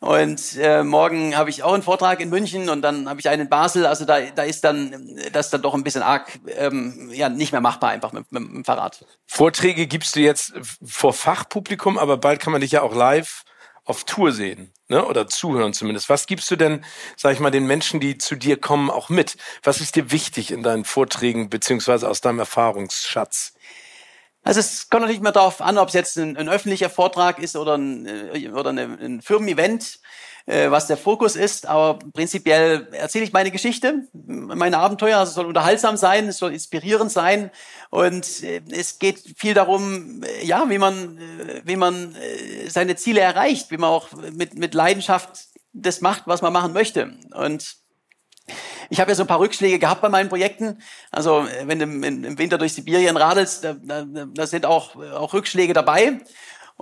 und 0.00 0.56
äh, 0.56 0.82
morgen 0.82 1.36
habe 1.36 1.50
ich 1.50 1.62
auch 1.62 1.72
einen 1.72 1.82
Vortrag 1.82 2.20
in 2.20 2.30
München 2.30 2.68
und 2.68 2.82
dann 2.82 3.08
habe 3.08 3.20
ich 3.20 3.28
einen 3.28 3.42
in 3.42 3.48
Basel. 3.48 3.86
Also 3.86 4.04
da, 4.04 4.20
da 4.20 4.42
ist 4.42 4.64
dann 4.64 5.18
das 5.32 5.50
dann 5.50 5.62
doch 5.62 5.74
ein 5.74 5.84
bisschen 5.84 6.02
arg 6.02 6.38
ähm, 6.46 7.10
ja 7.12 7.28
nicht 7.28 7.52
mehr 7.52 7.60
machbar 7.60 7.90
einfach 7.90 8.12
mit, 8.12 8.30
mit, 8.32 8.42
mit 8.42 8.54
dem 8.54 8.64
Fahrrad. 8.64 9.04
Vorträge 9.26 9.86
gibst 9.86 10.16
du 10.16 10.20
jetzt 10.20 10.52
vor 10.84 11.12
Fachpublikum, 11.12 11.98
aber 11.98 12.16
bald 12.16 12.40
kann 12.40 12.52
man 12.52 12.60
dich 12.60 12.72
ja 12.72 12.82
auch 12.82 12.94
live 12.94 13.44
auf 13.84 14.04
Tour 14.04 14.32
sehen, 14.32 14.72
ne? 14.88 15.04
Oder 15.04 15.26
zuhören 15.26 15.72
zumindest. 15.72 16.08
Was 16.08 16.26
gibst 16.26 16.50
du 16.50 16.56
denn, 16.56 16.84
sag 17.16 17.32
ich 17.32 17.40
mal, 17.40 17.50
den 17.50 17.66
Menschen, 17.66 18.00
die 18.00 18.18
zu 18.18 18.36
dir 18.36 18.60
kommen, 18.60 18.90
auch 18.90 19.08
mit? 19.08 19.36
Was 19.62 19.80
ist 19.80 19.96
dir 19.96 20.10
wichtig 20.10 20.50
in 20.50 20.62
deinen 20.62 20.84
Vorträgen 20.84 21.50
beziehungsweise 21.50 22.08
aus 22.08 22.20
deinem 22.20 22.38
Erfahrungsschatz? 22.38 23.54
Also 24.42 24.60
es 24.60 24.88
kommt 24.88 25.02
natürlich 25.02 25.20
mehr 25.22 25.32
darauf 25.32 25.60
an, 25.60 25.76
ob 25.78 25.88
es 25.88 25.94
jetzt 25.94 26.16
ein, 26.16 26.36
ein 26.36 26.48
öffentlicher 26.48 26.88
Vortrag 26.88 27.38
ist 27.38 27.56
oder 27.56 27.76
ein, 27.76 28.06
äh, 28.06 28.48
oder 28.48 28.70
eine, 28.70 28.98
ein 29.00 29.20
Firmen-Event, 29.20 30.00
äh, 30.50 30.70
was 30.70 30.88
der 30.88 30.96
Fokus 30.96 31.36
ist. 31.36 31.66
Aber 31.66 32.00
prinzipiell 32.12 32.88
erzähle 32.92 33.24
ich 33.24 33.32
meine 33.32 33.52
Geschichte, 33.52 34.08
meine 34.12 34.78
Abenteuer. 34.78 35.18
Also 35.18 35.30
es 35.30 35.34
soll 35.34 35.46
unterhaltsam 35.46 35.96
sein, 35.96 36.26
es 36.26 36.38
soll 36.38 36.52
inspirierend 36.52 37.12
sein 37.12 37.50
und 37.90 38.42
äh, 38.42 38.60
es 38.70 38.98
geht 38.98 39.20
viel 39.36 39.54
darum, 39.54 40.22
äh, 40.24 40.44
ja, 40.44 40.68
wie 40.68 40.78
man, 40.78 41.20
wie 41.64 41.76
man 41.76 42.16
seine 42.68 42.96
Ziele 42.96 43.20
erreicht, 43.20 43.70
wie 43.70 43.76
man 43.76 43.90
auch 43.90 44.08
mit 44.32 44.58
mit 44.58 44.74
Leidenschaft 44.74 45.46
das 45.72 46.00
macht, 46.00 46.24
was 46.26 46.42
man 46.42 46.52
machen 46.52 46.72
möchte. 46.72 47.14
Und 47.32 47.76
ich 48.88 48.98
habe 48.98 49.12
ja 49.12 49.14
so 49.14 49.22
ein 49.22 49.28
paar 49.28 49.38
Rückschläge 49.38 49.78
gehabt 49.78 50.02
bei 50.02 50.08
meinen 50.08 50.28
Projekten. 50.28 50.82
Also 51.12 51.46
wenn 51.64 51.78
du 51.78 51.84
im, 51.84 52.38
Winter 52.38 52.58
durch 52.58 52.72
Sibirien 52.72 53.16
radelst, 53.16 53.62
da, 53.62 53.74
da, 53.74 54.04
da 54.04 54.46
sind 54.48 54.66
auch, 54.66 54.96
auch 54.96 55.32
Rückschläge 55.32 55.74
dabei. 55.74 56.20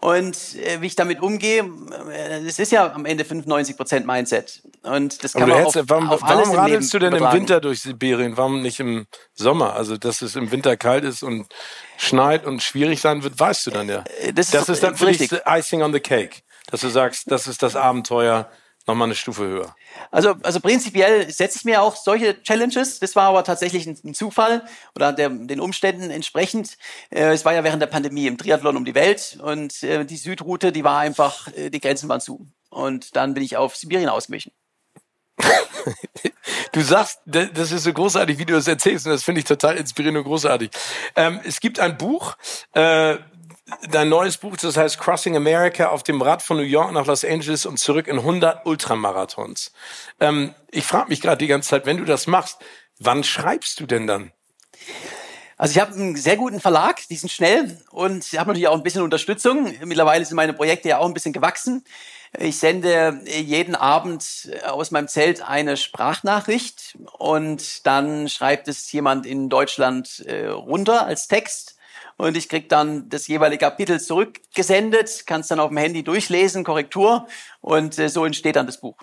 Und 0.01 0.55
äh, 0.57 0.81
wie 0.81 0.87
ich 0.87 0.95
damit 0.95 1.21
umgehe, 1.21 1.69
äh, 2.11 2.47
es 2.47 2.59
ist 2.59 2.71
ja 2.71 2.93
am 2.93 3.05
Ende 3.05 3.25
95 3.25 3.77
Prozent 3.77 4.07
Mindset. 4.07 4.63
Und 4.83 5.25
das 5.25 5.33
kann 5.33 5.49
man 5.49 5.59
hättest, 5.59 5.79
auf, 5.79 5.85
warum, 5.89 6.11
auf 6.11 6.23
alles 6.23 6.49
warum 6.49 6.59
radelst 6.59 6.95
du 6.95 6.99
denn 7.01 7.09
übertragen. 7.09 7.37
im 7.37 7.41
Winter 7.41 7.61
durch 7.61 7.81
Sibirien? 7.81 8.37
Warum 8.37 8.63
nicht 8.63 8.79
im 8.79 9.07
Sommer? 9.35 9.75
Also, 9.75 9.97
dass 9.97 10.23
es 10.23 10.37
im 10.37 10.53
Winter 10.53 10.77
kalt 10.77 11.03
ist 11.03 11.25
und 11.25 11.47
schneit 11.97 12.47
und 12.47 12.63
schwierig 12.63 13.01
sein 13.01 13.25
wird, 13.25 13.41
weißt 13.41 13.67
du 13.67 13.71
dann 13.73 13.89
ja. 13.89 14.05
Äh, 14.21 14.33
das, 14.33 14.51
das 14.53 14.63
ist, 14.63 14.69
ist 14.69 14.83
dann 14.85 14.97
für 14.97 15.09
richtig. 15.09 15.31
dich 15.31 15.41
Icing 15.45 15.83
on 15.83 15.93
the 15.93 16.01
Cake. 16.01 16.43
Dass 16.71 16.83
du 16.83 16.89
sagst, 16.89 17.31
das 17.31 17.47
ist 17.49 17.63
das 17.63 17.75
Abenteuer, 17.75 18.49
nochmal 18.89 19.07
eine 19.07 19.15
Stufe 19.15 19.45
höher. 19.45 19.77
Also, 20.11 20.35
also 20.43 20.61
prinzipiell 20.61 21.31
setze 21.31 21.59
ich 21.59 21.65
mir 21.65 21.83
auch 21.83 21.97
solche 21.97 22.43
Challenges. 22.43 22.99
Das 22.99 23.15
war 23.15 23.29
aber 23.29 23.45
tatsächlich 23.45 23.87
ein, 23.87 24.15
Zufall 24.15 24.65
oder 24.95 25.13
der, 25.13 25.29
den 25.29 25.61
Umständen 25.61 26.11
entsprechend. 26.11 26.77
Äh, 27.11 27.33
es 27.33 27.45
war 27.45 27.55
ja 27.55 27.63
während 27.63 27.83
der 27.83 27.87
Pandemie 27.87 28.27
im 28.27 28.39
Triathlon 28.39 28.77
um 28.77 28.85
die 28.85 28.95
Welt 28.95 29.39
und 29.43 29.83
äh, 29.83 30.05
die 30.05 30.17
Südroute, 30.17 30.73
die 30.73 30.85
war 30.85 30.99
einfach, 30.99 31.49
äh, 31.55 31.71
die 31.71 31.81
Grenzen 31.81 32.09
waren 32.09 32.21
zu. 32.21 32.47
Und 32.71 33.17
dann 33.17 33.35
bin 33.35 33.43
ich 33.43 33.57
auf 33.57 33.77
Sibirien 33.77 34.09
ausgewichen. 34.09 34.53
Du 36.73 36.83
sagst, 36.83 37.21
das 37.25 37.73
ist 37.73 37.85
so 37.85 37.93
großartig, 37.93 38.39
wie 38.39 38.45
du 38.45 38.53
das 38.53 38.69
erzählst, 38.69 39.07
und 39.07 39.13
das 39.13 39.23
finde 39.23 39.41
ich 39.41 39.47
total 39.47 39.77
inspirierend 39.77 40.19
und 40.19 40.25
großartig. 40.25 40.71
Ähm, 41.17 41.41
es 41.45 41.61
gibt 41.61 41.81
ein 41.81 41.97
Buch, 41.97 42.37
äh, 42.73 43.17
dein 43.91 44.09
neues 44.09 44.39
Buch, 44.39 44.57
das 44.57 44.77
heißt 44.77 44.99
Crossing 44.99 45.37
America 45.37 45.89
auf 45.89 46.03
dem 46.03 46.23
Rad 46.23 46.43
von 46.43 46.57
New 46.57 46.63
York 46.63 46.93
nach 46.93 47.07
Los 47.07 47.25
Angeles 47.25 47.67
und 47.67 47.79
zurück 47.79 48.07
in 48.07 48.19
100 48.19 48.67
Ultramarathons. 48.67 49.73
Ähm, 50.21 50.55
ich 50.71 50.85
frage 50.85 51.09
mich 51.09 51.21
gerade 51.21 51.39
die 51.39 51.47
ganze 51.47 51.71
Zeit, 51.71 51.87
wenn 51.87 51.99
du 51.99 52.05
das 52.05 52.27
machst, 52.27 52.59
wann 52.99 53.25
schreibst 53.25 53.81
du 53.81 53.87
denn 53.87 54.07
dann? 54.07 54.33
Also 55.57 55.73
ich 55.73 55.81
habe 55.81 55.93
einen 55.93 56.17
sehr 56.17 56.37
guten 56.37 56.61
Verlag, 56.61 57.01
die 57.09 57.17
sind 57.17 57.31
schnell 57.31 57.81
und 57.91 58.25
ich 58.25 58.39
habe 58.39 58.49
natürlich 58.49 58.69
auch 58.69 58.77
ein 58.77 58.83
bisschen 58.85 59.03
Unterstützung. 59.03 59.75
Mittlerweile 59.85 60.25
sind 60.25 60.37
meine 60.37 60.53
Projekte 60.53 60.89
ja 60.89 60.99
auch 60.99 61.07
ein 61.07 61.15
bisschen 61.15 61.33
gewachsen. 61.33 61.85
Ich 62.39 62.59
sende 62.59 63.23
jeden 63.27 63.75
Abend 63.75 64.51
aus 64.67 64.91
meinem 64.91 65.09
Zelt 65.09 65.43
eine 65.43 65.77
Sprachnachricht 65.77 66.97
und 67.19 67.87
dann 67.87 68.29
schreibt 68.29 68.69
es 68.69 68.93
jemand 68.93 69.27
in 69.27 69.49
Deutschland 69.49 70.21
äh, 70.27 70.47
runter 70.47 71.07
als 71.07 71.27
Text 71.27 71.78
und 72.19 72.37
ich 72.37 72.49
krieg 72.49 72.69
dann 72.69 73.09
das 73.09 73.27
jeweilige 73.29 73.65
Kapitel 73.65 73.99
zurückgesendet, 74.01 75.27
kann 75.27 75.41
es 75.41 75.49
dann 75.49 75.61
auf 75.61 75.69
dem 75.69 75.79
Handy 75.79 76.03
durchlesen, 76.03 76.65
Korrektur 76.65 77.27
und 77.61 77.99
äh, 77.99 78.09
so 78.09 78.27
entsteht 78.27 78.57
dann 78.57 78.67
das 78.67 78.81
Buch. 78.81 78.99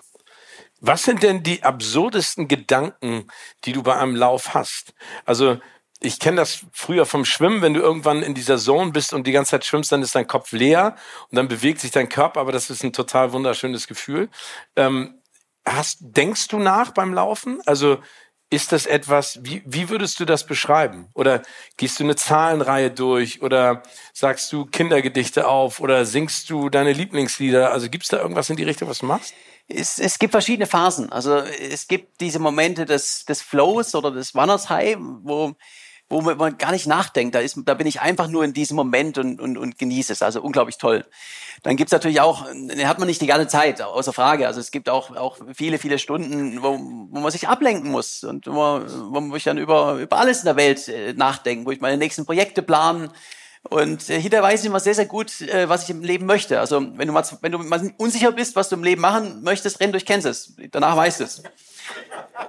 Was 0.80 1.02
sind 1.02 1.22
denn 1.22 1.42
die 1.42 1.62
absurdesten 1.62 2.46
Gedanken, 2.46 3.28
die 3.64 3.72
du 3.72 3.82
bei 3.82 3.96
einem 3.96 4.14
Lauf 4.14 4.54
hast? 4.54 4.92
Also 5.24 5.58
ich 6.00 6.20
kenne 6.20 6.36
das 6.36 6.66
früher 6.72 7.06
vom 7.06 7.24
Schwimmen, 7.24 7.62
wenn 7.62 7.72
du 7.72 7.80
irgendwann 7.80 8.22
in 8.22 8.34
dieser 8.34 8.58
Zone 8.58 8.92
bist 8.92 9.14
und 9.14 9.26
die 9.26 9.32
ganze 9.32 9.52
Zeit 9.52 9.64
schwimmst, 9.64 9.90
dann 9.90 10.02
ist 10.02 10.14
dein 10.14 10.26
Kopf 10.26 10.52
leer 10.52 10.94
und 11.30 11.36
dann 11.36 11.48
bewegt 11.48 11.80
sich 11.80 11.90
dein 11.90 12.10
Körper, 12.10 12.40
aber 12.40 12.52
das 12.52 12.68
ist 12.68 12.84
ein 12.84 12.92
total 12.92 13.32
wunderschönes 13.32 13.86
Gefühl. 13.86 14.28
Ähm, 14.76 15.22
hast, 15.64 15.98
denkst 16.00 16.48
du 16.48 16.58
nach 16.58 16.90
beim 16.90 17.14
Laufen? 17.14 17.62
Also 17.64 17.98
ist 18.48 18.72
das 18.72 18.86
etwas, 18.86 19.40
wie, 19.42 19.62
wie 19.66 19.88
würdest 19.88 20.20
du 20.20 20.24
das 20.24 20.46
beschreiben? 20.46 21.08
Oder 21.14 21.42
gehst 21.76 21.98
du 21.98 22.04
eine 22.04 22.14
Zahlenreihe 22.14 22.90
durch 22.90 23.42
oder 23.42 23.82
sagst 24.12 24.52
du 24.52 24.66
Kindergedichte 24.66 25.48
auf 25.48 25.80
oder 25.80 26.04
singst 26.04 26.48
du 26.50 26.68
deine 26.68 26.92
Lieblingslieder? 26.92 27.72
Also 27.72 27.88
gibt 27.90 28.04
es 28.04 28.10
da 28.10 28.18
irgendwas 28.18 28.48
in 28.48 28.56
die 28.56 28.62
Richtung, 28.62 28.88
was 28.88 28.98
du 28.98 29.06
machst? 29.06 29.34
Es, 29.68 29.98
es 29.98 30.20
gibt 30.20 30.30
verschiedene 30.30 30.66
Phasen. 30.66 31.10
Also 31.10 31.38
es 31.38 31.88
gibt 31.88 32.20
diese 32.20 32.38
Momente 32.38 32.84
des, 32.84 33.24
des 33.24 33.42
Flows 33.42 33.96
oder 33.96 34.12
des 34.12 34.34
Runners 34.34 34.70
High, 34.70 34.96
wo 35.00 35.56
wo 36.08 36.20
man 36.20 36.56
gar 36.56 36.70
nicht 36.70 36.86
nachdenkt. 36.86 37.34
Da, 37.34 37.40
ist, 37.40 37.58
da 37.64 37.74
bin 37.74 37.86
ich 37.86 38.00
einfach 38.00 38.28
nur 38.28 38.44
in 38.44 38.52
diesem 38.52 38.76
Moment 38.76 39.18
und, 39.18 39.40
und, 39.40 39.58
und 39.58 39.78
genieße 39.78 40.12
es. 40.12 40.22
Also 40.22 40.40
unglaublich 40.40 40.78
toll. 40.78 41.04
Dann 41.62 41.76
gibt's 41.76 41.92
natürlich 41.92 42.20
auch, 42.20 42.46
den 42.52 42.88
hat 42.88 42.98
man 42.98 43.08
nicht 43.08 43.20
die 43.20 43.26
ganze 43.26 43.48
Zeit, 43.48 43.82
außer 43.82 44.12
Frage. 44.12 44.46
Also 44.46 44.60
es 44.60 44.70
gibt 44.70 44.88
auch, 44.88 45.16
auch 45.16 45.38
viele, 45.54 45.78
viele 45.78 45.98
Stunden, 45.98 46.62
wo, 46.62 46.78
wo 46.78 47.20
man 47.20 47.32
sich 47.32 47.48
ablenken 47.48 47.90
muss 47.90 48.22
und 48.22 48.46
wo, 48.46 48.80
wo 48.82 49.36
ich 49.36 49.44
dann 49.44 49.58
über, 49.58 49.94
über 49.94 50.18
alles 50.18 50.40
in 50.40 50.44
der 50.44 50.56
Welt 50.56 50.88
äh, 50.88 51.12
nachdenke, 51.14 51.66
wo 51.66 51.72
ich 51.72 51.80
meine 51.80 51.96
nächsten 51.96 52.24
Projekte 52.24 52.62
planen. 52.62 53.10
Und 53.68 54.08
äh, 54.10 54.20
hinterher 54.20 54.44
weiß 54.44 54.60
ich 54.60 54.66
immer 54.66 54.78
sehr, 54.78 54.94
sehr 54.94 55.06
gut, 55.06 55.40
äh, 55.40 55.68
was 55.68 55.84
ich 55.84 55.90
im 55.90 56.02
Leben 56.02 56.26
möchte. 56.26 56.60
Also 56.60 56.80
wenn 56.96 57.08
du 57.08 57.12
mal, 57.12 57.24
wenn 57.40 57.52
du 57.52 57.58
mal 57.58 57.92
unsicher 57.96 58.30
bist, 58.30 58.54
was 58.54 58.68
du 58.68 58.76
im 58.76 58.84
Leben 58.84 59.00
machen 59.00 59.42
möchtest, 59.42 59.80
renn 59.80 59.90
durch 59.90 60.06
Kansas. 60.06 60.54
Danach 60.70 60.96
weißt 60.96 61.20
du 61.20 61.24
es. 61.24 61.42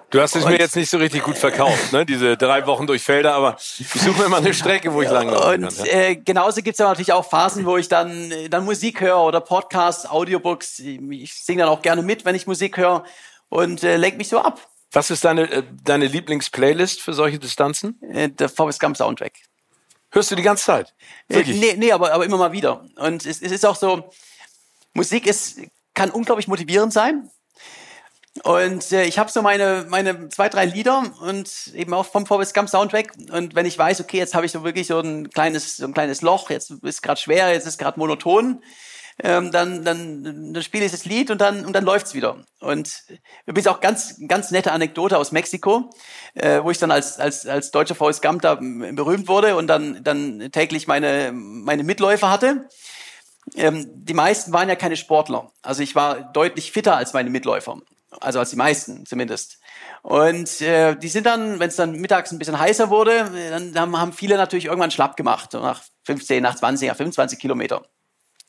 Du 0.09 0.21
hast 0.21 0.35
es 0.35 0.45
mir 0.45 0.57
jetzt 0.57 0.75
nicht 0.75 0.89
so 0.89 0.97
richtig 0.97 1.23
gut 1.23 1.37
verkauft, 1.37 1.91
ne? 1.91 2.05
diese 2.05 2.37
drei 2.37 2.65
Wochen 2.65 2.87
durch 2.87 3.03
Felder, 3.03 3.33
aber 3.33 3.57
ich 3.57 3.89
suche 3.89 4.21
mir 4.21 4.29
mal 4.29 4.37
eine 4.37 4.53
Strecke, 4.53 4.93
wo 4.93 5.01
ich 5.01 5.09
langlaufen 5.09 5.61
kann. 5.61 5.63
Und 5.65 5.87
äh, 5.87 6.15
genauso 6.15 6.61
gibt's 6.61 6.79
ja 6.79 6.87
natürlich 6.87 7.11
auch 7.11 7.27
Phasen, 7.29 7.65
wo 7.65 7.75
ich 7.75 7.89
dann, 7.89 8.31
dann 8.49 8.63
Musik 8.63 9.01
höre 9.01 9.19
oder 9.21 9.41
Podcasts, 9.41 10.05
Audiobooks. 10.05 10.79
Ich 10.79 11.33
singe 11.33 11.63
dann 11.63 11.69
auch 11.69 11.81
gerne 11.81 12.03
mit, 12.03 12.23
wenn 12.23 12.35
ich 12.35 12.47
Musik 12.47 12.77
höre 12.77 13.03
und 13.49 13.83
äh, 13.83 13.97
lenk 13.97 14.17
mich 14.17 14.29
so 14.29 14.39
ab. 14.39 14.61
Was 14.91 15.09
ist 15.09 15.25
deine, 15.25 15.51
äh, 15.51 15.63
deine 15.83 16.07
Lieblingsplaylist 16.07 17.01
für 17.01 17.13
solche 17.13 17.39
Distanzen? 17.39 18.01
Äh, 18.01 18.29
der 18.29 18.47
Forrest 18.47 18.79
Gump 18.79 18.95
Soundtrack. 18.95 19.33
Hörst 20.11 20.31
du 20.31 20.35
die 20.35 20.41
ganze 20.41 20.63
Zeit? 20.63 20.93
Äh, 21.27 21.43
nee, 21.43 21.75
nee 21.77 21.91
aber, 21.91 22.13
aber 22.13 22.25
immer 22.25 22.37
mal 22.37 22.53
wieder. 22.53 22.85
Und 22.95 23.25
es, 23.25 23.41
es 23.41 23.51
ist 23.51 23.65
auch 23.65 23.75
so, 23.75 24.09
Musik 24.93 25.27
ist, 25.27 25.59
kann 25.93 26.11
unglaublich 26.11 26.47
motivierend 26.47 26.93
sein. 26.93 27.29
Und 28.43 28.91
äh, 28.91 29.05
ich 29.05 29.19
habe 29.19 29.31
so 29.31 29.41
meine, 29.41 29.85
meine 29.89 30.29
zwei, 30.29 30.49
drei 30.49 30.65
Lieder 30.65 31.03
und 31.21 31.71
eben 31.73 31.93
auch 31.93 32.05
vom 32.05 32.25
Forrest 32.25 32.53
Gump 32.53 32.69
Soundtrack. 32.69 33.13
Und 33.31 33.55
wenn 33.55 33.65
ich 33.65 33.77
weiß, 33.77 34.01
okay, 34.01 34.17
jetzt 34.17 34.35
habe 34.35 34.45
ich 34.45 34.51
so 34.51 34.63
wirklich 34.63 34.87
so 34.87 34.99
ein 34.99 35.29
kleines, 35.29 35.77
so 35.77 35.85
ein 35.85 35.93
kleines 35.93 36.21
Loch, 36.21 36.49
jetzt 36.49 36.71
ist 36.83 37.01
gerade 37.01 37.19
schwer, 37.19 37.51
jetzt 37.51 37.67
ist 37.67 37.77
gerade 37.77 37.99
monoton, 37.99 38.61
ähm, 39.23 39.51
dann, 39.51 39.83
dann, 39.83 40.53
dann 40.53 40.63
spiele 40.63 40.85
ich 40.85 40.91
das 40.91 41.05
Lied 41.05 41.31
und 41.31 41.41
dann, 41.41 41.65
und 41.65 41.73
dann 41.73 41.83
läuft's 41.83 42.13
wieder. 42.13 42.43
Und 42.59 43.03
übrigens 43.45 43.67
auch 43.67 43.79
ganz, 43.79 44.19
ganz 44.27 44.51
nette 44.51 44.71
Anekdote 44.71 45.17
aus 45.17 45.31
Mexiko, 45.31 45.89
äh, 46.35 46.61
wo 46.61 46.69
ich 46.69 46.77
dann 46.77 46.91
als, 46.91 47.19
als, 47.19 47.47
als 47.47 47.71
deutscher 47.71 47.95
Forrest 47.95 48.21
Gump 48.21 48.41
da 48.41 48.55
berühmt 48.55 49.27
wurde 49.27 49.55
und 49.55 49.67
dann, 49.67 50.03
dann 50.03 50.51
täglich 50.51 50.87
meine, 50.87 51.31
meine 51.33 51.83
Mitläufer 51.83 52.29
hatte. 52.29 52.67
Ähm, 53.55 53.87
die 53.93 54.13
meisten 54.13 54.53
waren 54.53 54.69
ja 54.69 54.75
keine 54.75 54.97
Sportler. 54.97 55.51
Also 55.61 55.81
ich 55.81 55.95
war 55.95 56.31
deutlich 56.33 56.71
fitter 56.71 56.97
als 56.97 57.13
meine 57.13 57.29
Mitläufer 57.29 57.77
also 58.21 58.39
als 58.39 58.51
die 58.51 58.55
meisten 58.55 59.05
zumindest. 59.05 59.59
Und 60.01 60.61
äh, 60.61 60.95
die 60.95 61.09
sind 61.09 61.25
dann, 61.25 61.59
wenn 61.59 61.69
es 61.69 61.75
dann 61.75 61.93
mittags 61.93 62.31
ein 62.31 62.39
bisschen 62.39 62.59
heißer 62.59 62.89
wurde, 62.89 63.29
dann, 63.49 63.73
dann 63.73 63.97
haben 63.97 64.13
viele 64.13 64.37
natürlich 64.37 64.65
irgendwann 64.65 64.91
schlapp 64.91 65.17
gemacht, 65.17 65.51
so 65.51 65.59
nach 65.59 65.83
15, 66.05 66.41
nach 66.41 66.55
20, 66.55 66.89
nach 66.89 66.95
25 66.95 67.39
Kilometer. 67.39 67.83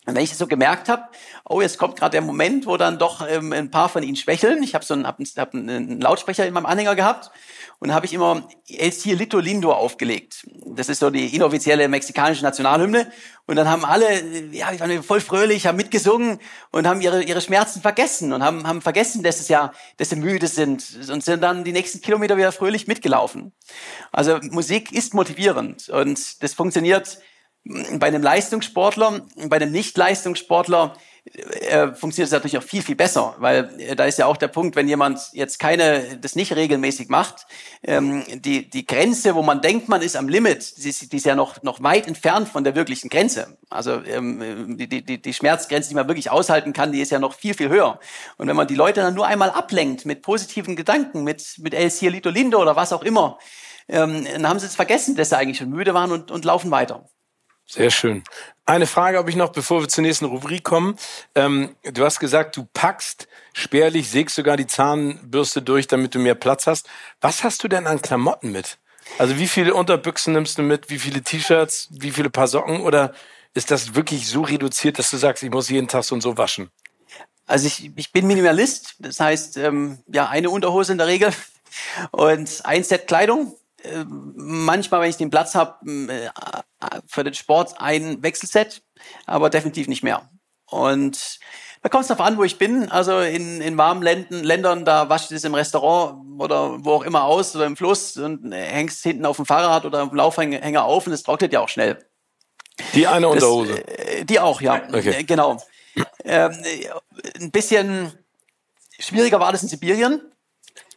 Und 0.08 0.14
wenn 0.14 0.24
ich 0.24 0.30
das 0.30 0.38
so 0.38 0.46
gemerkt 0.46 0.88
habe, 0.88 1.02
oh, 1.44 1.60
jetzt 1.60 1.76
kommt 1.76 1.96
gerade 1.96 2.12
der 2.12 2.22
Moment, 2.22 2.64
wo 2.64 2.78
dann 2.78 2.98
doch 2.98 3.28
ähm, 3.28 3.52
ein 3.52 3.70
paar 3.70 3.90
von 3.90 4.02
ihnen 4.02 4.16
schwächeln. 4.16 4.62
Ich 4.62 4.74
habe 4.74 4.82
so 4.82 4.94
einen, 4.94 5.06
hab 5.06 5.18
einen, 5.18 5.28
hab 5.36 5.52
einen 5.52 6.00
Lautsprecher 6.00 6.46
in 6.46 6.54
meinem 6.54 6.64
Anhänger 6.64 6.96
gehabt 6.96 7.30
und 7.78 7.92
habe 7.92 8.06
ich 8.06 8.14
immer 8.14 8.48
El 8.70 8.90
Cielito 8.90 9.38
Lindo 9.38 9.70
aufgelegt. 9.70 10.46
Das 10.64 10.88
ist 10.88 11.00
so 11.00 11.10
die 11.10 11.36
inoffizielle 11.36 11.88
mexikanische 11.88 12.42
Nationalhymne. 12.42 13.12
Und 13.44 13.56
dann 13.56 13.68
haben 13.68 13.84
alle, 13.84 14.06
ja, 14.50 14.72
die 14.72 14.80
waren 14.80 15.02
voll 15.02 15.20
fröhlich, 15.20 15.66
haben 15.66 15.76
mitgesungen 15.76 16.38
und 16.70 16.86
haben 16.86 17.02
ihre, 17.02 17.22
ihre 17.22 17.42
Schmerzen 17.42 17.82
vergessen 17.82 18.32
und 18.32 18.42
haben, 18.42 18.66
haben 18.66 18.80
vergessen, 18.80 19.22
dass 19.22 19.40
es 19.40 19.48
ja, 19.48 19.74
dass 19.98 20.08
sie 20.08 20.16
müde 20.16 20.46
sind 20.46 20.86
und 21.12 21.22
sind 21.22 21.42
dann 21.42 21.64
die 21.64 21.72
nächsten 21.72 22.00
Kilometer 22.00 22.38
wieder 22.38 22.52
fröhlich 22.52 22.86
mitgelaufen. 22.86 23.52
Also 24.10 24.38
Musik 24.52 24.90
ist 24.90 25.12
motivierend 25.12 25.90
und 25.90 26.42
das 26.42 26.54
funktioniert 26.54 27.18
bei 27.98 28.06
einem 28.06 28.22
Leistungssportler, 28.22 29.22
bei 29.48 29.56
einem 29.56 29.72
Nicht-Leistungssportler 29.72 30.94
äh, 31.34 31.94
funktioniert 31.94 32.28
es 32.28 32.32
natürlich 32.32 32.58
auch 32.58 32.62
viel, 32.62 32.82
viel 32.82 32.96
besser, 32.96 33.34
weil 33.38 33.70
äh, 33.78 33.96
da 33.96 34.04
ist 34.04 34.18
ja 34.18 34.26
auch 34.26 34.36
der 34.36 34.48
Punkt, 34.48 34.76
wenn 34.76 34.88
jemand 34.88 35.20
jetzt 35.32 35.58
keine, 35.58 36.16
das 36.18 36.36
nicht 36.36 36.54
regelmäßig 36.54 37.08
macht, 37.08 37.46
ähm, 37.82 38.24
die, 38.34 38.70
die 38.70 38.86
Grenze, 38.86 39.34
wo 39.34 39.42
man 39.42 39.60
denkt, 39.60 39.88
man 39.88 40.00
ist 40.00 40.16
am 40.16 40.28
Limit, 40.28 40.78
die 40.78 40.88
ist, 40.88 41.12
die 41.12 41.16
ist 41.16 41.26
ja 41.26 41.34
noch, 41.34 41.62
noch 41.62 41.82
weit 41.82 42.06
entfernt 42.06 42.48
von 42.48 42.64
der 42.64 42.74
wirklichen 42.74 43.10
Grenze. 43.10 43.58
Also 43.68 44.02
ähm, 44.04 44.76
die, 44.78 44.88
die, 44.88 45.20
die 45.20 45.34
Schmerzgrenze, 45.34 45.90
die 45.90 45.94
man 45.94 46.08
wirklich 46.08 46.30
aushalten 46.30 46.72
kann, 46.72 46.92
die 46.92 47.00
ist 47.00 47.10
ja 47.10 47.18
noch 47.18 47.34
viel, 47.34 47.54
viel 47.54 47.68
höher. 47.68 48.00
Und 48.38 48.48
wenn 48.48 48.56
man 48.56 48.66
die 48.66 48.74
Leute 48.74 49.00
dann 49.00 49.14
nur 49.14 49.26
einmal 49.26 49.50
ablenkt 49.50 50.06
mit 50.06 50.22
positiven 50.22 50.76
Gedanken, 50.76 51.24
mit, 51.24 51.58
mit 51.58 51.74
El 51.74 51.90
Cielito 51.90 52.30
Lindo 52.30 52.60
oder 52.60 52.76
was 52.76 52.92
auch 52.92 53.02
immer, 53.02 53.38
ähm, 53.88 54.24
dann 54.24 54.48
haben 54.48 54.58
sie 54.58 54.66
es 54.66 54.76
vergessen, 54.76 55.16
dass 55.16 55.30
sie 55.30 55.36
eigentlich 55.36 55.58
schon 55.58 55.70
müde 55.70 55.94
waren 55.94 56.12
und, 56.12 56.30
und 56.30 56.44
laufen 56.44 56.70
weiter. 56.70 57.08
Sehr 57.70 57.90
schön. 57.90 58.24
Eine 58.64 58.86
Frage 58.86 59.18
habe 59.18 59.28
ich 59.28 59.36
noch, 59.36 59.50
bevor 59.50 59.82
wir 59.82 59.88
zur 59.88 60.02
nächsten 60.02 60.24
Rubrik 60.24 60.64
kommen. 60.64 60.96
Ähm, 61.34 61.76
du 61.82 62.02
hast 62.02 62.18
gesagt, 62.18 62.56
du 62.56 62.66
packst 62.72 63.28
spärlich, 63.52 64.10
sägst 64.10 64.36
sogar 64.36 64.56
die 64.56 64.66
Zahnbürste 64.66 65.60
durch, 65.60 65.86
damit 65.86 66.14
du 66.14 66.18
mehr 66.18 66.34
Platz 66.34 66.66
hast. 66.66 66.88
Was 67.20 67.44
hast 67.44 67.62
du 67.62 67.68
denn 67.68 67.86
an 67.86 68.00
Klamotten 68.00 68.52
mit? 68.52 68.78
Also 69.18 69.38
wie 69.38 69.48
viele 69.48 69.74
Unterbüchsen 69.74 70.32
nimmst 70.32 70.56
du 70.56 70.62
mit? 70.62 70.88
Wie 70.88 70.98
viele 70.98 71.22
T-Shirts? 71.22 71.88
Wie 71.90 72.10
viele 72.10 72.30
Paar 72.30 72.48
Socken? 72.48 72.80
Oder 72.80 73.12
ist 73.52 73.70
das 73.70 73.94
wirklich 73.94 74.28
so 74.28 74.42
reduziert, 74.42 74.98
dass 74.98 75.10
du 75.10 75.18
sagst, 75.18 75.42
ich 75.42 75.50
muss 75.50 75.68
jeden 75.68 75.88
Tag 75.88 76.04
so 76.04 76.14
und 76.14 76.22
so 76.22 76.38
waschen? 76.38 76.70
Also 77.46 77.66
ich, 77.66 77.90
ich 77.96 78.12
bin 78.12 78.26
Minimalist. 78.26 78.94
Das 78.98 79.20
heißt, 79.20 79.58
ähm, 79.58 79.98
ja, 80.06 80.28
eine 80.28 80.48
Unterhose 80.48 80.92
in 80.92 80.98
der 80.98 81.06
Regel 81.06 81.32
und 82.12 82.64
ein 82.64 82.82
Set 82.82 83.06
Kleidung 83.06 83.57
manchmal, 84.04 85.00
wenn 85.00 85.10
ich 85.10 85.16
den 85.16 85.30
Platz 85.30 85.54
habe, 85.54 85.86
äh, 85.90 86.30
für 87.06 87.24
den 87.24 87.34
Sport 87.34 87.74
ein 87.78 88.22
Wechselset, 88.22 88.82
aber 89.26 89.50
definitiv 89.50 89.88
nicht 89.88 90.02
mehr. 90.02 90.30
Und 90.66 91.38
da 91.82 91.88
kommt 91.88 92.02
es 92.02 92.08
darauf 92.08 92.26
an, 92.26 92.36
wo 92.38 92.44
ich 92.44 92.58
bin. 92.58 92.90
Also 92.90 93.20
in, 93.20 93.60
in 93.60 93.78
warmen 93.78 94.02
Ländern, 94.02 94.42
Ländern, 94.42 94.84
da 94.84 95.08
wasche 95.08 95.26
ich 95.26 95.30
das 95.30 95.44
im 95.44 95.54
Restaurant 95.54 96.40
oder 96.40 96.84
wo 96.84 96.94
auch 96.94 97.02
immer 97.04 97.24
aus 97.24 97.54
oder 97.54 97.66
im 97.66 97.76
Fluss 97.76 98.16
und 98.16 98.52
hängst 98.52 99.02
hinten 99.02 99.24
auf 99.26 99.36
dem 99.36 99.46
Fahrrad 99.46 99.84
oder 99.84 100.02
auf 100.02 100.08
dem 100.08 100.16
Laufhänger 100.16 100.84
auf 100.84 101.06
und 101.06 101.12
es 101.12 101.22
trocknet 101.22 101.52
ja 101.52 101.60
auch 101.60 101.68
schnell. 101.68 102.04
Die 102.94 103.06
eine 103.06 103.28
Unterhose? 103.28 103.74
Das, 103.74 103.94
äh, 103.94 104.24
die 104.24 104.40
auch, 104.40 104.60
ja. 104.60 104.82
Okay. 104.92 105.24
Genau. 105.24 105.60
Ähm, 106.24 106.52
ein 107.40 107.50
bisschen 107.50 108.12
schwieriger 108.98 109.40
war 109.40 109.52
das 109.52 109.62
in 109.62 109.68
Sibirien. 109.68 110.20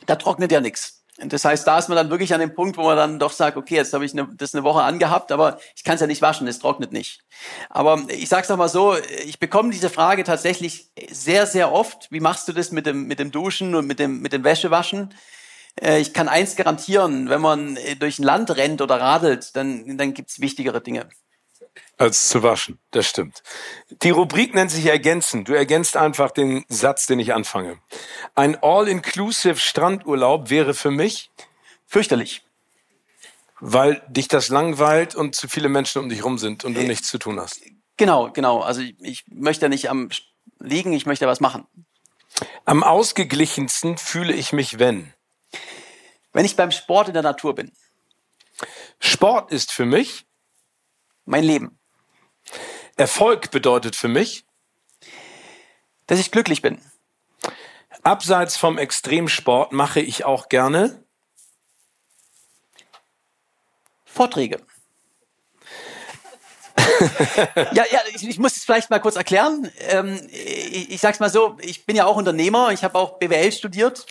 Da 0.05 0.15
trocknet 0.15 0.51
ja 0.51 0.61
nichts. 0.61 1.00
Das 1.25 1.45
heißt, 1.45 1.67
da 1.67 1.77
ist 1.77 1.87
man 1.87 1.95
dann 1.95 2.09
wirklich 2.09 2.33
an 2.33 2.39
dem 2.39 2.55
Punkt, 2.55 2.77
wo 2.77 2.83
man 2.83 2.97
dann 2.97 3.19
doch 3.19 3.31
sagt, 3.31 3.57
okay, 3.57 3.75
jetzt 3.75 3.93
habe 3.93 4.05
ich 4.05 4.13
eine, 4.13 4.27
das 4.35 4.55
eine 4.55 4.63
Woche 4.63 4.81
angehabt, 4.81 5.31
aber 5.31 5.59
ich 5.75 5.83
kann 5.83 5.95
es 5.95 6.01
ja 6.01 6.07
nicht 6.07 6.21
waschen, 6.21 6.47
es 6.47 6.59
trocknet 6.59 6.91
nicht. 6.91 7.21
Aber 7.69 8.01
ich 8.09 8.29
sage 8.29 8.43
es 8.43 8.49
noch 8.49 8.57
mal 8.57 8.69
so, 8.69 8.95
ich 9.25 9.39
bekomme 9.39 9.71
diese 9.71 9.89
Frage 9.89 10.23
tatsächlich 10.23 10.89
sehr, 11.11 11.45
sehr 11.45 11.71
oft. 11.71 12.11
Wie 12.11 12.19
machst 12.19 12.47
du 12.47 12.53
das 12.53 12.71
mit 12.71 12.85
dem, 12.85 13.07
mit 13.07 13.19
dem 13.19 13.31
Duschen 13.31 13.75
und 13.75 13.85
mit 13.87 13.99
dem, 13.99 14.21
mit 14.21 14.33
dem 14.33 14.43
Wäschewaschen? 14.43 15.13
Äh, 15.79 15.99
ich 15.99 16.13
kann 16.13 16.27
eins 16.27 16.55
garantieren, 16.55 17.29
wenn 17.29 17.41
man 17.41 17.77
durch 17.99 18.19
ein 18.19 18.23
Land 18.23 18.55
rennt 18.55 18.81
oder 18.81 18.99
radelt, 18.99 19.55
dann, 19.55 19.97
dann 19.97 20.13
gibt's 20.13 20.39
wichtigere 20.39 20.81
Dinge 20.81 21.07
als 21.97 22.29
zu 22.29 22.41
waschen. 22.43 22.79
Das 22.91 23.07
stimmt. 23.07 23.43
Die 23.89 24.09
Rubrik 24.09 24.55
nennt 24.55 24.71
sich 24.71 24.87
ergänzen. 24.87 25.45
Du 25.45 25.53
ergänzt 25.53 25.95
einfach 25.95 26.31
den 26.31 26.65
Satz, 26.67 27.05
den 27.05 27.19
ich 27.19 27.33
anfange. 27.33 27.79
Ein 28.35 28.57
All-Inclusive 28.61 29.57
Strandurlaub 29.57 30.49
wäre 30.49 30.73
für 30.73 30.91
mich 30.91 31.29
fürchterlich. 31.85 32.43
Weil 33.59 34.01
dich 34.07 34.27
das 34.27 34.49
langweilt 34.49 35.13
und 35.13 35.35
zu 35.35 35.47
viele 35.47 35.69
Menschen 35.69 36.01
um 36.01 36.09
dich 36.09 36.25
rum 36.25 36.39
sind 36.39 36.63
und 36.65 36.73
du 36.73 36.81
äh, 36.81 36.87
nichts 36.87 37.07
zu 37.07 37.19
tun 37.19 37.39
hast. 37.39 37.61
Genau, 37.97 38.31
genau. 38.31 38.61
Also 38.61 38.81
ich, 38.81 38.95
ich 38.99 39.23
möchte 39.27 39.69
nicht 39.69 39.89
am 39.89 40.09
liegen, 40.59 40.93
ich 40.93 41.05
möchte 41.05 41.27
was 41.27 41.39
machen. 41.39 41.67
Am 42.65 42.83
ausgeglichensten 42.83 43.99
fühle 43.99 44.33
ich 44.33 44.53
mich, 44.53 44.79
wenn? 44.79 45.13
Wenn 46.33 46.45
ich 46.45 46.55
beim 46.55 46.71
Sport 46.71 47.09
in 47.09 47.13
der 47.13 47.23
Natur 47.23 47.53
bin. 47.53 47.71
Sport 48.99 49.51
ist 49.51 49.71
für 49.71 49.85
mich 49.85 50.25
mein 51.25 51.43
Leben. 51.43 51.79
Erfolg 52.97 53.51
bedeutet 53.51 53.95
für 53.95 54.07
mich, 54.07 54.45
dass 56.07 56.19
ich 56.19 56.31
glücklich 56.31 56.61
bin. 56.61 56.81
Abseits 58.03 58.57
vom 58.57 58.77
Extremsport 58.77 59.71
mache 59.71 59.99
ich 59.99 60.25
auch 60.25 60.49
gerne 60.49 61.03
Vorträge. 64.05 64.59
ja, 67.73 67.85
ja, 67.91 67.99
ich, 68.13 68.27
ich, 68.27 68.39
muss 68.39 68.57
es 68.57 68.65
vielleicht 68.65 68.89
mal 68.89 68.99
kurz 68.99 69.15
erklären. 69.15 69.71
Ähm, 69.79 70.19
ich, 70.31 70.91
ich 70.91 71.01
sage 71.01 71.13
es 71.13 71.19
mal 71.19 71.29
so, 71.29 71.57
ich 71.61 71.85
bin 71.85 71.95
ja 71.95 72.05
auch 72.05 72.17
Unternehmer, 72.17 72.71
ich 72.71 72.83
habe 72.83 72.97
auch 72.97 73.19
BWL 73.19 73.51
studiert 73.51 74.05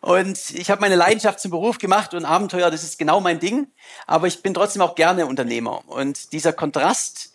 und 0.00 0.50
ich 0.50 0.70
habe 0.70 0.80
meine 0.80 0.96
Leidenschaft 0.96 1.40
zum 1.40 1.50
Beruf 1.50 1.78
gemacht 1.78 2.14
und 2.14 2.24
Abenteuer, 2.24 2.70
das 2.70 2.84
ist 2.84 2.98
genau 2.98 3.20
mein 3.20 3.38
Ding. 3.38 3.66
Aber 4.06 4.26
ich 4.26 4.42
bin 4.42 4.54
trotzdem 4.54 4.80
auch 4.80 4.94
gerne 4.94 5.26
Unternehmer. 5.26 5.82
Und 5.86 6.32
dieser 6.32 6.54
Kontrast 6.54 7.32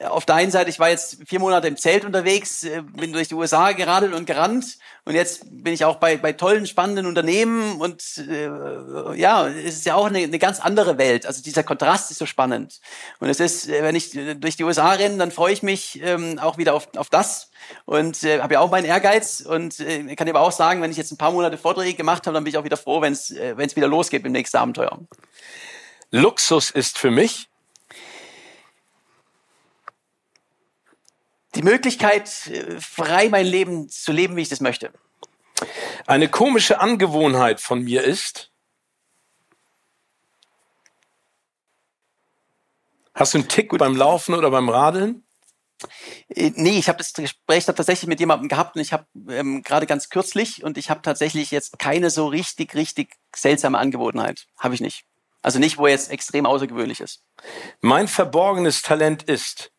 auf 0.00 0.26
der 0.26 0.36
einen 0.36 0.50
Seite, 0.50 0.70
ich 0.70 0.78
war 0.78 0.88
jetzt 0.88 1.18
vier 1.26 1.40
Monate 1.40 1.68
im 1.68 1.76
Zelt 1.76 2.04
unterwegs, 2.04 2.64
äh, 2.64 2.82
bin 2.82 3.12
durch 3.12 3.28
die 3.28 3.34
USA 3.34 3.72
geradelt 3.72 4.14
und 4.14 4.26
gerannt 4.26 4.78
und 5.04 5.14
jetzt 5.14 5.44
bin 5.50 5.74
ich 5.74 5.84
auch 5.84 5.96
bei, 5.96 6.16
bei 6.16 6.32
tollen, 6.32 6.66
spannenden 6.66 7.06
Unternehmen 7.06 7.80
und 7.80 8.02
äh, 8.18 8.48
ja, 9.18 9.48
es 9.48 9.76
ist 9.76 9.86
ja 9.86 9.94
auch 9.96 10.06
eine, 10.06 10.18
eine 10.18 10.38
ganz 10.38 10.60
andere 10.60 10.98
Welt. 10.98 11.26
Also 11.26 11.42
dieser 11.42 11.64
Kontrast 11.64 12.10
ist 12.10 12.18
so 12.18 12.26
spannend. 12.26 12.80
Und 13.18 13.28
es 13.28 13.40
ist, 13.40 13.68
äh, 13.68 13.82
wenn 13.82 13.96
ich 13.96 14.12
durch 14.40 14.56
die 14.56 14.64
USA 14.64 14.92
renne, 14.92 15.16
dann 15.18 15.32
freue 15.32 15.52
ich 15.52 15.62
mich 15.62 16.00
ähm, 16.02 16.38
auch 16.38 16.58
wieder 16.58 16.74
auf, 16.74 16.88
auf 16.96 17.10
das 17.10 17.50
und 17.84 18.22
äh, 18.22 18.40
habe 18.40 18.54
ja 18.54 18.60
auch 18.60 18.70
meinen 18.70 18.84
Ehrgeiz 18.84 19.40
und 19.40 19.80
äh, 19.80 20.14
kann 20.14 20.28
aber 20.28 20.40
auch 20.40 20.52
sagen, 20.52 20.82
wenn 20.82 20.90
ich 20.90 20.96
jetzt 20.96 21.12
ein 21.12 21.18
paar 21.18 21.32
Monate 21.32 21.58
Vorträge 21.58 21.94
gemacht 21.94 22.26
habe, 22.26 22.34
dann 22.34 22.44
bin 22.44 22.52
ich 22.52 22.58
auch 22.58 22.64
wieder 22.64 22.76
froh, 22.76 23.00
wenn 23.00 23.12
es 23.12 23.30
äh, 23.30 23.56
wenn 23.56 23.66
es 23.66 23.76
wieder 23.76 23.88
losgeht 23.88 24.24
im 24.24 24.32
nächsten 24.32 24.56
Abenteuer. 24.56 24.98
Luxus 26.10 26.70
ist 26.70 26.98
für 26.98 27.10
mich 27.10 27.48
die 31.54 31.62
Möglichkeit, 31.62 32.46
äh, 32.48 32.80
frei 32.80 33.28
mein 33.28 33.46
Leben 33.46 33.88
zu 33.88 34.12
leben, 34.12 34.36
wie 34.36 34.42
ich 34.42 34.48
das 34.48 34.60
möchte. 34.60 34.92
Eine 36.06 36.28
komische 36.28 36.80
Angewohnheit 36.80 37.60
von 37.60 37.82
mir 37.82 38.02
ist, 38.02 38.50
hast 43.14 43.34
du 43.34 43.38
einen 43.38 43.48
Tick 43.48 43.70
Gut. 43.70 43.78
beim 43.78 43.96
Laufen 43.96 44.34
oder 44.34 44.50
beim 44.50 44.68
Radeln? 44.68 45.24
Äh, 46.28 46.52
nee, 46.54 46.78
ich 46.78 46.88
habe 46.88 46.98
das 46.98 47.12
Gespräch 47.12 47.64
da 47.64 47.72
tatsächlich 47.72 48.08
mit 48.08 48.20
jemandem 48.20 48.48
gehabt 48.48 48.76
und 48.76 48.82
ich 48.82 48.92
habe 48.92 49.06
ähm, 49.28 49.62
gerade 49.62 49.86
ganz 49.86 50.08
kürzlich 50.08 50.64
und 50.64 50.78
ich 50.78 50.90
habe 50.90 51.02
tatsächlich 51.02 51.50
jetzt 51.50 51.78
keine 51.78 52.10
so 52.10 52.26
richtig, 52.26 52.74
richtig 52.74 53.14
seltsame 53.34 53.78
Angewohnheit. 53.78 54.46
Habe 54.58 54.74
ich 54.74 54.80
nicht. 54.80 55.04
Also 55.42 55.58
nicht, 55.58 55.78
wo 55.78 55.88
jetzt 55.88 56.10
extrem 56.10 56.46
außergewöhnlich 56.46 57.00
ist. 57.00 57.24
Mein 57.80 58.06
verborgenes 58.06 58.82
Talent 58.82 59.24
ist 59.24 59.71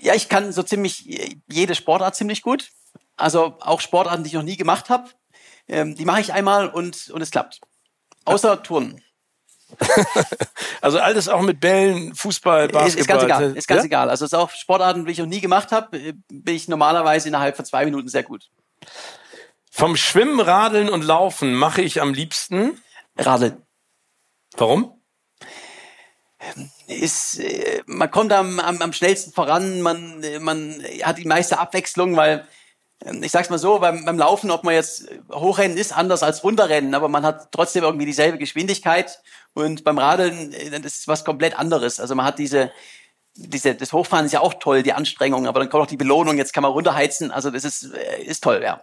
ja, 0.00 0.14
ich 0.14 0.28
kann 0.28 0.52
so 0.52 0.62
ziemlich 0.62 1.40
jede 1.48 1.74
Sportart 1.74 2.16
ziemlich 2.16 2.42
gut. 2.42 2.70
Also 3.16 3.56
auch 3.60 3.80
Sportarten, 3.80 4.24
die 4.24 4.28
ich 4.28 4.34
noch 4.34 4.42
nie 4.42 4.56
gemacht 4.56 4.90
habe. 4.90 5.10
Ähm, 5.68 5.94
die 5.94 6.04
mache 6.04 6.20
ich 6.20 6.32
einmal 6.32 6.68
und, 6.68 7.10
und 7.10 7.22
es 7.22 7.30
klappt. 7.30 7.60
Außer 8.24 8.62
Turnen. 8.62 9.02
also 10.80 10.98
alles 10.98 11.28
auch 11.28 11.40
mit 11.40 11.60
Bällen, 11.60 12.14
Fußball, 12.14 12.68
Basketball. 12.68 12.88
Ist, 12.88 12.96
ist 12.96 13.06
ganz 13.06 13.22
egal. 13.22 13.56
Ist 13.56 13.68
ganz 13.68 13.82
ja? 13.82 13.86
egal. 13.86 14.10
Also 14.10 14.24
es 14.24 14.32
ist 14.32 14.38
auch 14.38 14.50
Sportarten, 14.50 15.04
die 15.04 15.12
ich 15.12 15.18
noch 15.18 15.26
nie 15.26 15.40
gemacht 15.40 15.72
habe, 15.72 15.98
äh, 15.98 16.14
bin 16.28 16.54
ich 16.54 16.68
normalerweise 16.68 17.28
innerhalb 17.28 17.56
von 17.56 17.64
zwei 17.64 17.84
Minuten 17.84 18.08
sehr 18.08 18.22
gut. 18.22 18.50
Vom 19.70 19.96
Schwimmen, 19.96 20.40
Radeln 20.40 20.88
und 20.88 21.02
Laufen 21.02 21.54
mache 21.54 21.80
ich 21.82 22.02
am 22.02 22.12
liebsten 22.12 22.78
Radeln. 23.16 23.62
Warum? 24.56 25.00
Ist, 26.94 27.38
äh, 27.40 27.82
man 27.86 28.10
kommt 28.10 28.32
am, 28.32 28.58
am, 28.60 28.80
am 28.80 28.92
schnellsten 28.92 29.32
voran, 29.32 29.80
man, 29.82 30.22
man 30.40 30.82
hat 31.02 31.18
die 31.18 31.26
meiste 31.26 31.58
Abwechslung, 31.58 32.16
weil 32.16 32.46
ähm, 33.04 33.22
ich 33.22 33.32
sag's 33.32 33.50
mal 33.50 33.58
so, 33.58 33.78
beim, 33.78 34.04
beim 34.04 34.18
Laufen, 34.18 34.50
ob 34.50 34.64
man 34.64 34.74
jetzt 34.74 35.08
hochrennen 35.32 35.76
ist 35.76 35.96
anders 35.96 36.22
als 36.22 36.44
runterrennen, 36.44 36.94
aber 36.94 37.08
man 37.08 37.24
hat 37.24 37.52
trotzdem 37.52 37.84
irgendwie 37.84 38.06
dieselbe 38.06 38.38
Geschwindigkeit 38.38 39.20
und 39.54 39.84
beim 39.84 39.98
Radeln, 39.98 40.52
äh, 40.52 40.80
das 40.80 40.98
ist 40.98 41.08
was 41.08 41.24
komplett 41.24 41.58
anderes. 41.58 42.00
Also 42.00 42.14
man 42.14 42.26
hat 42.26 42.38
diese, 42.38 42.70
diese, 43.34 43.74
das 43.74 43.92
Hochfahren 43.92 44.26
ist 44.26 44.32
ja 44.32 44.40
auch 44.40 44.54
toll, 44.54 44.82
die 44.82 44.92
Anstrengung, 44.92 45.46
aber 45.46 45.60
dann 45.60 45.70
kommt 45.70 45.84
auch 45.84 45.90
die 45.90 45.96
Belohnung, 45.96 46.38
jetzt 46.38 46.52
kann 46.52 46.62
man 46.62 46.72
runterheizen, 46.72 47.30
also 47.30 47.50
das 47.50 47.64
ist, 47.64 47.92
äh, 47.94 48.22
ist 48.22 48.42
toll, 48.42 48.60
ja. 48.62 48.82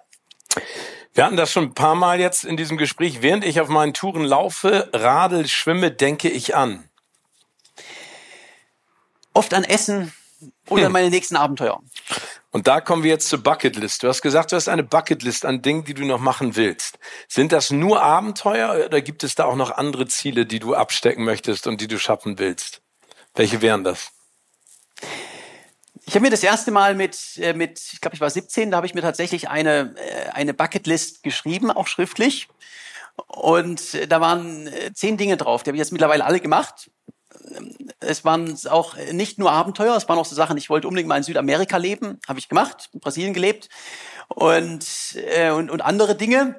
Wir 1.13 1.25
hatten 1.25 1.37
das 1.37 1.51
schon 1.51 1.65
ein 1.65 1.73
paar 1.73 1.95
Mal 1.95 2.19
jetzt 2.19 2.45
in 2.45 2.55
diesem 2.55 2.77
Gespräch. 2.77 3.21
Während 3.21 3.43
ich 3.43 3.59
auf 3.59 3.67
meinen 3.67 3.93
Touren 3.93 4.23
laufe, 4.23 4.89
radel, 4.93 5.47
schwimme, 5.47 5.91
denke 5.91 6.29
ich 6.29 6.55
an 6.55 6.88
oft 9.39 9.53
an 9.53 9.63
Essen 9.63 10.11
oder 10.67 10.87
hm. 10.87 10.91
meine 10.91 11.09
nächsten 11.09 11.37
Abenteuer. 11.37 11.81
Und 12.51 12.67
da 12.67 12.81
kommen 12.81 13.03
wir 13.03 13.11
jetzt 13.11 13.29
zur 13.29 13.41
Bucketlist. 13.41 14.03
Du 14.03 14.09
hast 14.09 14.21
gesagt, 14.21 14.51
du 14.51 14.57
hast 14.57 14.67
eine 14.67 14.83
Bucketlist 14.83 15.45
an 15.45 15.61
Dingen, 15.61 15.85
die 15.85 15.93
du 15.93 16.03
noch 16.03 16.19
machen 16.19 16.57
willst. 16.57 16.99
Sind 17.29 17.53
das 17.53 17.71
nur 17.71 18.01
Abenteuer 18.01 18.85
oder 18.85 19.01
gibt 19.01 19.23
es 19.23 19.35
da 19.35 19.45
auch 19.45 19.55
noch 19.55 19.71
andere 19.71 20.07
Ziele, 20.07 20.45
die 20.45 20.59
du 20.59 20.75
abstecken 20.75 21.23
möchtest 21.23 21.67
und 21.67 21.79
die 21.79 21.87
du 21.87 21.97
schaffen 21.97 22.37
willst? 22.37 22.81
Welche 23.33 23.61
wären 23.61 23.85
das? 23.85 24.11
Ich 26.05 26.15
habe 26.15 26.23
mir 26.23 26.31
das 26.31 26.43
erste 26.43 26.71
Mal 26.71 26.95
mit, 26.95 27.37
äh, 27.37 27.53
mit 27.53 27.79
ich 27.93 28.01
glaube, 28.01 28.15
ich 28.15 28.21
war 28.21 28.29
17, 28.29 28.71
da 28.71 28.77
habe 28.77 28.87
ich 28.87 28.93
mir 28.93 29.01
tatsächlich 29.01 29.47
eine, 29.47 29.95
äh, 29.95 30.29
eine 30.31 30.53
Bucketlist 30.53 31.23
geschrieben, 31.23 31.71
auch 31.71 31.87
schriftlich. 31.87 32.49
Und 33.27 33.93
äh, 33.93 34.05
da 34.05 34.19
waren 34.19 34.69
zehn 34.93 35.15
Dinge 35.15 35.37
drauf. 35.37 35.63
Die 35.63 35.69
habe 35.69 35.77
ich 35.77 35.81
jetzt 35.81 35.93
mittlerweile 35.93 36.25
alle 36.25 36.41
gemacht 36.41 36.89
es 37.99 38.25
waren 38.25 38.57
auch 38.69 38.95
nicht 39.11 39.39
nur 39.39 39.51
Abenteuer, 39.51 39.95
es 39.95 40.07
waren 40.07 40.17
auch 40.17 40.25
so 40.25 40.35
Sachen, 40.35 40.57
ich 40.57 40.69
wollte 40.69 40.87
unbedingt 40.87 41.09
mal 41.09 41.17
in 41.17 41.23
Südamerika 41.23 41.77
leben, 41.77 42.19
habe 42.27 42.39
ich 42.39 42.49
gemacht, 42.49 42.89
in 42.93 42.99
Brasilien 42.99 43.33
gelebt 43.33 43.69
und, 44.27 44.85
äh, 45.15 45.51
und, 45.51 45.69
und 45.69 45.81
andere 45.81 46.15
Dinge. 46.15 46.57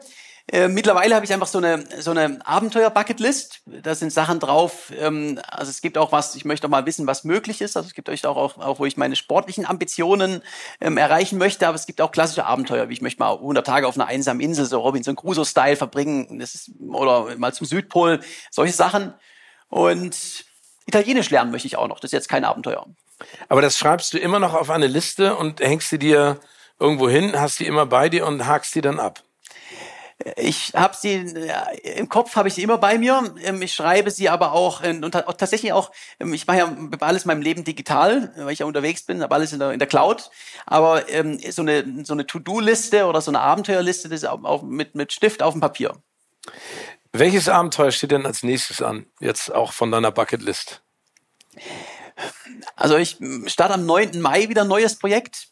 Äh, 0.53 0.67
mittlerweile 0.67 1.15
habe 1.15 1.25
ich 1.25 1.33
einfach 1.33 1.47
so 1.47 1.59
eine, 1.59 1.85
so 2.01 2.11
eine 2.11 2.45
Abenteuer-Bucketlist. 2.45 3.63
Da 3.67 3.95
sind 3.95 4.13
Sachen 4.13 4.41
drauf. 4.41 4.93
Ähm, 4.99 5.41
also 5.49 5.71
es 5.71 5.81
gibt 5.81 5.97
auch 5.97 6.11
was, 6.11 6.35
ich 6.35 6.45
möchte 6.45 6.67
auch 6.67 6.71
mal 6.71 6.87
wissen, 6.87 7.07
was 7.07 7.23
möglich 7.23 7.61
ist. 7.61 7.77
Also 7.77 7.87
es 7.87 7.95
gibt 7.95 8.09
euch 8.09 8.27
auch, 8.27 8.37
auch, 8.37 8.59
auch 8.59 8.81
wo 8.81 8.87
ich 8.87 8.97
meine 8.97 9.15
sportlichen 9.15 9.65
Ambitionen 9.65 10.43
ähm, 10.81 10.97
erreichen 10.97 11.39
möchte. 11.39 11.69
Aber 11.69 11.77
es 11.77 11.87
gibt 11.87 12.01
auch 12.01 12.11
klassische 12.11 12.47
Abenteuer, 12.47 12.89
wie 12.89 12.95
ich 12.95 13.03
möchte 13.03 13.21
mal 13.21 13.35
100 13.35 13.65
Tage 13.65 13.87
auf 13.87 13.95
einer 13.95 14.09
einsamen 14.09 14.41
Insel, 14.41 14.65
so 14.65 14.81
Robinson 14.81 15.15
Crusoe-Style 15.15 15.77
verbringen. 15.77 16.41
Das 16.41 16.57
ist, 16.57 16.73
oder 16.89 17.37
mal 17.39 17.55
zum 17.55 17.69
Südpol, 17.69 18.19
solche 18.51 18.75
Sachen. 18.75 19.15
Und 19.69 20.47
Italienisch 20.87 21.31
lernen 21.31 21.51
möchte 21.51 21.67
ich 21.67 21.77
auch 21.77 21.89
noch. 21.89 22.01
Das 22.01 22.09
ist 22.09 22.13
jetzt 22.13 22.29
kein 22.29 22.45
Abenteuer. 22.45 22.87
Aber 23.49 23.63
das 23.63 23.79
schreibst 23.79 24.13
du 24.15 24.19
immer 24.19 24.39
noch 24.39 24.55
auf 24.55 24.71
eine 24.71 24.87
Liste 24.87 25.37
und 25.37 25.61
hängst 25.61 25.91
sie 25.91 25.99
dir 25.99 26.41
irgendwo 26.79 27.09
hin, 27.09 27.39
hast 27.39 27.61
die 27.61 27.67
immer 27.67 27.87
bei 27.87 28.09
dir 28.09 28.27
und 28.27 28.47
hakst 28.47 28.75
die 28.75 28.81
dann 28.81 28.99
ab. 28.99 29.23
Ich 30.37 30.73
habe 30.75 30.95
sie 30.95 31.15
im 31.97 32.09
Kopf 32.11 32.37
habe 32.37 32.49
ich 32.49 32.55
sie 32.55 32.63
immer 32.63 32.77
bei 32.77 32.99
mir. 32.99 33.35
Ähm, 33.43 33.63
ich 33.63 33.73
schreibe 33.73 34.11
sie 34.11 34.29
aber 34.29 34.53
auch 34.53 34.83
und 34.83 35.13
tatsächlich 35.13 35.73
auch. 35.73 35.91
Ähm, 36.19 36.35
ich 36.35 36.47
mache 36.47 36.59
ja 36.59 36.77
alles 37.01 37.25
in 37.25 37.29
meinem 37.29 37.41
Leben 37.41 37.65
digital, 37.65 38.33
weil 38.37 38.53
ich 38.53 38.59
ja 38.59 38.67
unterwegs 38.67 39.03
bin, 39.03 39.23
habe 39.23 39.35
alles 39.35 39.53
in 39.55 39.59
der, 39.59 39.73
in 39.73 39.79
der 39.79 39.89
Cloud. 39.89 40.31
Aber 40.67 41.09
ähm, 41.09 41.39
so 41.51 41.63
eine 41.63 42.05
so 42.05 42.13
eine 42.13 42.27
To-Do-Liste 42.27 43.07
oder 43.07 43.23
so 43.23 43.31
eine 43.31 43.41
Abenteuerliste, 43.41 44.11
das 44.11 44.23
ist 44.23 44.29
auch 44.29 44.63
mit 44.63 44.95
mit 44.95 45.13
Stift 45.13 45.43
auf 45.43 45.55
dem 45.55 45.63
Papier. 45.63 45.93
Welches 47.13 47.49
Abenteuer 47.49 47.91
steht 47.91 48.13
denn 48.13 48.27
als 48.27 48.43
nächstes 48.43 48.83
an, 48.83 49.07
jetzt 49.21 49.53
auch 49.53 49.73
von 49.73 49.91
deiner 49.91 50.13
Bucketlist? 50.13 50.83
Also 52.77 52.97
ich 52.97 53.19
starte 53.47 53.75
am 53.75 53.87
9. 53.87 54.21
Mai 54.21 54.49
wieder 54.49 54.63
ein 54.63 54.69
neues 54.69 54.99
Projekt. 54.99 55.49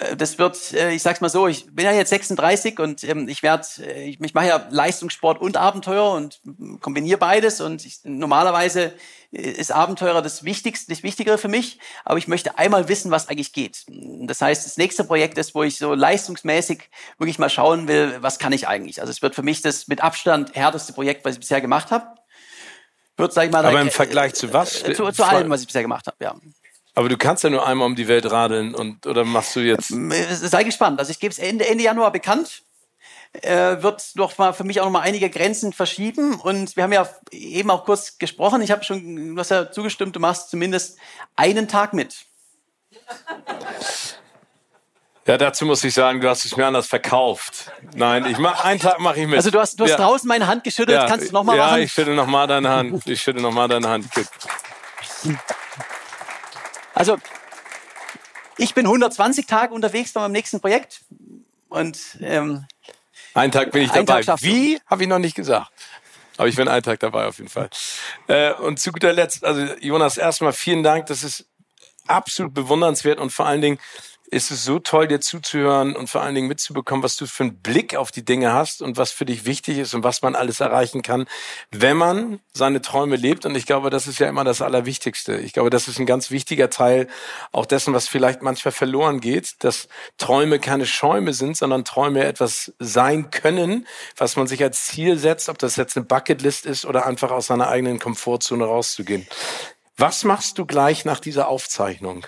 Äh, 0.00 0.16
das 0.16 0.38
wird, 0.38 0.72
äh, 0.72 0.92
ich 0.92 1.02
sag's 1.02 1.20
mal 1.20 1.28
so, 1.28 1.46
ich 1.46 1.66
bin 1.74 1.84
ja 1.84 1.92
jetzt 1.92 2.10
36 2.10 2.78
und 2.78 3.04
ähm, 3.04 3.28
ich 3.28 3.42
werde, 3.42 3.66
äh, 3.80 4.08
ich, 4.08 4.20
ich 4.20 4.34
mache 4.34 4.48
ja 4.48 4.66
Leistungssport 4.70 5.40
und 5.40 5.56
Abenteuer 5.56 6.12
und 6.12 6.40
kombiniere 6.80 7.18
beides 7.18 7.60
und 7.60 7.84
ich, 7.84 8.00
normalerweise 8.04 8.92
ist 9.32 9.70
Abenteurer 9.70 10.22
das 10.22 10.42
Wichtigste, 10.42 10.92
das 10.92 11.04
Wichtigere 11.04 11.38
für 11.38 11.46
mich, 11.46 11.78
aber 12.04 12.18
ich 12.18 12.26
möchte 12.26 12.58
einmal 12.58 12.88
wissen, 12.88 13.12
was 13.12 13.28
eigentlich 13.28 13.52
geht. 13.52 13.84
Das 13.86 14.42
heißt, 14.42 14.66
das 14.66 14.76
nächste 14.76 15.04
Projekt 15.04 15.38
ist, 15.38 15.54
wo 15.54 15.62
ich 15.62 15.78
so 15.78 15.94
leistungsmäßig 15.94 16.90
wirklich 17.16 17.38
mal 17.38 17.48
schauen 17.48 17.86
will, 17.86 18.16
was 18.20 18.40
kann 18.40 18.52
ich 18.52 18.66
eigentlich. 18.66 19.00
Also 19.00 19.12
es 19.12 19.22
wird 19.22 19.36
für 19.36 19.44
mich 19.44 19.62
das 19.62 19.86
mit 19.86 20.02
Abstand 20.02 20.56
härteste 20.56 20.92
Projekt, 20.92 21.24
was 21.24 21.34
ich 21.34 21.40
bisher 21.40 21.60
gemacht 21.60 21.92
habe. 21.92 22.06
Wird, 23.16 23.32
sag 23.32 23.44
ich 23.44 23.52
mal, 23.52 23.64
aber 23.64 23.80
im 23.80 23.90
Vergleich 23.90 24.34
zu 24.34 24.52
was? 24.52 24.82
Zu, 24.82 25.12
zu 25.12 25.22
allem, 25.22 25.48
was 25.48 25.60
ich 25.60 25.66
bisher 25.66 25.82
gemacht 25.82 26.08
habe, 26.08 26.16
ja. 26.20 26.34
Aber 27.00 27.08
du 27.08 27.16
kannst 27.16 27.42
ja 27.44 27.48
nur 27.48 27.66
einmal 27.66 27.86
um 27.86 27.96
die 27.96 28.08
Welt 28.08 28.30
radeln 28.30 28.74
und 28.74 29.06
oder 29.06 29.24
machst 29.24 29.56
du 29.56 29.60
jetzt? 29.60 29.88
Sei 29.88 30.64
gespannt. 30.64 30.98
Also 30.98 31.10
ich 31.10 31.18
gebe 31.18 31.32
es 31.32 31.38
Ende, 31.38 31.66
Ende 31.66 31.82
Januar 31.82 32.12
bekannt. 32.12 32.62
äh, 33.32 33.82
wird 33.82 34.18
doch 34.18 34.36
mal 34.36 34.52
für 34.52 34.64
mich 34.64 34.82
auch 34.82 34.84
noch 34.84 34.92
mal 34.92 35.00
einige 35.00 35.30
Grenzen 35.30 35.72
verschieben. 35.72 36.34
Und 36.34 36.76
wir 36.76 36.82
haben 36.82 36.92
ja 36.92 37.08
eben 37.30 37.70
auch 37.70 37.86
kurz 37.86 38.18
gesprochen. 38.18 38.60
Ich 38.60 38.70
habe 38.70 38.84
schon, 38.84 39.34
du 39.34 39.40
hast 39.40 39.50
ja 39.50 39.72
zugestimmt, 39.72 40.14
du 40.14 40.20
machst 40.20 40.50
zumindest 40.50 40.98
einen 41.36 41.68
Tag 41.68 41.94
mit. 41.94 42.26
Ja, 45.26 45.38
dazu 45.38 45.64
muss 45.64 45.82
ich 45.82 45.94
sagen, 45.94 46.20
du 46.20 46.28
hast 46.28 46.44
es 46.44 46.54
mir 46.54 46.66
anders 46.66 46.86
verkauft. 46.86 47.72
Nein, 47.94 48.26
ich 48.26 48.36
mach 48.36 48.62
einen 48.62 48.78
Tag 48.78 49.00
mache 49.00 49.20
ich 49.20 49.26
mit. 49.26 49.36
Also 49.36 49.50
du 49.50 49.58
hast, 49.58 49.80
du 49.80 49.84
hast 49.84 49.92
ja. 49.92 49.96
draußen 49.96 50.28
meine 50.28 50.46
Hand 50.46 50.64
geschüttelt, 50.64 50.98
ja, 50.98 51.06
kannst 51.06 51.30
du 51.30 51.32
noch 51.32 51.44
mal 51.44 51.56
ja, 51.56 51.64
machen? 51.64 51.78
Ja, 51.78 51.82
ich 51.82 51.92
schüttel 51.92 52.14
noch 52.14 52.26
mal 52.26 52.46
deine 52.46 52.68
Hand. 52.68 53.06
Ich 53.06 53.22
schüttel 53.22 53.40
noch 53.40 53.52
mal 53.52 53.68
deine 53.68 53.88
Hand. 53.88 54.12
Gut. 54.12 54.26
Also 57.00 57.16
ich 58.58 58.74
bin 58.74 58.84
120 58.84 59.46
Tage 59.46 59.72
unterwegs 59.72 60.12
bei 60.12 60.20
meinem 60.20 60.32
nächsten 60.32 60.60
Projekt 60.60 61.00
und 61.70 61.98
ähm, 62.20 62.66
einen 63.32 63.52
Tag 63.52 63.70
bin 63.70 63.80
ich 63.84 63.90
dabei. 63.90 64.22
Wie? 64.40 64.78
Habe 64.84 65.04
ich 65.04 65.08
noch 65.08 65.18
nicht 65.18 65.34
gesagt. 65.34 65.72
Aber 66.36 66.46
ich 66.46 66.56
bin 66.56 66.68
einen 66.68 66.82
Tag 66.82 67.00
dabei 67.00 67.24
auf 67.24 67.38
jeden 67.38 67.48
Fall. 67.48 67.70
Äh, 68.26 68.52
und 68.52 68.80
zu 68.80 68.92
guter 68.92 69.14
Letzt, 69.14 69.46
also 69.46 69.62
Jonas, 69.80 70.18
erstmal 70.18 70.52
vielen 70.52 70.82
Dank. 70.82 71.06
Das 71.06 71.22
ist 71.22 71.46
absolut 72.06 72.52
bewundernswert 72.52 73.18
und 73.18 73.32
vor 73.32 73.46
allen 73.46 73.62
Dingen 73.62 73.78
ist 74.30 74.50
es 74.50 74.64
so 74.64 74.78
toll, 74.78 75.08
dir 75.08 75.20
zuzuhören 75.20 75.96
und 75.96 76.08
vor 76.08 76.22
allen 76.22 76.34
Dingen 76.34 76.46
mitzubekommen, 76.46 77.02
was 77.02 77.16
du 77.16 77.26
für 77.26 77.44
einen 77.44 77.56
Blick 77.56 77.96
auf 77.96 78.12
die 78.12 78.24
Dinge 78.24 78.52
hast 78.52 78.80
und 78.80 78.96
was 78.96 79.10
für 79.10 79.24
dich 79.24 79.44
wichtig 79.44 79.78
ist 79.78 79.92
und 79.94 80.04
was 80.04 80.22
man 80.22 80.36
alles 80.36 80.60
erreichen 80.60 81.02
kann, 81.02 81.26
wenn 81.70 81.96
man 81.96 82.40
seine 82.52 82.80
Träume 82.80 83.16
lebt. 83.16 83.44
Und 83.44 83.56
ich 83.56 83.66
glaube, 83.66 83.90
das 83.90 84.06
ist 84.06 84.20
ja 84.20 84.28
immer 84.28 84.44
das 84.44 84.62
Allerwichtigste. 84.62 85.36
Ich 85.38 85.52
glaube, 85.52 85.70
das 85.70 85.88
ist 85.88 85.98
ein 85.98 86.06
ganz 86.06 86.30
wichtiger 86.30 86.70
Teil 86.70 87.08
auch 87.50 87.66
dessen, 87.66 87.92
was 87.92 88.08
vielleicht 88.08 88.42
manchmal 88.42 88.72
verloren 88.72 89.20
geht, 89.20 89.64
dass 89.64 89.88
Träume 90.18 90.60
keine 90.60 90.86
Schäume 90.86 91.32
sind, 91.32 91.56
sondern 91.56 91.84
Träume 91.84 92.24
etwas 92.24 92.72
sein 92.78 93.30
können, 93.30 93.86
was 94.16 94.36
man 94.36 94.46
sich 94.46 94.62
als 94.62 94.86
Ziel 94.86 95.18
setzt, 95.18 95.48
ob 95.48 95.58
das 95.58 95.76
jetzt 95.76 95.96
eine 95.96 96.06
Bucketlist 96.06 96.66
ist 96.66 96.84
oder 96.84 97.06
einfach 97.06 97.32
aus 97.32 97.46
seiner 97.46 97.68
eigenen 97.68 97.98
Komfortzone 97.98 98.64
rauszugehen. 98.64 99.26
Was 99.96 100.24
machst 100.24 100.56
du 100.58 100.66
gleich 100.66 101.04
nach 101.04 101.20
dieser 101.20 101.48
Aufzeichnung? 101.48 102.26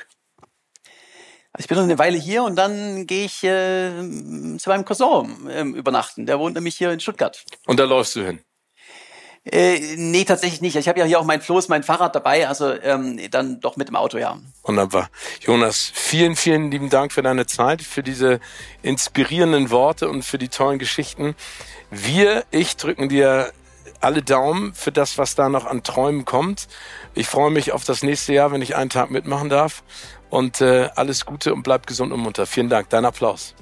Ich 1.59 1.69
bin 1.69 1.77
noch 1.77 1.85
eine 1.85 1.99
Weile 1.99 2.17
hier 2.17 2.45
und 2.45 2.57
dann 2.57 3.07
gehe 3.07 3.27
ich 3.27 3.45
äh, 3.45 3.91
zu 4.59 4.71
meinem 4.71 4.85
Cousin 4.85 5.49
äh, 5.51 5.63
übernachten. 5.63 6.25
Der 6.25 6.39
wohnt 6.39 6.55
nämlich 6.55 6.77
hier 6.77 6.91
in 6.91 7.01
Stuttgart. 7.01 7.45
Und 7.67 7.79
da 7.79 7.85
läufst 7.85 8.17
du 8.17 8.25
hin? 8.25 8.41
Äh, 9.45 9.97
nee, 9.97 10.25
tatsächlich 10.25 10.61
nicht. 10.61 10.77
Ich 10.77 10.89
habe 10.89 11.01
ja 11.01 11.05
hier 11.05 11.19
auch 11.19 11.25
mein 11.25 11.43
Floß, 11.43 11.69
mein 11.69 11.83
Fahrrad 11.83 12.15
dabei, 12.15 12.47
also 12.47 12.73
ähm, 12.73 13.21
dann 13.31 13.61
doch 13.61 13.77
mit 13.77 13.89
dem 13.89 13.97
Auto, 13.97 14.17
ja. 14.17 14.39
Wunderbar. 14.63 15.11
Jonas, 15.41 15.91
vielen, 15.93 16.37
vielen 16.37 16.71
lieben 16.71 16.91
Dank 16.91 17.13
für 17.13 17.23
deine 17.23 17.47
Zeit, 17.47 17.83
für 17.83 18.05
diese 18.05 18.39
inspirierenden 18.83 19.71
Worte 19.71 20.09
und 20.09 20.25
für 20.25 20.39
die 20.39 20.49
tollen 20.49 20.79
Geschichten. 20.79 21.35
Wir, 21.91 22.45
ich 22.53 22.77
drücken 22.77 23.09
dir 23.09 23.53
alle 24.01 24.23
Daumen 24.23 24.75
für 24.75 24.93
das, 24.93 25.19
was 25.19 25.35
da 25.35 25.49
noch 25.49 25.67
an 25.67 25.83
Träumen 25.83 26.25
kommt. 26.25 26.69
Ich 27.15 27.27
freue 27.27 27.51
mich 27.51 27.73
auf 27.73 27.85
das 27.85 28.05
nächste 28.05 28.33
Jahr, 28.33 28.53
wenn 28.53 28.63
ich 28.63 28.77
einen 28.77 28.91
Tag 28.91 29.11
mitmachen 29.11 29.49
darf. 29.49 29.83
Und 30.33 30.63
äh, 30.63 30.89
alles 30.97 31.27
Gute 31.27 31.53
und 31.53 31.63
bleib 31.63 31.87
gesund 31.87 32.11
und 32.11 32.21
munter. 32.21 32.47
Vielen 32.47 32.71
Dank. 32.71 32.89
Dein 32.89 33.05
Applaus. 33.05 33.55